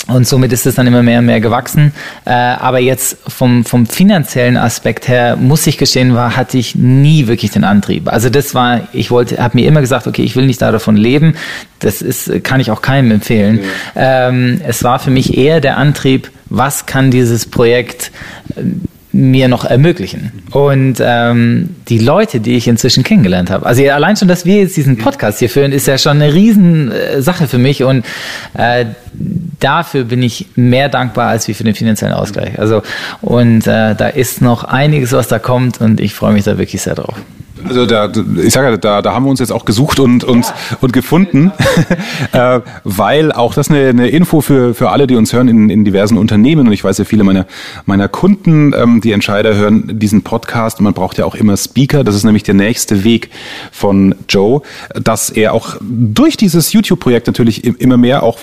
und 0.09 0.27
somit 0.27 0.53
ist 0.53 0.67
es 0.67 0.77
dann 0.77 0.87
immer 0.87 1.03
mehr 1.03 1.19
und 1.19 1.27
mehr 1.27 1.41
gewachsen. 1.41 1.93
Äh, 2.25 2.31
aber 2.31 2.79
jetzt 2.79 3.19
vom, 3.27 3.65
vom 3.65 3.87
finanziellen 3.87 4.57
Aspekt 4.57 5.09
her, 5.09 5.37
muss 5.37 5.67
ich 5.67 5.79
gestehen, 5.79 6.15
war, 6.15 6.37
hatte 6.37 6.59
ich 6.59 6.77
nie 6.77 7.27
wirklich 7.27 7.51
den 7.51 7.65
Antrieb. 7.65 8.13
Also 8.13 8.31
das 8.31 8.55
war, 8.55 8.89
ich 8.93 9.11
wollte, 9.11 9.43
habe 9.43 9.57
mir 9.57 9.67
immer 9.67 9.81
gesagt, 9.81 10.07
okay, 10.07 10.23
ich 10.23 10.37
will 10.37 10.47
nicht 10.47 10.63
davon 10.63 10.97
leben. 10.97 11.35
Das 11.81 12.03
ist, 12.03 12.45
kann 12.45 12.61
ich 12.61 12.71
auch 12.71 12.83
keinem 12.83 13.11
empfehlen. 13.11 13.61
Ja. 13.95 14.29
Ähm, 14.29 14.61
es 14.67 14.85
war 14.85 14.99
für 14.99 15.11
mich 15.11 15.37
eher 15.37 15.61
der 15.61 15.77
Antrieb, 15.77 16.31
was 16.49 16.87
kann 16.87 17.11
dieses 17.11 17.47
Projekt 17.47 18.13
mir 19.17 19.49
noch 19.49 19.65
ermöglichen. 19.65 20.31
Und 20.51 20.97
ähm, 21.01 21.71
die 21.89 21.99
Leute, 21.99 22.41
die 22.41 22.57
ich 22.57 22.69
inzwischen 22.69 23.03
kennengelernt 23.03 23.51
habe, 23.51 23.65
also 23.65 23.83
allein 23.91 24.17
schon, 24.17 24.29
dass 24.29 24.45
wir 24.45 24.61
jetzt 24.61 24.77
diesen 24.77 24.99
Podcast 24.99 25.39
hier 25.39 25.49
führen, 25.49 25.73
ist 25.73 25.87
ja 25.87 25.97
schon 25.97 26.21
eine 26.21 26.35
Riesensache 26.35 27.45
äh, 27.45 27.47
für 27.47 27.59
mich 27.59 27.83
und 27.83 28.05
äh, 28.55 28.85
dafür 29.59 30.05
bin 30.05 30.23
ich 30.23 30.49
mehr 30.55 30.91
dankbar 30.91 31.31
als 31.31 31.49
wie 31.49 31.55
für 31.55 31.65
den 31.65 31.75
finanziellen 31.75 32.15
Ausgleich. 32.15 32.59
Also 32.59 32.83
und 33.23 33.67
äh, 33.67 33.95
da 33.95 34.09
ist 34.09 34.43
noch 34.43 34.65
einiges, 34.65 35.13
was 35.13 35.29
da 35.29 35.39
kommt 35.39 35.81
und 35.81 35.99
ich 36.01 36.13
freue 36.13 36.35
mich 36.35 36.45
da 36.45 36.59
wirklich 36.59 36.83
sehr 36.83 36.95
drauf. 36.95 37.17
Also 37.69 37.87
da, 37.87 38.11
ich 38.43 38.53
sage 38.53 38.71
ja, 38.71 38.77
da, 38.77 39.03
da 39.03 39.15
haben 39.15 39.25
wir 39.25 39.31
uns 39.31 39.41
jetzt 39.41 39.53
auch 39.53 39.65
gesucht 39.65 40.01
und, 40.01 40.25
und, 40.25 40.45
ja. 40.45 40.55
und 40.81 40.93
gefunden, 40.93 41.53
äh, 42.33 42.61
weil 42.85 43.33
auch 43.33 43.55
das 43.55 43.71
eine, 43.71 43.89
eine 43.89 44.09
Info 44.09 44.41
für, 44.41 44.75
für 44.75 44.91
alle, 44.91 45.07
die 45.07 45.17
uns 45.17 45.33
hören 45.33 45.49
in, 45.49 45.71
in 45.71 45.85
diversen 45.85 46.19
Unternehmen. 46.19 46.67
Und 46.67 46.73
ich 46.73 46.85
weiß 46.85 46.99
ja, 46.99 47.05
viele 47.05 47.25
meiner, 47.25 47.47
meiner 47.85 48.09
Kunden, 48.09 48.73
ähm, 48.75 49.01
die 49.01 49.13
Entscheider 49.13 49.55
hören 49.55 49.99
diesen 49.99 50.23
Podcast. 50.23 50.79
Und 50.79 50.85
man 50.85 50.95
braucht 50.95 51.19
ja 51.19 51.25
auch 51.25 51.35
immer 51.35 51.57
Speaker, 51.57 52.05
das 52.05 52.15
ist 52.15 52.25
nämlich 52.25 52.43
der 52.43 52.55
nächste 52.55 53.05
Weg 53.05 53.31
von 53.73 54.15
Joe, 54.29 54.63
dass 54.95 55.31
er 55.31 55.53
auch 55.53 55.77
durch 55.81 56.37
dieses 56.37 56.73
YouTube-Projekt 56.73 57.27
natürlich 57.27 57.65
immer 57.65 57.97
mehr 57.97 58.23
auch 58.23 58.39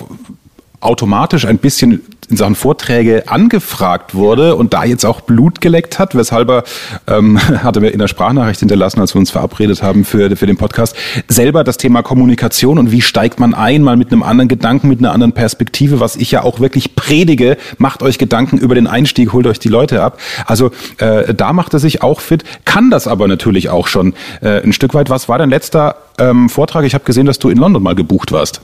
automatisch 0.80 1.46
ein 1.46 1.58
bisschen 1.58 2.02
in 2.30 2.36
Sachen 2.36 2.54
Vorträge 2.54 3.28
angefragt 3.28 4.14
wurde 4.14 4.56
und 4.56 4.74
da 4.74 4.84
jetzt 4.84 5.04
auch 5.04 5.20
Blut 5.20 5.60
geleckt 5.60 5.98
hat, 5.98 6.14
weshalb 6.14 6.48
er, 6.48 6.64
ähm, 7.06 7.38
hatte 7.62 7.80
mir 7.80 7.90
in 7.90 7.98
der 7.98 8.08
Sprachnachricht 8.08 8.60
hinterlassen, 8.60 9.00
als 9.00 9.14
wir 9.14 9.18
uns 9.18 9.30
verabredet 9.30 9.82
haben 9.82 10.04
für, 10.04 10.36
für 10.36 10.46
den 10.46 10.56
Podcast, 10.56 10.96
selber 11.28 11.64
das 11.64 11.76
Thema 11.76 12.02
Kommunikation 12.02 12.78
und 12.78 12.92
wie 12.92 13.02
steigt 13.02 13.40
man 13.40 13.54
ein, 13.54 13.82
mal 13.82 13.96
mit 13.96 14.12
einem 14.12 14.22
anderen 14.22 14.48
Gedanken, 14.48 14.88
mit 14.88 14.98
einer 14.98 15.12
anderen 15.12 15.32
Perspektive, 15.32 16.00
was 16.00 16.16
ich 16.16 16.30
ja 16.30 16.42
auch 16.42 16.60
wirklich 16.60 16.94
predige, 16.94 17.56
macht 17.78 18.02
euch 18.02 18.18
Gedanken 18.18 18.58
über 18.58 18.74
den 18.74 18.86
Einstieg, 18.86 19.32
holt 19.32 19.46
euch 19.46 19.58
die 19.58 19.68
Leute 19.68 20.02
ab. 20.02 20.18
Also 20.46 20.70
äh, 20.98 21.34
da 21.34 21.52
macht 21.52 21.72
er 21.74 21.78
sich 21.78 22.02
auch 22.02 22.20
fit, 22.20 22.44
kann 22.64 22.90
das 22.90 23.06
aber 23.06 23.28
natürlich 23.28 23.68
auch 23.68 23.88
schon 23.88 24.14
äh, 24.40 24.62
ein 24.62 24.72
Stück 24.72 24.94
weit. 24.94 25.10
Was 25.10 25.28
war 25.28 25.38
dein 25.38 25.50
letzter 25.50 25.96
ähm, 26.18 26.48
Vortrag? 26.48 26.84
Ich 26.84 26.94
habe 26.94 27.04
gesehen, 27.04 27.26
dass 27.26 27.38
du 27.38 27.48
in 27.48 27.58
London 27.58 27.82
mal 27.82 27.94
gebucht 27.94 28.32
warst. 28.32 28.60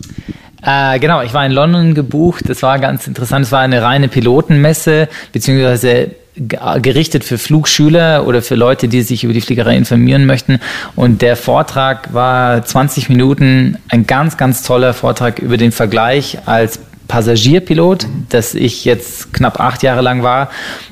Äh, 0.62 0.98
genau, 0.98 1.22
ich 1.22 1.32
war 1.32 1.44
in 1.46 1.52
London 1.52 1.94
gebucht. 1.94 2.44
Das 2.48 2.62
war 2.62 2.78
ganz 2.78 3.06
interessant. 3.06 3.46
Es 3.46 3.52
war 3.52 3.60
eine 3.60 3.82
reine 3.82 4.08
Pilotenmesse, 4.08 5.08
beziehungsweise 5.32 6.10
gerichtet 6.36 7.24
für 7.24 7.38
Flugschüler 7.38 8.26
oder 8.26 8.40
für 8.40 8.54
Leute, 8.54 8.88
die 8.88 9.02
sich 9.02 9.24
über 9.24 9.32
die 9.32 9.40
Fliegerei 9.40 9.76
informieren 9.76 10.26
möchten. 10.26 10.60
Und 10.96 11.22
der 11.22 11.36
Vortrag 11.36 12.14
war 12.14 12.64
20 12.64 13.08
Minuten, 13.08 13.76
ein 13.88 14.06
ganz, 14.06 14.36
ganz 14.36 14.62
toller 14.62 14.94
Vortrag 14.94 15.38
über 15.38 15.56
den 15.56 15.72
Vergleich 15.72 16.38
als 16.46 16.78
Passagierpilot, 17.10 18.06
das 18.28 18.54
ich 18.54 18.84
jetzt 18.84 19.32
knapp 19.32 19.58
acht 19.58 19.82
Jahre 19.82 20.00
lang 20.00 20.22
war 20.22 20.48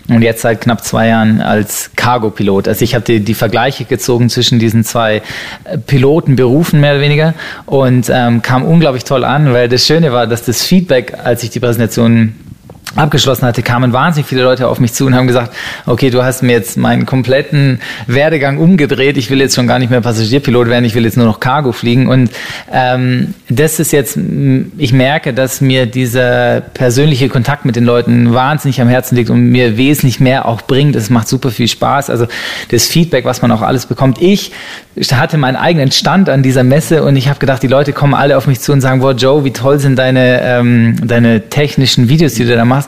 und 0.08 0.22
jetzt 0.22 0.42
seit 0.42 0.60
knapp 0.60 0.84
zwei 0.84 1.06
Jahren 1.06 1.40
als 1.40 1.92
Cargo-Pilot. 1.94 2.66
Also 2.66 2.84
ich 2.84 2.96
habe 2.96 3.04
die, 3.04 3.20
die 3.20 3.34
Vergleiche 3.34 3.84
gezogen 3.84 4.28
zwischen 4.28 4.58
diesen 4.58 4.82
zwei 4.82 5.22
äh, 5.62 5.78
Pilotenberufen 5.78 6.80
mehr 6.80 6.94
oder 6.94 7.02
weniger 7.02 7.34
und 7.66 8.10
ähm, 8.12 8.42
kam 8.42 8.64
unglaublich 8.64 9.04
toll 9.04 9.22
an, 9.22 9.52
weil 9.52 9.68
das 9.68 9.86
Schöne 9.86 10.12
war, 10.12 10.26
dass 10.26 10.42
das 10.42 10.64
Feedback, 10.64 11.14
als 11.22 11.44
ich 11.44 11.50
die 11.50 11.60
Präsentation 11.60 12.34
abgeschlossen 12.98 13.46
hatte, 13.46 13.62
kamen 13.62 13.92
wahnsinnig 13.92 14.28
viele 14.28 14.42
Leute 14.42 14.68
auf 14.68 14.80
mich 14.80 14.92
zu 14.92 15.06
und 15.06 15.14
haben 15.14 15.26
gesagt, 15.26 15.54
okay, 15.86 16.10
du 16.10 16.22
hast 16.22 16.42
mir 16.42 16.52
jetzt 16.52 16.76
meinen 16.76 17.06
kompletten 17.06 17.80
Werdegang 18.06 18.58
umgedreht, 18.58 19.16
ich 19.16 19.30
will 19.30 19.40
jetzt 19.40 19.54
schon 19.54 19.66
gar 19.66 19.78
nicht 19.78 19.90
mehr 19.90 20.00
Passagierpilot 20.00 20.68
werden, 20.68 20.84
ich 20.84 20.94
will 20.94 21.04
jetzt 21.04 21.16
nur 21.16 21.26
noch 21.26 21.40
Cargo 21.40 21.72
fliegen. 21.72 22.08
Und 22.08 22.30
ähm, 22.72 23.34
das 23.48 23.78
ist 23.80 23.92
jetzt, 23.92 24.18
ich 24.76 24.92
merke, 24.92 25.32
dass 25.32 25.60
mir 25.60 25.86
dieser 25.86 26.60
persönliche 26.60 27.28
Kontakt 27.28 27.64
mit 27.64 27.76
den 27.76 27.84
Leuten 27.84 28.34
wahnsinnig 28.34 28.80
am 28.80 28.88
Herzen 28.88 29.16
liegt 29.16 29.30
und 29.30 29.50
mir 29.50 29.76
wesentlich 29.76 30.20
mehr 30.20 30.46
auch 30.46 30.62
bringt, 30.62 30.96
es 30.96 31.10
macht 31.10 31.28
super 31.28 31.50
viel 31.50 31.68
Spaß, 31.68 32.10
also 32.10 32.26
das 32.70 32.86
Feedback, 32.86 33.24
was 33.24 33.42
man 33.42 33.52
auch 33.52 33.62
alles 33.62 33.86
bekommt. 33.86 34.20
Ich 34.20 34.52
hatte 35.12 35.38
meinen 35.38 35.56
eigenen 35.56 35.92
Stand 35.92 36.28
an 36.28 36.42
dieser 36.42 36.64
Messe 36.64 37.04
und 37.04 37.16
ich 37.16 37.28
habe 37.28 37.38
gedacht, 37.38 37.62
die 37.62 37.68
Leute 37.68 37.92
kommen 37.92 38.14
alle 38.14 38.36
auf 38.36 38.46
mich 38.46 38.60
zu 38.60 38.72
und 38.72 38.80
sagen, 38.80 39.00
wow, 39.00 39.14
Joe, 39.16 39.44
wie 39.44 39.52
toll 39.52 39.78
sind 39.78 39.96
deine, 39.96 40.40
ähm, 40.42 40.96
deine 41.06 41.48
technischen 41.48 42.08
Videos, 42.08 42.34
die 42.34 42.44
du 42.44 42.54
da 42.54 42.64
machst. 42.64 42.87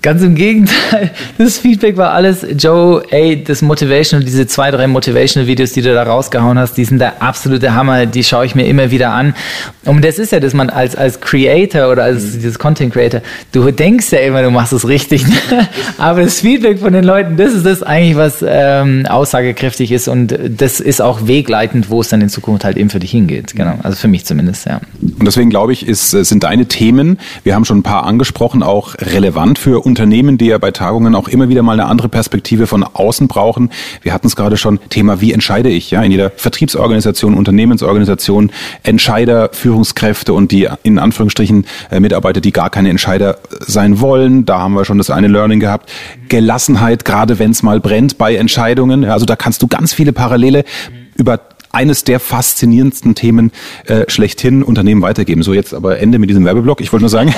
Ganz 0.00 0.22
im 0.22 0.34
Gegenteil. 0.34 1.10
Das 1.38 1.58
Feedback 1.58 1.96
war 1.96 2.12
alles, 2.12 2.44
Joe, 2.56 3.02
ey, 3.10 3.42
das 3.42 3.62
Motivational, 3.62 4.24
diese 4.24 4.46
zwei, 4.46 4.70
drei 4.70 4.86
Motivational 4.86 5.46
Videos, 5.46 5.72
die 5.72 5.82
du 5.82 5.94
da 5.94 6.02
rausgehauen 6.02 6.58
hast, 6.58 6.74
die 6.74 6.84
sind 6.84 6.98
der 6.98 7.22
absolute 7.22 7.74
Hammer, 7.74 8.06
die 8.06 8.24
schaue 8.24 8.44
ich 8.44 8.54
mir 8.54 8.66
immer 8.66 8.90
wieder 8.90 9.10
an. 9.10 9.34
Und 9.84 10.04
das 10.04 10.18
ist 10.18 10.32
ja, 10.32 10.40
dass 10.40 10.52
man 10.52 10.68
als, 10.68 10.96
als 10.96 11.20
Creator 11.20 11.90
oder 11.90 12.04
als 12.04 12.22
mhm. 12.22 12.32
dieses 12.34 12.58
Content 12.58 12.92
Creator, 12.92 13.22
du 13.52 13.70
denkst 13.70 14.10
ja 14.10 14.18
immer, 14.18 14.42
du 14.42 14.50
machst 14.50 14.72
es 14.72 14.86
richtig. 14.88 15.24
Aber 15.98 16.22
das 16.22 16.40
Feedback 16.40 16.80
von 16.80 16.92
den 16.92 17.04
Leuten, 17.04 17.36
das 17.36 17.52
ist 17.52 17.64
das 17.64 17.82
eigentlich, 17.82 18.16
was 18.16 18.44
ähm, 18.46 19.06
aussagekräftig 19.06 19.92
ist 19.92 20.08
und 20.08 20.36
das 20.48 20.80
ist 20.80 21.00
auch 21.00 21.26
wegleitend, 21.26 21.90
wo 21.90 22.00
es 22.00 22.08
dann 22.08 22.20
in 22.20 22.28
Zukunft 22.28 22.64
halt 22.64 22.76
eben 22.76 22.90
für 22.90 23.00
dich 23.00 23.12
hingeht. 23.12 23.54
Genau. 23.54 23.78
Also 23.82 23.96
für 23.96 24.08
mich 24.08 24.24
zumindest, 24.24 24.66
ja. 24.66 24.80
Und 25.00 25.24
deswegen 25.24 25.50
glaube 25.50 25.72
ich, 25.72 25.86
ist, 25.86 26.10
sind 26.10 26.42
deine 26.42 26.66
Themen, 26.66 27.18
wir 27.44 27.54
haben 27.54 27.64
schon 27.64 27.78
ein 27.78 27.82
paar 27.84 28.04
angesprochen, 28.04 28.62
auch 28.62 28.94
relevant 28.98 29.58
für 29.58 29.86
Unternehmen, 29.88 30.38
die 30.38 30.46
ja 30.46 30.58
bei 30.58 30.70
Tagungen 30.70 31.14
auch 31.14 31.28
immer 31.28 31.48
wieder 31.48 31.62
mal 31.62 31.72
eine 31.72 31.86
andere 31.86 32.08
Perspektive 32.08 32.66
von 32.66 32.84
außen 32.84 33.28
brauchen. 33.28 33.70
Wir 34.02 34.12
hatten 34.12 34.26
es 34.26 34.36
gerade 34.36 34.56
schon, 34.56 34.78
Thema, 34.90 35.20
wie 35.20 35.32
entscheide 35.32 35.68
ich? 35.68 35.90
Ja, 35.90 36.02
in 36.02 36.12
jeder 36.12 36.30
Vertriebsorganisation, 36.30 37.34
Unternehmensorganisation, 37.34 38.50
Entscheider, 38.82 39.50
Führungskräfte 39.52 40.32
und 40.32 40.52
die 40.52 40.68
in 40.82 40.98
Anführungsstrichen 40.98 41.66
äh, 41.90 42.00
Mitarbeiter, 42.00 42.40
die 42.40 42.52
gar 42.52 42.70
keine 42.70 42.90
Entscheider 42.90 43.38
sein 43.60 44.00
wollen. 44.00 44.44
Da 44.44 44.60
haben 44.60 44.74
wir 44.74 44.84
schon 44.84 44.98
das 44.98 45.10
eine 45.10 45.28
Learning 45.28 45.60
gehabt. 45.60 45.90
Gelassenheit, 46.28 47.04
gerade 47.04 47.38
wenn 47.38 47.50
es 47.50 47.62
mal 47.62 47.80
brennt 47.80 48.18
bei 48.18 48.36
Entscheidungen. 48.36 49.02
Ja, 49.02 49.14
also 49.14 49.26
da 49.26 49.36
kannst 49.36 49.62
du 49.62 49.66
ganz 49.66 49.92
viele 49.92 50.12
Parallele 50.12 50.64
über 51.16 51.40
eines 51.78 52.02
der 52.02 52.18
faszinierendsten 52.18 53.14
Themen 53.14 53.52
äh, 53.86 54.02
schlechthin 54.08 54.64
Unternehmen 54.64 55.00
weitergeben. 55.00 55.44
So 55.44 55.54
jetzt 55.54 55.72
aber 55.72 56.00
Ende 56.00 56.18
mit 56.18 56.28
diesem 56.28 56.44
Werbeblock. 56.44 56.80
Ich 56.80 56.92
wollte 56.92 57.02
nur 57.02 57.08
sagen, 57.08 57.32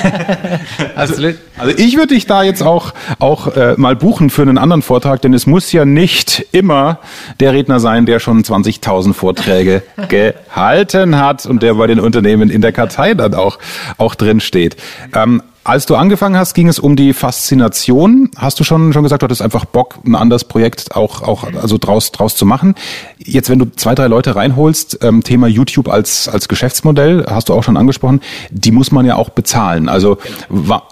also, 0.95 1.13
also 1.59 1.77
ich 1.77 1.95
würde 1.95 2.15
dich 2.15 2.25
da 2.25 2.41
jetzt 2.41 2.63
auch, 2.63 2.95
auch 3.19 3.55
äh, 3.55 3.75
mal 3.77 3.95
buchen 3.95 4.31
für 4.31 4.41
einen 4.41 4.57
anderen 4.57 4.81
Vortrag, 4.81 5.21
denn 5.21 5.35
es 5.35 5.45
muss 5.45 5.71
ja 5.71 5.85
nicht 5.85 6.47
immer 6.53 6.97
der 7.39 7.53
Redner 7.53 7.79
sein, 7.79 8.07
der 8.07 8.19
schon 8.19 8.43
20.000 8.43 9.13
Vorträge 9.13 9.83
gehalten 10.09 11.19
hat 11.19 11.45
und 11.45 11.61
der 11.61 11.75
bei 11.75 11.85
den 11.85 11.99
Unternehmen 11.99 12.49
in 12.49 12.61
der 12.61 12.71
Kartei 12.71 13.13
dann 13.13 13.35
auch, 13.35 13.59
auch 13.99 14.15
drin 14.15 14.39
steht. 14.39 14.75
Ähm, 15.13 15.43
als 15.63 15.85
du 15.85 15.95
angefangen 15.95 16.37
hast, 16.37 16.53
ging 16.53 16.67
es 16.67 16.79
um 16.79 16.95
die 16.95 17.13
Faszination. 17.13 18.31
Hast 18.35 18.59
du 18.59 18.63
schon, 18.63 18.93
schon 18.93 19.03
gesagt, 19.03 19.21
du 19.21 19.25
hattest 19.25 19.41
einfach 19.43 19.65
Bock, 19.65 19.99
ein 20.05 20.15
anderes 20.15 20.43
Projekt 20.43 20.95
auch, 20.95 21.21
auch 21.21 21.43
also 21.43 21.77
draus, 21.77 22.11
draus 22.11 22.35
zu 22.35 22.45
machen. 22.45 22.75
Jetzt, 23.17 23.49
wenn 23.49 23.59
du 23.59 23.65
zwei, 23.75 23.93
drei 23.93 24.07
Leute 24.07 24.35
reinholst, 24.35 24.99
ähm, 25.03 25.23
Thema 25.23 25.47
YouTube 25.47 25.87
als, 25.87 26.27
als 26.27 26.47
Geschäftsmodell, 26.47 27.25
hast 27.29 27.49
du 27.49 27.53
auch 27.53 27.63
schon 27.63 27.77
angesprochen, 27.77 28.21
die 28.49 28.71
muss 28.71 28.91
man 28.91 29.05
ja 29.05 29.15
auch 29.17 29.29
bezahlen. 29.29 29.87
Also 29.87 30.17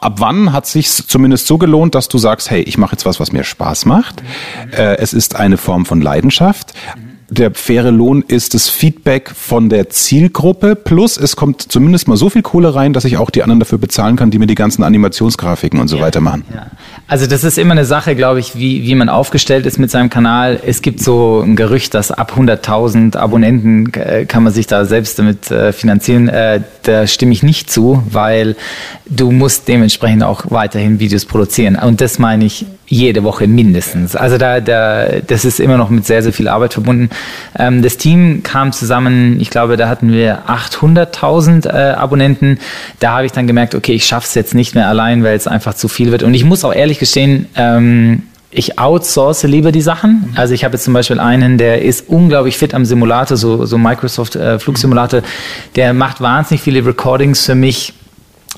ab 0.01 0.15
wann 0.17 0.53
hat 0.53 0.67
sich 0.67 0.89
zumindest 0.89 1.47
so 1.47 1.57
gelohnt, 1.57 1.95
dass 1.95 2.07
du 2.07 2.19
sagst, 2.19 2.51
hey, 2.51 2.61
ich 2.61 2.77
mache 2.77 2.91
jetzt 2.91 3.05
was, 3.05 3.19
was 3.19 3.31
mir 3.31 3.43
Spaß 3.43 3.85
macht. 3.85 4.21
Äh, 4.71 4.97
es 4.97 5.13
ist 5.13 5.35
eine 5.35 5.57
Form 5.57 5.87
von 5.87 5.99
Leidenschaft 6.01 6.73
der 7.29 7.53
faire 7.53 7.91
Lohn 7.91 8.23
ist 8.27 8.53
das 8.53 8.69
Feedback 8.69 9.29
von 9.29 9.69
der 9.69 9.89
Zielgruppe 9.89 10.75
plus 10.75 11.17
es 11.17 11.35
kommt 11.35 11.71
zumindest 11.71 12.07
mal 12.07 12.17
so 12.17 12.29
viel 12.29 12.41
Kohle 12.41 12.73
rein, 12.73 12.93
dass 12.93 13.05
ich 13.05 13.17
auch 13.17 13.29
die 13.29 13.43
anderen 13.43 13.59
dafür 13.59 13.77
bezahlen 13.77 14.15
kann, 14.15 14.31
die 14.31 14.39
mir 14.39 14.47
die 14.47 14.55
ganzen 14.55 14.83
Animationsgrafiken 14.83 15.79
und 15.79 15.87
so 15.87 15.97
ja, 15.97 16.03
weiter 16.03 16.21
machen. 16.21 16.43
Ja. 16.53 16.67
Also 17.07 17.27
das 17.27 17.43
ist 17.43 17.57
immer 17.57 17.73
eine 17.73 17.85
Sache, 17.85 18.15
glaube 18.15 18.39
ich, 18.39 18.57
wie, 18.57 18.83
wie 18.83 18.95
man 18.95 19.09
aufgestellt 19.09 19.65
ist 19.65 19.79
mit 19.79 19.91
seinem 19.91 20.09
Kanal. 20.09 20.59
Es 20.65 20.81
gibt 20.81 21.01
so 21.01 21.41
ein 21.41 21.55
Gerücht, 21.55 21.93
dass 21.93 22.11
ab 22.11 22.33
100.000 22.35 23.17
Abonnenten 23.17 23.91
äh, 23.93 24.25
kann 24.25 24.43
man 24.43 24.53
sich 24.53 24.67
da 24.67 24.85
selbst 24.85 25.19
damit 25.19 25.51
äh, 25.51 25.71
finanzieren. 25.71 26.29
Äh, 26.29 26.61
da 26.83 27.07
stimme 27.07 27.31
ich 27.31 27.43
nicht 27.43 27.71
zu, 27.71 28.03
weil 28.09 28.55
du 29.07 29.31
musst 29.31 29.67
dementsprechend 29.67 30.23
auch 30.23 30.45
weiterhin 30.49 30.99
Videos 30.99 31.25
produzieren. 31.25 31.75
Und 31.75 32.01
das 32.01 32.19
meine 32.19 32.45
ich 32.45 32.65
jede 32.89 33.23
Woche 33.23 33.47
mindestens. 33.47 34.15
Also 34.15 34.37
da, 34.37 34.59
da, 34.59 35.19
das 35.25 35.45
ist 35.45 35.59
immer 35.59 35.77
noch 35.77 35.89
mit 35.89 36.05
sehr, 36.05 36.23
sehr 36.23 36.33
viel 36.33 36.47
Arbeit 36.47 36.73
verbunden. 36.73 37.09
Ähm, 37.57 37.83
das 37.83 37.97
Team 37.97 38.41
kam 38.43 38.71
zusammen, 38.71 39.39
ich 39.39 39.51
glaube, 39.51 39.77
da 39.77 39.87
hatten 39.87 40.11
wir 40.11 40.43
800.000 40.47 41.67
äh, 41.67 41.91
Abonnenten. 41.93 42.59
Da 42.99 43.11
habe 43.11 43.27
ich 43.27 43.31
dann 43.31 43.45
gemerkt, 43.45 43.75
okay, 43.75 43.93
ich 43.93 44.05
schaffe 44.05 44.25
es 44.27 44.33
jetzt 44.33 44.55
nicht 44.55 44.73
mehr 44.73 44.87
allein, 44.87 45.23
weil 45.23 45.35
es 45.35 45.47
einfach 45.47 45.75
zu 45.75 45.87
viel 45.87 46.11
wird. 46.11 46.23
Und 46.23 46.33
ich 46.33 46.43
muss 46.43 46.65
auch 46.65 46.73
ehrlich 46.73 46.97
gestehen, 46.97 47.45
ähm, 47.55 48.23
ich 48.51 48.79
outsource 48.79 49.43
lieber 49.43 49.71
die 49.71 49.81
Sachen. 49.81 50.33
Also 50.35 50.55
ich 50.55 50.63
habe 50.63 50.73
jetzt 50.73 50.83
zum 50.83 50.95
Beispiel 50.95 51.19
einen, 51.19 51.59
der 51.59 51.83
ist 51.83 52.09
unglaublich 52.09 52.57
fit 52.57 52.73
am 52.73 52.83
Simulator, 52.83 53.37
so, 53.37 53.65
so 53.65 53.77
Microsoft 53.77 54.35
äh, 54.35 54.57
Flugsimulator. 54.57 55.21
Der 55.75 55.93
macht 55.93 56.19
wahnsinnig 56.21 56.61
viele 56.61 56.83
Recordings 56.83 57.45
für 57.45 57.53
mich 57.53 57.93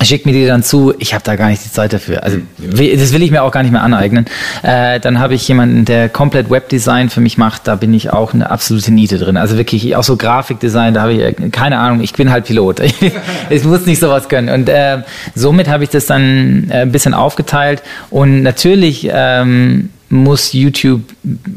schickt 0.06 0.26
mir 0.26 0.34
die 0.34 0.46
dann 0.46 0.64
zu, 0.64 0.94
ich 1.00 1.14
habe 1.14 1.24
da 1.24 1.36
gar 1.36 1.50
nicht 1.50 1.64
die 1.66 1.72
Zeit 1.72 1.94
dafür. 1.94 2.24
Also 2.24 2.38
das 2.58 3.14
will 3.14 3.24
ich 3.24 3.32
mir 3.32 3.44
auch 3.44 3.52
gar 3.52 3.64
nicht 3.64 3.72
mehr 3.72 3.84
aneignen. 3.84 4.26
Äh, 4.64 5.00
dann 5.00 5.20
habe 5.20 5.36
ich 5.36 5.48
jemanden, 5.48 5.86
der 5.86 6.10
komplett 6.10 6.50
Webdesign 6.50 7.10
für 7.10 7.22
mich 7.22 7.38
macht, 7.38 7.68
da 7.68 7.76
bin 7.76 7.94
ich 7.94 8.12
auch 8.12 8.34
eine 8.34 8.50
absolute 8.50 8.92
Niete 8.92 9.18
drin. 9.18 9.38
Also 9.38 9.58
wirklich 9.58 9.96
auch 9.96 10.04
so 10.04 10.18
Grafikdesign, 10.18 10.94
da 10.94 11.02
habe 11.02 11.14
ich 11.14 11.20
äh, 11.20 11.50
keine 11.50 11.80
Ahnung, 11.80 12.02
ich 12.02 12.14
bin 12.14 12.32
halt 12.32 12.46
Pilot. 12.46 12.82
ich 13.50 13.64
muss 13.64 13.86
nicht 13.86 14.00
sowas 14.00 14.30
können. 14.30 14.50
Und 14.50 14.70
äh, 14.70 15.00
somit 15.36 15.68
habe 15.68 15.84
ich 15.84 15.90
das 15.90 16.06
dann 16.06 16.70
äh, 16.70 16.82
ein 16.82 16.92
bisschen 16.92 17.14
aufgeteilt 17.14 17.82
und 18.10 18.44
natürlich 18.44 19.08
ähm, 19.12 19.90
muss 20.12 20.54
YouTube, 20.54 21.02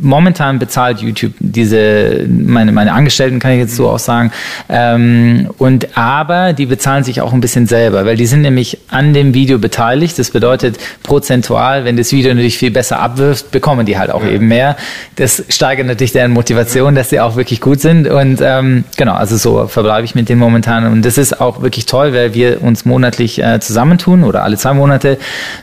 momentan 0.01 0.59
bezahlt 0.59 1.01
YouTube 1.01 1.33
diese, 1.41 2.25
meine, 2.29 2.73
meine 2.73 2.93
Angestellten 2.93 3.41
kann 3.41 3.53
ich 3.53 3.59
jetzt 3.59 3.77
so 3.77 3.89
auch 3.89 3.99
sagen, 3.99 4.31
ähm, 4.69 5.51
und 5.59 5.97
aber 5.99 6.53
die 6.53 6.67
bezahlen 6.67 7.05
sich 7.05 7.21
auch 7.21 7.33
ein 7.33 7.41
bisschen 7.41 7.67
selber, 7.67 8.07
weil 8.07 8.17
die 8.17 8.27
sind 8.27 8.43
nämlich 8.43 8.79
an 8.89 9.13
dem 9.13 9.35
Video 9.35 9.59
beteiligt. 9.59 10.19
Das 10.19 10.31
bedeutet 10.31 10.79
prozentual, 11.03 11.85
wenn 11.85 11.97
das 11.97 12.13
Video 12.13 12.33
natürlich 12.33 12.57
viel 12.57 12.71
besser 12.71 13.01
abwirft, 13.01 13.51
bekommen 13.51 13.87
die 13.87 13.99
halt 13.99 14.11
auch 14.11 14.23
ja. 14.23 14.31
eben 14.31 14.47
mehr. 14.47 14.77
Das 15.17 15.43
steigert 15.49 15.87
natürlich 15.87 16.13
deren 16.13 16.33
Motivation, 16.33 16.95
dass 16.95 17.11
sie 17.11 17.21
auch 17.21 17.37
wirklich 17.37 17.61
gut 17.61 17.81
sind. 17.81 18.09
Und 18.09 18.41
ähm, 18.41 18.85
genau, 18.97 19.15
also 19.15 19.37
so 19.37 19.67
verbleibe 19.67 20.05
ich 20.05 20.15
mit 20.15 20.29
denen 20.29 20.41
momentan. 20.41 20.87
Und 20.87 21.05
das 21.05 21.19
ist 21.19 21.41
auch 21.41 21.61
wirklich 21.61 21.87
toll, 21.87 22.13
weil 22.13 22.35
wir 22.35 22.63
uns 22.63 22.85
monatlich 22.85 23.43
äh, 23.43 23.59
zusammentun 23.59 24.23
oder 24.23 24.45
alle 24.45 24.57
zwei 24.57 24.75
Monate, 24.75 25.19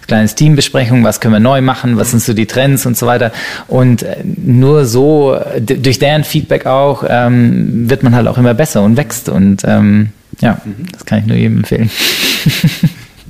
kleines 0.08 0.36
Teambesprechung, 0.36 1.04
was 1.04 1.22
können 1.22 1.34
wir 1.34 1.40
neu 1.40 1.62
machen, 1.62 1.98
was 1.98 2.12
sind 2.12 2.22
so 2.22 2.34
die 2.34 2.46
Trends, 2.46 2.81
Events 2.82 2.86
und 2.86 2.98
so 2.98 3.08
weiter. 3.08 3.32
Und 3.68 4.04
äh, 4.04 4.18
nur 4.24 4.86
so, 4.86 5.38
durch 5.60 6.00
deren 6.00 6.24
Feedback 6.24 6.66
auch, 6.66 7.04
ähm, 7.08 7.90
wird 7.90 8.04
man 8.04 8.16
halt 8.16 8.28
auch 8.28 8.38
immer 8.38 8.54
besser 8.54 8.82
und 8.82 8.98
wächst. 8.98 9.30
Und 9.30 9.64
ähm, 9.66 10.10
ja, 10.40 10.62
das 10.92 11.06
kann 11.06 11.20
ich 11.20 11.26
nur 11.26 11.38
jedem 11.38 11.58
empfehlen. 11.58 11.90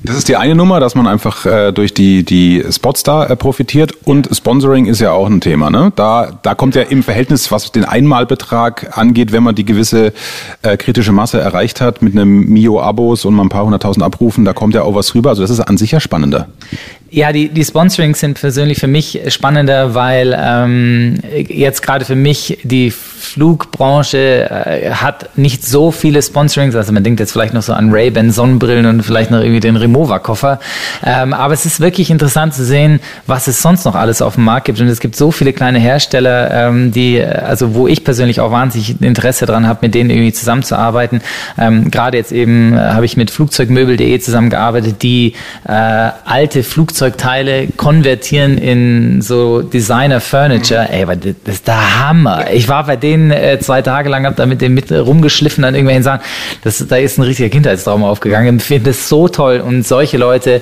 Das 0.04 0.16
ist 0.16 0.26
die 0.28 0.34
eine 0.34 0.56
Nummer, 0.56 0.80
dass 0.80 0.96
man 0.96 1.06
einfach 1.06 1.46
äh, 1.46 1.70
durch 1.70 1.94
die, 1.94 2.24
die 2.24 2.64
Spots 2.72 3.04
da 3.04 3.24
äh, 3.24 3.36
profitiert 3.36 3.92
und 4.04 4.28
Sponsoring 4.32 4.86
ist 4.86 5.00
ja 5.00 5.12
auch 5.12 5.28
ein 5.28 5.40
Thema. 5.40 5.70
Ne? 5.70 5.92
Da, 5.94 6.40
da 6.42 6.56
kommt 6.56 6.74
ja 6.74 6.82
im 6.82 7.04
Verhältnis, 7.04 7.52
was 7.52 7.70
den 7.70 7.84
Einmalbetrag 7.84 8.98
angeht, 8.98 9.30
wenn 9.30 9.44
man 9.44 9.54
die 9.54 9.64
gewisse 9.64 10.12
äh, 10.62 10.76
kritische 10.76 11.12
Masse 11.12 11.40
erreicht 11.40 11.80
hat 11.80 12.02
mit 12.02 12.14
einem 12.14 12.46
Mio-Abos 12.46 13.24
und 13.24 13.34
mal 13.34 13.44
ein 13.44 13.48
paar 13.48 13.62
hunderttausend 13.62 14.04
Abrufen, 14.04 14.44
da 14.44 14.52
kommt 14.52 14.74
ja 14.74 14.82
auch 14.82 14.96
was 14.96 15.14
rüber. 15.14 15.30
Also 15.30 15.42
das 15.42 15.52
ist 15.52 15.60
an 15.60 15.76
sich 15.76 15.92
ja 15.92 16.00
spannender. 16.00 16.48
Ja, 17.14 17.30
die, 17.30 17.50
die 17.50 17.62
Sponsorings 17.62 18.20
sind 18.20 18.40
persönlich 18.40 18.78
für 18.78 18.86
mich 18.86 19.20
spannender, 19.28 19.94
weil 19.94 20.34
ähm, 20.34 21.18
jetzt 21.46 21.82
gerade 21.82 22.06
für 22.06 22.14
mich 22.14 22.56
die 22.62 22.90
Flugbranche 22.90 24.48
äh, 24.50 24.90
hat 24.92 25.36
nicht 25.36 25.62
so 25.62 25.90
viele 25.90 26.22
Sponsorings. 26.22 26.74
Also 26.74 26.90
man 26.90 27.04
denkt 27.04 27.20
jetzt 27.20 27.32
vielleicht 27.32 27.52
noch 27.52 27.60
so 27.60 27.74
an 27.74 27.92
Ray-Ban 27.92 28.30
Sonnenbrillen 28.30 28.86
und 28.86 29.02
vielleicht 29.02 29.30
noch 29.30 29.40
irgendwie 29.40 29.60
den 29.60 29.76
Remova-Koffer. 29.76 30.58
Ähm, 31.04 31.34
aber 31.34 31.52
es 31.52 31.66
ist 31.66 31.80
wirklich 31.80 32.10
interessant 32.10 32.54
zu 32.54 32.64
sehen, 32.64 32.98
was 33.26 33.46
es 33.46 33.60
sonst 33.60 33.84
noch 33.84 33.94
alles 33.94 34.22
auf 34.22 34.36
dem 34.36 34.44
Markt 34.44 34.64
gibt. 34.64 34.80
Und 34.80 34.88
es 34.88 34.98
gibt 34.98 35.14
so 35.14 35.30
viele 35.32 35.52
kleine 35.52 35.80
Hersteller, 35.80 36.50
ähm, 36.50 36.92
die, 36.92 37.22
also 37.22 37.74
wo 37.74 37.88
ich 37.88 38.04
persönlich 38.04 38.40
auch 38.40 38.52
wahnsinnig 38.52 39.02
Interesse 39.02 39.44
dran 39.44 39.68
habe, 39.68 39.80
mit 39.82 39.94
denen 39.94 40.08
irgendwie 40.08 40.32
zusammenzuarbeiten. 40.32 41.20
Ähm, 41.58 41.90
gerade 41.90 42.16
jetzt 42.16 42.32
eben 42.32 42.72
äh, 42.72 42.78
habe 42.78 43.04
ich 43.04 43.18
mit 43.18 43.30
Flugzeugmöbel.de 43.30 44.18
zusammengearbeitet, 44.18 45.02
die 45.02 45.34
äh, 45.68 45.72
alte 46.24 46.62
Flugzeuge 46.62 47.01
Flugzeugteile 47.02 47.66
konvertieren 47.76 48.58
in 48.58 49.22
so 49.22 49.60
Designer 49.60 50.20
Furniture. 50.20 50.88
Ey, 50.88 51.04
das 51.44 51.54
ist 51.54 51.66
der 51.66 52.00
Hammer. 52.00 52.52
Ich 52.52 52.68
war 52.68 52.86
bei 52.86 52.94
denen 52.94 53.32
äh, 53.32 53.58
zwei 53.58 53.82
Tage 53.82 54.08
lang, 54.08 54.24
hab 54.24 54.36
da 54.36 54.46
mit 54.46 54.60
dem 54.60 54.74
mit 54.74 54.92
rumgeschliffen 54.92 55.64
an 55.64 55.74
irgendwelchen 55.74 56.04
Sachen. 56.04 56.20
Das, 56.62 56.86
da 56.86 56.96
ist 56.96 57.18
ein 57.18 57.22
richtiger 57.22 57.48
Kindheitstraum 57.48 58.04
aufgegangen. 58.04 58.58
Ich 58.58 58.62
finde 58.62 58.90
das 58.90 59.08
so 59.08 59.26
toll 59.26 59.58
und 59.58 59.84
solche 59.84 60.16
Leute 60.16 60.60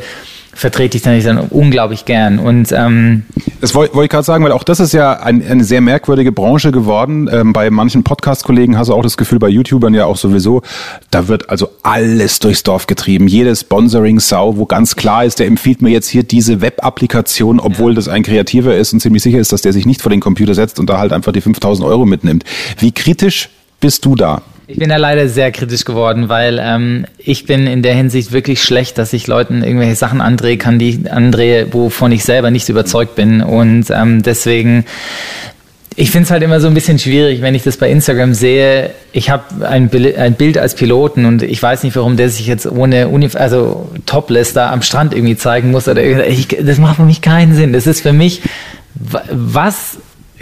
vertrete 0.53 0.97
ich 0.97 1.03
dann, 1.03 1.23
dann 1.23 1.39
unglaublich 1.39 2.05
gern. 2.05 2.39
Und 2.39 2.73
ähm, 2.73 3.25
das 3.61 3.75
wollte 3.75 3.95
wollt 3.95 4.07
ich 4.07 4.11
gerade 4.11 4.25
sagen, 4.25 4.45
weil 4.45 4.53
auch 4.53 4.65
das 4.65 4.81
ist 4.81 4.93
ja 4.93 5.13
ein, 5.15 5.47
eine 5.47 5.65
sehr 5.65 5.81
merkwürdige 5.81 6.33
Branche 6.33 6.73
geworden. 6.73 7.29
Ähm, 7.33 7.53
bei 7.53 7.71
manchen 7.71 8.03
Podcast-Kollegen 8.03 8.77
hast 8.77 8.89
du 8.89 8.95
auch 8.95 9.03
das 9.03 9.17
Gefühl, 9.17 9.39
bei 9.39 9.49
YouTubern 9.49 9.95
ja 9.95 10.07
auch 10.07 10.17
sowieso, 10.17 10.63
da 11.11 11.29
wird 11.29 11.51
also 11.51 11.69
alles 11.83 12.39
durchs 12.39 12.63
Dorf 12.63 12.87
getrieben. 12.87 13.29
Jede 13.29 13.55
Sponsoring-Sau, 13.55 14.57
wo 14.57 14.67
ganz 14.67 14.97
klar 14.97 15.25
ist, 15.25 15.39
der 15.39 15.47
empfiehlt 15.47 15.83
mir 15.83 15.91
jetzt 15.91 16.09
hier 16.09 16.23
diese 16.23 16.61
Web-Applikation, 16.61 17.61
obwohl 17.61 17.93
ja. 17.93 17.97
das 17.97 18.09
ein 18.09 18.23
Kreativer 18.23 18.77
ist 18.77 18.93
und 18.93 19.01
ziemlich 19.01 19.23
sicher 19.23 19.39
ist, 19.39 19.53
dass 19.53 19.63
der 19.63 19.73
sich 19.73 19.87
nicht 19.87 20.03
vor 20.03 20.11
den 20.11 20.21
Computer 20.21 20.55
setzt 20.55 20.79
und 20.81 20.91
da 20.91 20.99
halt 20.99 21.13
einfach 21.13 21.33
die 21.33 21.41
5000 21.41 21.87
Euro 21.87 22.07
mitnimmt. 22.07 22.45
Wie 22.79 22.93
kritisch 22.93 23.51
bist 23.81 24.05
du 24.05 24.15
da? 24.15 24.43
Ich 24.71 24.79
bin 24.79 24.89
da 24.89 24.97
leider 24.97 25.29
sehr 25.29 25.51
kritisch 25.51 25.85
geworden, 25.85 26.29
weil 26.29 26.61
ähm, 26.63 27.05
ich 27.19 27.45
bin 27.45 27.67
in 27.67 27.83
der 27.83 27.95
Hinsicht 27.95 28.31
wirklich 28.31 28.63
schlecht, 28.63 28.99
dass 28.99 29.13
ich 29.13 29.27
Leuten 29.27 29.65
irgendwelche 29.65 29.97
Sachen 29.97 30.21
andrehen 30.21 30.59
kann, 30.59 30.79
die 30.79 30.91
ich 30.91 31.13
andrehe, 31.13 31.73
wovon 31.73 32.13
ich 32.13 32.23
selber 32.25 32.53
nicht 32.53 32.69
überzeugt 32.69 33.17
bin. 33.17 33.43
Und 33.43 33.91
ähm, 33.91 34.23
deswegen 34.23 34.85
ich 35.97 36.13
finde 36.13 36.25
es 36.27 36.31
halt 36.31 36.43
immer 36.45 36.61
so 36.61 36.69
ein 36.69 36.75
bisschen 36.75 37.01
schwierig, 37.01 37.43
wenn 37.43 37.55
ich 37.55 37.65
das 37.65 37.77
bei 37.77 37.91
Instagram 37.91 38.33
sehe. 38.33 38.91
Ich 39.13 39.29
habe 39.29 39.67
ein, 39.69 39.91
ein, 40.17 40.35
Bild 40.35 40.57
als 40.57 40.75
Piloten 40.75 41.27
und 41.27 41.43
ich 41.43 41.61
weiß 41.61 41.83
nicht, 41.83 41.97
warum 41.97 42.17
der 42.17 42.31
sich 42.31 42.47
jetzt 42.47 42.65
ohne 42.65 43.09
Unif 43.09 43.35
also 43.35 43.91
topless 44.07 44.53
da 44.53 44.71
am 44.71 44.83
Strand 44.83 45.13
irgendwie 45.15 45.37
zeigen 45.37 45.73
muss. 45.73 45.89
Oder 45.89 46.27
ich, 46.27 46.47
das 46.49 46.79
macht 46.79 46.97
für 46.97 47.03
mich 47.03 47.23
keinen 47.23 47.55
Sinn. 47.55 47.73
Das 47.73 47.89
ist 47.89 48.03
für 48.03 48.13
mich, 48.13 48.41
was 48.95 49.99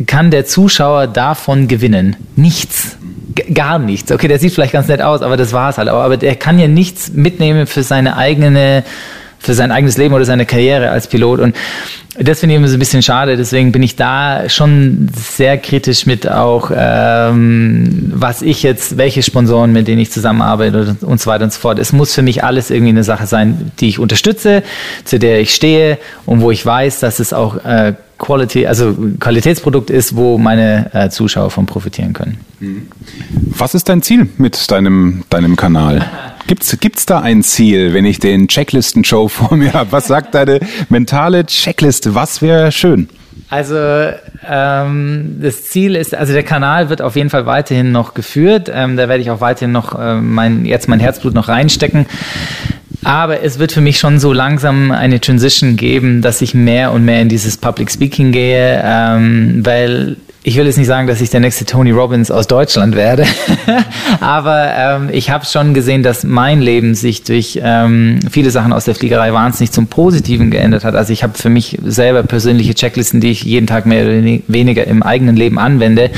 kann 0.06 0.30
der 0.30 0.46
Zuschauer 0.46 1.06
davon 1.06 1.68
gewinnen? 1.68 2.16
Nichts 2.36 2.96
gar 3.54 3.78
nichts. 3.78 4.10
Okay, 4.10 4.28
der 4.28 4.38
sieht 4.38 4.52
vielleicht 4.52 4.72
ganz 4.72 4.88
nett 4.88 5.02
aus, 5.02 5.22
aber 5.22 5.36
das 5.36 5.52
war's 5.52 5.78
halt. 5.78 5.88
Aber, 5.88 6.02
aber 6.02 6.16
der 6.16 6.36
kann 6.36 6.58
ja 6.58 6.68
nichts 6.68 7.12
mitnehmen 7.12 7.66
für 7.66 7.82
seine 7.82 8.16
eigene, 8.16 8.84
für 9.38 9.54
sein 9.54 9.70
eigenes 9.70 9.96
Leben 9.96 10.14
oder 10.14 10.24
seine 10.24 10.46
Karriere 10.46 10.90
als 10.90 11.06
Pilot. 11.06 11.40
Und 11.40 11.56
das 12.20 12.40
finde 12.40 12.54
ich 12.54 12.58
immer 12.58 12.68
so 12.68 12.76
ein 12.76 12.80
bisschen 12.80 13.02
schade. 13.02 13.36
Deswegen 13.36 13.70
bin 13.70 13.82
ich 13.82 13.94
da 13.94 14.48
schon 14.48 15.08
sehr 15.14 15.56
kritisch 15.58 16.06
mit 16.06 16.28
auch, 16.28 16.72
ähm, 16.74 18.12
was 18.14 18.42
ich 18.42 18.62
jetzt, 18.62 18.96
welche 18.96 19.22
Sponsoren, 19.22 19.72
mit 19.72 19.86
denen 19.86 20.00
ich 20.00 20.10
zusammenarbeite 20.10 20.96
und 21.02 21.20
so 21.20 21.30
weiter 21.30 21.44
und 21.44 21.52
so 21.52 21.60
fort. 21.60 21.78
Es 21.78 21.92
muss 21.92 22.14
für 22.14 22.22
mich 22.22 22.42
alles 22.42 22.70
irgendwie 22.70 22.90
eine 22.90 23.04
Sache 23.04 23.26
sein, 23.26 23.70
die 23.78 23.88
ich 23.88 23.98
unterstütze, 24.00 24.64
zu 25.04 25.18
der 25.18 25.40
ich 25.40 25.54
stehe 25.54 25.98
und 26.26 26.40
wo 26.40 26.50
ich 26.50 26.64
weiß, 26.64 26.98
dass 27.00 27.20
es 27.20 27.32
auch 27.32 27.64
äh, 27.64 27.94
Quality, 28.18 28.66
also 28.66 28.96
Qualitätsprodukt 29.20 29.90
ist, 29.90 30.16
wo 30.16 30.38
meine 30.38 30.90
äh, 30.92 31.08
Zuschauer 31.08 31.50
von 31.50 31.66
profitieren 31.66 32.12
können. 32.12 32.38
Was 33.46 33.74
ist 33.74 33.88
dein 33.88 34.02
Ziel 34.02 34.28
mit 34.36 34.70
deinem, 34.70 35.24
deinem 35.30 35.56
Kanal? 35.56 36.04
Gibt's, 36.48 36.78
gibt's 36.80 37.04
da 37.04 37.20
ein 37.20 37.42
Ziel, 37.42 37.92
wenn 37.92 38.06
ich 38.06 38.20
den 38.20 38.48
Checklisten-Show 38.48 39.28
vor 39.28 39.54
mir 39.54 39.74
habe? 39.74 39.92
Was 39.92 40.06
sagt 40.06 40.34
deine 40.34 40.60
mentale 40.88 41.44
Checkliste? 41.44 42.14
Was 42.14 42.40
wäre 42.40 42.72
schön? 42.72 43.10
Also 43.50 43.76
ähm, 44.46 45.38
das 45.42 45.64
Ziel 45.64 45.94
ist, 45.94 46.14
also 46.14 46.32
der 46.32 46.42
Kanal 46.42 46.88
wird 46.88 47.02
auf 47.02 47.16
jeden 47.16 47.28
Fall 47.28 47.44
weiterhin 47.44 47.92
noch 47.92 48.14
geführt. 48.14 48.70
Ähm, 48.72 48.96
da 48.96 49.08
werde 49.10 49.22
ich 49.22 49.30
auch 49.30 49.42
weiterhin 49.42 49.72
noch 49.72 49.98
äh, 49.98 50.14
mein, 50.16 50.64
jetzt 50.64 50.88
mein 50.88 51.00
Herzblut 51.00 51.34
noch 51.34 51.48
reinstecken 51.48 52.06
Aber 53.04 53.42
es 53.42 53.58
wird 53.58 53.72
für 53.72 53.80
mich 53.80 53.98
schon 53.98 54.18
so 54.18 54.32
langsam 54.32 54.90
eine 54.90 55.20
Transition 55.20 55.76
geben, 55.76 56.20
dass 56.20 56.42
ich 56.42 56.54
mehr 56.54 56.92
und 56.92 57.04
mehr 57.04 57.22
in 57.22 57.28
dieses 57.28 57.56
Public 57.56 57.90
Speaking 57.90 58.32
gehe, 58.32 58.82
ähm, 58.84 59.64
weil 59.64 60.16
ich 60.48 60.56
will 60.56 60.64
jetzt 60.64 60.78
nicht 60.78 60.86
sagen, 60.86 61.06
dass 61.06 61.20
ich 61.20 61.28
der 61.28 61.40
nächste 61.40 61.66
Tony 61.66 61.90
Robbins 61.90 62.30
aus 62.30 62.46
Deutschland 62.46 62.96
werde, 62.96 63.26
aber 64.22 64.70
ähm, 64.74 65.10
ich 65.12 65.28
habe 65.28 65.44
schon 65.44 65.74
gesehen, 65.74 66.02
dass 66.02 66.24
mein 66.24 66.62
Leben 66.62 66.94
sich 66.94 67.22
durch 67.22 67.60
ähm, 67.62 68.20
viele 68.30 68.50
Sachen 68.50 68.72
aus 68.72 68.86
der 68.86 68.94
Fliegerei 68.94 69.34
wahnsinnig 69.34 69.72
zum 69.72 69.88
Positiven 69.88 70.50
geändert 70.50 70.84
hat. 70.84 70.94
Also 70.94 71.12
ich 71.12 71.22
habe 71.22 71.36
für 71.36 71.50
mich 71.50 71.78
selber 71.84 72.22
persönliche 72.22 72.74
Checklisten, 72.74 73.20
die 73.20 73.30
ich 73.30 73.42
jeden 73.42 73.66
Tag 73.66 73.84
mehr 73.84 74.06
oder 74.06 74.40
weniger 74.46 74.86
im 74.86 75.02
eigenen 75.02 75.36
Leben 75.36 75.58
anwende 75.58 76.10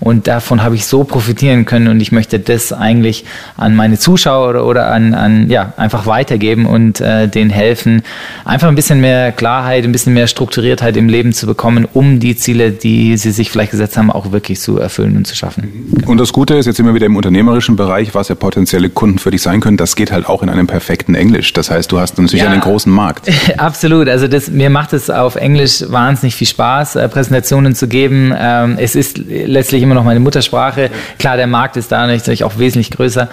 und 0.00 0.28
davon 0.28 0.62
habe 0.62 0.76
ich 0.76 0.86
so 0.86 1.04
profitieren 1.04 1.66
können 1.66 1.88
und 1.88 2.00
ich 2.00 2.10
möchte 2.10 2.38
das 2.38 2.72
eigentlich 2.72 3.26
an 3.58 3.76
meine 3.76 3.98
Zuschauer 3.98 4.48
oder, 4.48 4.64
oder 4.64 4.90
an, 4.90 5.12
an 5.12 5.50
ja 5.50 5.74
einfach 5.76 6.06
weitergeben 6.06 6.64
und 6.64 7.02
äh, 7.02 7.28
denen 7.28 7.50
helfen, 7.50 8.02
einfach 8.46 8.68
ein 8.68 8.76
bisschen 8.76 9.02
mehr 9.02 9.30
Klarheit, 9.30 9.84
ein 9.84 9.92
bisschen 9.92 10.14
mehr 10.14 10.26
Strukturiertheit 10.26 10.96
im 10.96 11.10
Leben 11.10 11.34
zu 11.34 11.46
bekommen, 11.46 11.86
um 11.92 12.18
die 12.18 12.34
Ziele, 12.34 12.70
die 12.70 13.18
sie 13.18 13.30
sich 13.30 13.50
vielleicht 13.50 13.73
gesetzt 13.74 13.96
haben, 13.96 14.10
auch 14.10 14.32
wirklich 14.32 14.60
zu 14.60 14.78
erfüllen 14.78 15.16
und 15.16 15.26
zu 15.26 15.34
schaffen. 15.34 15.92
Und 16.06 16.18
das 16.18 16.32
Gute 16.32 16.54
ist, 16.54 16.66
jetzt 16.66 16.78
immer 16.78 16.94
wieder 16.94 17.06
im 17.06 17.16
unternehmerischen 17.16 17.76
Bereich, 17.76 18.14
was 18.14 18.28
ja 18.28 18.34
potenzielle 18.34 18.88
Kunden 18.88 19.18
für 19.18 19.30
dich 19.30 19.42
sein 19.42 19.60
können, 19.60 19.76
das 19.76 19.96
geht 19.96 20.12
halt 20.12 20.26
auch 20.26 20.42
in 20.42 20.48
einem 20.48 20.66
perfekten 20.66 21.14
Englisch. 21.14 21.52
Das 21.52 21.70
heißt, 21.70 21.90
du 21.90 21.98
hast 21.98 22.18
natürlich 22.18 22.44
ja, 22.44 22.50
einen 22.50 22.60
großen 22.60 22.92
Markt. 22.92 23.30
Absolut. 23.58 24.08
Also 24.08 24.28
das, 24.28 24.50
mir 24.50 24.70
macht 24.70 24.92
es 24.92 25.10
auf 25.10 25.36
Englisch 25.36 25.84
wahnsinnig 25.88 26.34
viel 26.34 26.46
Spaß, 26.46 26.96
äh, 26.96 27.08
Präsentationen 27.08 27.74
zu 27.74 27.88
geben. 27.88 28.32
Ähm, 28.36 28.76
es 28.78 28.94
ist 28.94 29.18
letztlich 29.18 29.82
immer 29.82 29.94
noch 29.94 30.04
meine 30.04 30.20
Muttersprache. 30.20 30.90
Klar, 31.18 31.36
der 31.36 31.46
Markt 31.46 31.76
ist 31.76 31.90
da 31.92 32.06
natürlich 32.06 32.44
auch 32.44 32.58
wesentlich 32.58 32.90
größer. 32.90 33.28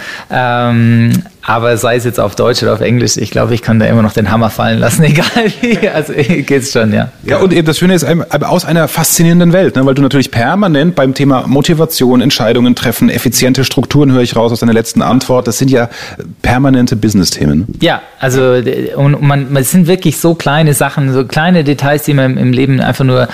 Aber 1.44 1.76
sei 1.78 1.96
es 1.96 2.04
jetzt 2.04 2.20
auf 2.20 2.36
Deutsch 2.36 2.62
oder 2.62 2.74
auf 2.74 2.82
Englisch, 2.82 3.18
ich 3.18 3.32
glaube, 3.32 3.54
ich 3.54 3.62
kann 3.62 3.80
da 3.80 3.86
immer 3.86 4.02
noch 4.02 4.14
den 4.14 4.32
Hammer 4.32 4.50
fallen 4.50 4.80
lassen, 4.80 5.04
egal 5.04 5.52
wie. 5.62 5.88
Also 5.89 6.14
geht's 6.46 6.72
schon, 6.72 6.94
ja. 6.94 7.10
Ja, 7.24 7.38
und 7.38 7.68
das 7.68 7.78
Schöne 7.78 7.96
ist 7.96 8.06
aus 8.42 8.66
einer 8.66 8.88
faszinierenden 8.88 9.54
Welt, 9.54 9.76
ne? 9.76 9.86
weil 9.86 9.96
du 9.96 10.02
natürlich 10.02 10.32
permanent 10.32 10.96
beim 10.96 11.14
Thema 11.14 11.48
Motivation, 11.48 12.22
Entscheidungen 12.22 12.76
treffen, 12.76 13.10
effiziente 13.10 13.64
Strukturen 13.64 14.12
höre 14.12 14.22
ich 14.22 14.36
raus 14.36 14.52
aus 14.52 14.60
deiner 14.60 14.74
letzten 14.74 15.02
Antwort. 15.02 15.48
Das 15.48 15.58
sind 15.58 15.72
ja 15.72 15.89
permanente 16.42 16.96
Business-Themen. 16.96 17.68
Ja, 17.82 18.02
also 18.20 18.62
und 18.96 19.22
man, 19.22 19.56
es 19.56 19.72
sind 19.72 19.88
wirklich 19.88 20.20
so 20.20 20.36
kleine 20.36 20.74
Sachen, 20.74 21.12
so 21.14 21.26
kleine 21.26 21.64
Details, 21.64 22.04
die 22.04 22.14
man 22.14 22.38
im 22.38 22.54
Leben 22.54 22.80
einfach 22.80 23.06
nur 23.06 23.28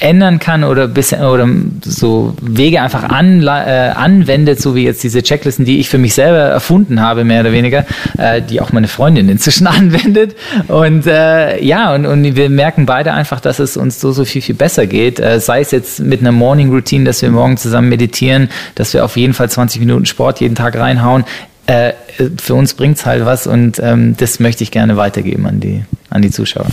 ändern 0.00 0.38
kann 0.38 0.64
oder 0.64 0.88
bisschen 0.88 1.22
oder 1.22 1.48
so 1.84 2.34
Wege 2.40 2.82
einfach 2.82 3.04
an, 3.04 3.42
äh, 3.42 3.92
anwendet, 3.94 4.60
so 4.60 4.74
wie 4.74 4.84
jetzt 4.84 5.02
diese 5.02 5.22
Checklisten, 5.22 5.64
die 5.64 5.78
ich 5.78 5.88
für 5.88 5.98
mich 5.98 6.14
selber 6.14 6.38
erfunden 6.38 7.00
habe, 7.00 7.24
mehr 7.24 7.40
oder 7.40 7.52
weniger, 7.52 7.84
äh, 8.18 8.42
die 8.42 8.60
auch 8.60 8.72
meine 8.72 8.88
Freundin 8.88 9.28
inzwischen 9.28 9.66
anwendet. 9.66 10.36
Und 10.68 11.06
äh, 11.06 11.62
ja, 11.62 11.94
und, 11.94 12.06
und 12.06 12.36
wir 12.36 12.48
merken 12.50 12.86
beide 12.86 13.12
einfach, 13.12 13.40
dass 13.40 13.58
es 13.58 13.76
uns 13.76 14.00
so, 14.00 14.12
so 14.12 14.24
viel, 14.24 14.42
viel 14.42 14.54
besser 14.54 14.86
geht. 14.86 15.20
Äh, 15.20 15.40
sei 15.40 15.60
es 15.60 15.70
jetzt 15.70 16.00
mit 16.00 16.20
einer 16.20 16.32
Morning 16.32 16.70
Routine, 16.70 17.04
dass 17.04 17.22
wir 17.22 17.30
morgen 17.30 17.56
zusammen 17.56 17.88
meditieren, 17.88 18.48
dass 18.74 18.94
wir 18.94 19.04
auf 19.04 19.16
jeden 19.16 19.34
Fall 19.34 19.50
20 19.50 19.80
Minuten 19.80 20.06
Sport 20.06 20.40
jeden 20.40 20.54
Tag 20.54 20.76
reinhauen. 20.76 21.24
Äh, 21.66 21.92
für 22.38 22.54
uns 22.54 22.74
bringt's 22.74 23.06
halt 23.06 23.24
was 23.24 23.46
und 23.46 23.78
ähm, 23.82 24.16
das 24.16 24.40
möchte 24.40 24.64
ich 24.64 24.70
gerne 24.70 24.96
weitergeben 24.96 25.46
an 25.46 25.60
die, 25.60 25.84
an 26.08 26.22
die 26.22 26.30
Zuschauer. 26.30 26.66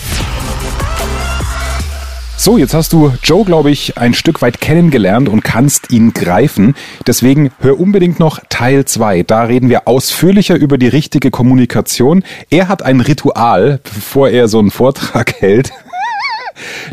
So, 2.40 2.60
jetzt 2.60 2.76
hast 2.76 2.94
du 2.94 3.12
Joe, 3.24 3.44
glaube 3.44 3.72
ich, 3.72 3.98
ein 3.98 4.14
Stück 4.14 4.44
weit 4.44 4.62
kennengelernt 4.62 5.28
und 5.28 5.44
kannst 5.44 5.92
ihn 5.92 6.14
greifen. 6.14 6.76
Deswegen 7.08 7.50
hör 7.62 7.80
unbedingt 7.80 8.20
noch 8.20 8.40
Teil 8.48 8.86
2. 8.86 9.24
Da 9.24 9.44
reden 9.44 9.70
wir 9.70 9.88
ausführlicher 9.88 10.56
über 10.56 10.78
die 10.78 10.88
richtige 10.88 11.32
Kommunikation. 11.32 12.24
Er 12.52 12.68
hat 12.68 12.84
ein 12.84 13.02
Ritual, 13.02 13.80
bevor 13.84 14.30
er 14.30 14.48
so 14.48 14.60
einen 14.60 14.70
Vortrag 14.70 15.34
hält. 15.42 15.72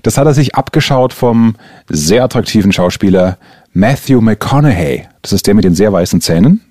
Das 0.03 0.17
hat 0.17 0.27
er 0.27 0.33
sich 0.33 0.55
abgeschaut 0.55 1.13
vom 1.13 1.57
sehr 1.91 2.25
attraktiven 2.25 2.73
Schauspieler 2.73 3.37
Matthew 3.75 4.23
McConaughey. 4.23 5.07
Das 5.21 5.35
ist 5.35 5.47
der 5.47 5.53
mit 5.53 5.65
den 5.65 5.75
sehr 5.75 5.93
weißen 5.93 6.23
Zähnen. 6.23 6.63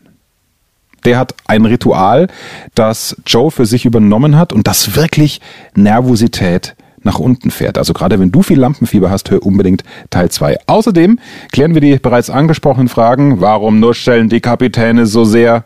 Der 1.06 1.20
hat 1.20 1.36
ein 1.46 1.66
Ritual, 1.66 2.28
das 2.74 3.16
Joe 3.28 3.52
für 3.52 3.68
sich 3.68 3.86
übernommen 3.86 4.36
hat 4.36 4.52
und 4.52 4.66
das 4.66 4.96
wirklich 4.96 5.42
Nervosität 5.76 6.76
nach 7.04 7.20
unten 7.20 7.52
fährt. 7.52 7.78
Also 7.78 7.94
gerade 7.94 8.20
wenn 8.20 8.32
du 8.32 8.44
viel 8.44 8.60
Lampenfieber 8.60 9.10
hast, 9.10 9.32
hör 9.32 9.46
unbedingt 9.46 9.84
Teil 10.10 10.30
2. 10.30 10.58
Außerdem 10.68 11.20
klären 11.52 11.74
wir 11.74 11.82
die 11.82 11.98
bereits 11.98 12.30
angesprochenen 12.30 12.88
Fragen, 12.88 13.42
warum 13.42 13.80
nuscheln 13.80 14.30
die 14.30 14.42
Kapitäne 14.42 15.06
so 15.06 15.26
sehr, 15.26 15.66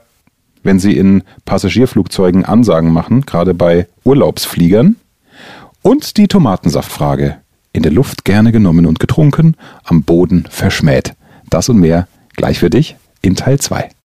wenn 0.63 0.79
sie 0.79 0.97
in 0.97 1.23
Passagierflugzeugen 1.45 2.45
Ansagen 2.45 2.91
machen, 2.91 3.25
gerade 3.25 3.53
bei 3.53 3.87
Urlaubsfliegern. 4.03 4.95
Und 5.81 6.17
die 6.17 6.27
Tomatensaftfrage. 6.27 7.37
In 7.73 7.83
der 7.83 7.91
Luft 7.91 8.25
gerne 8.25 8.51
genommen 8.51 8.85
und 8.85 8.99
getrunken, 8.99 9.55
am 9.83 10.03
Boden 10.03 10.45
verschmäht. 10.49 11.13
Das 11.49 11.69
und 11.69 11.77
mehr 11.77 12.07
gleich 12.35 12.59
für 12.59 12.69
dich 12.69 12.95
in 13.21 13.35
Teil 13.35 13.59
2. 13.59 13.89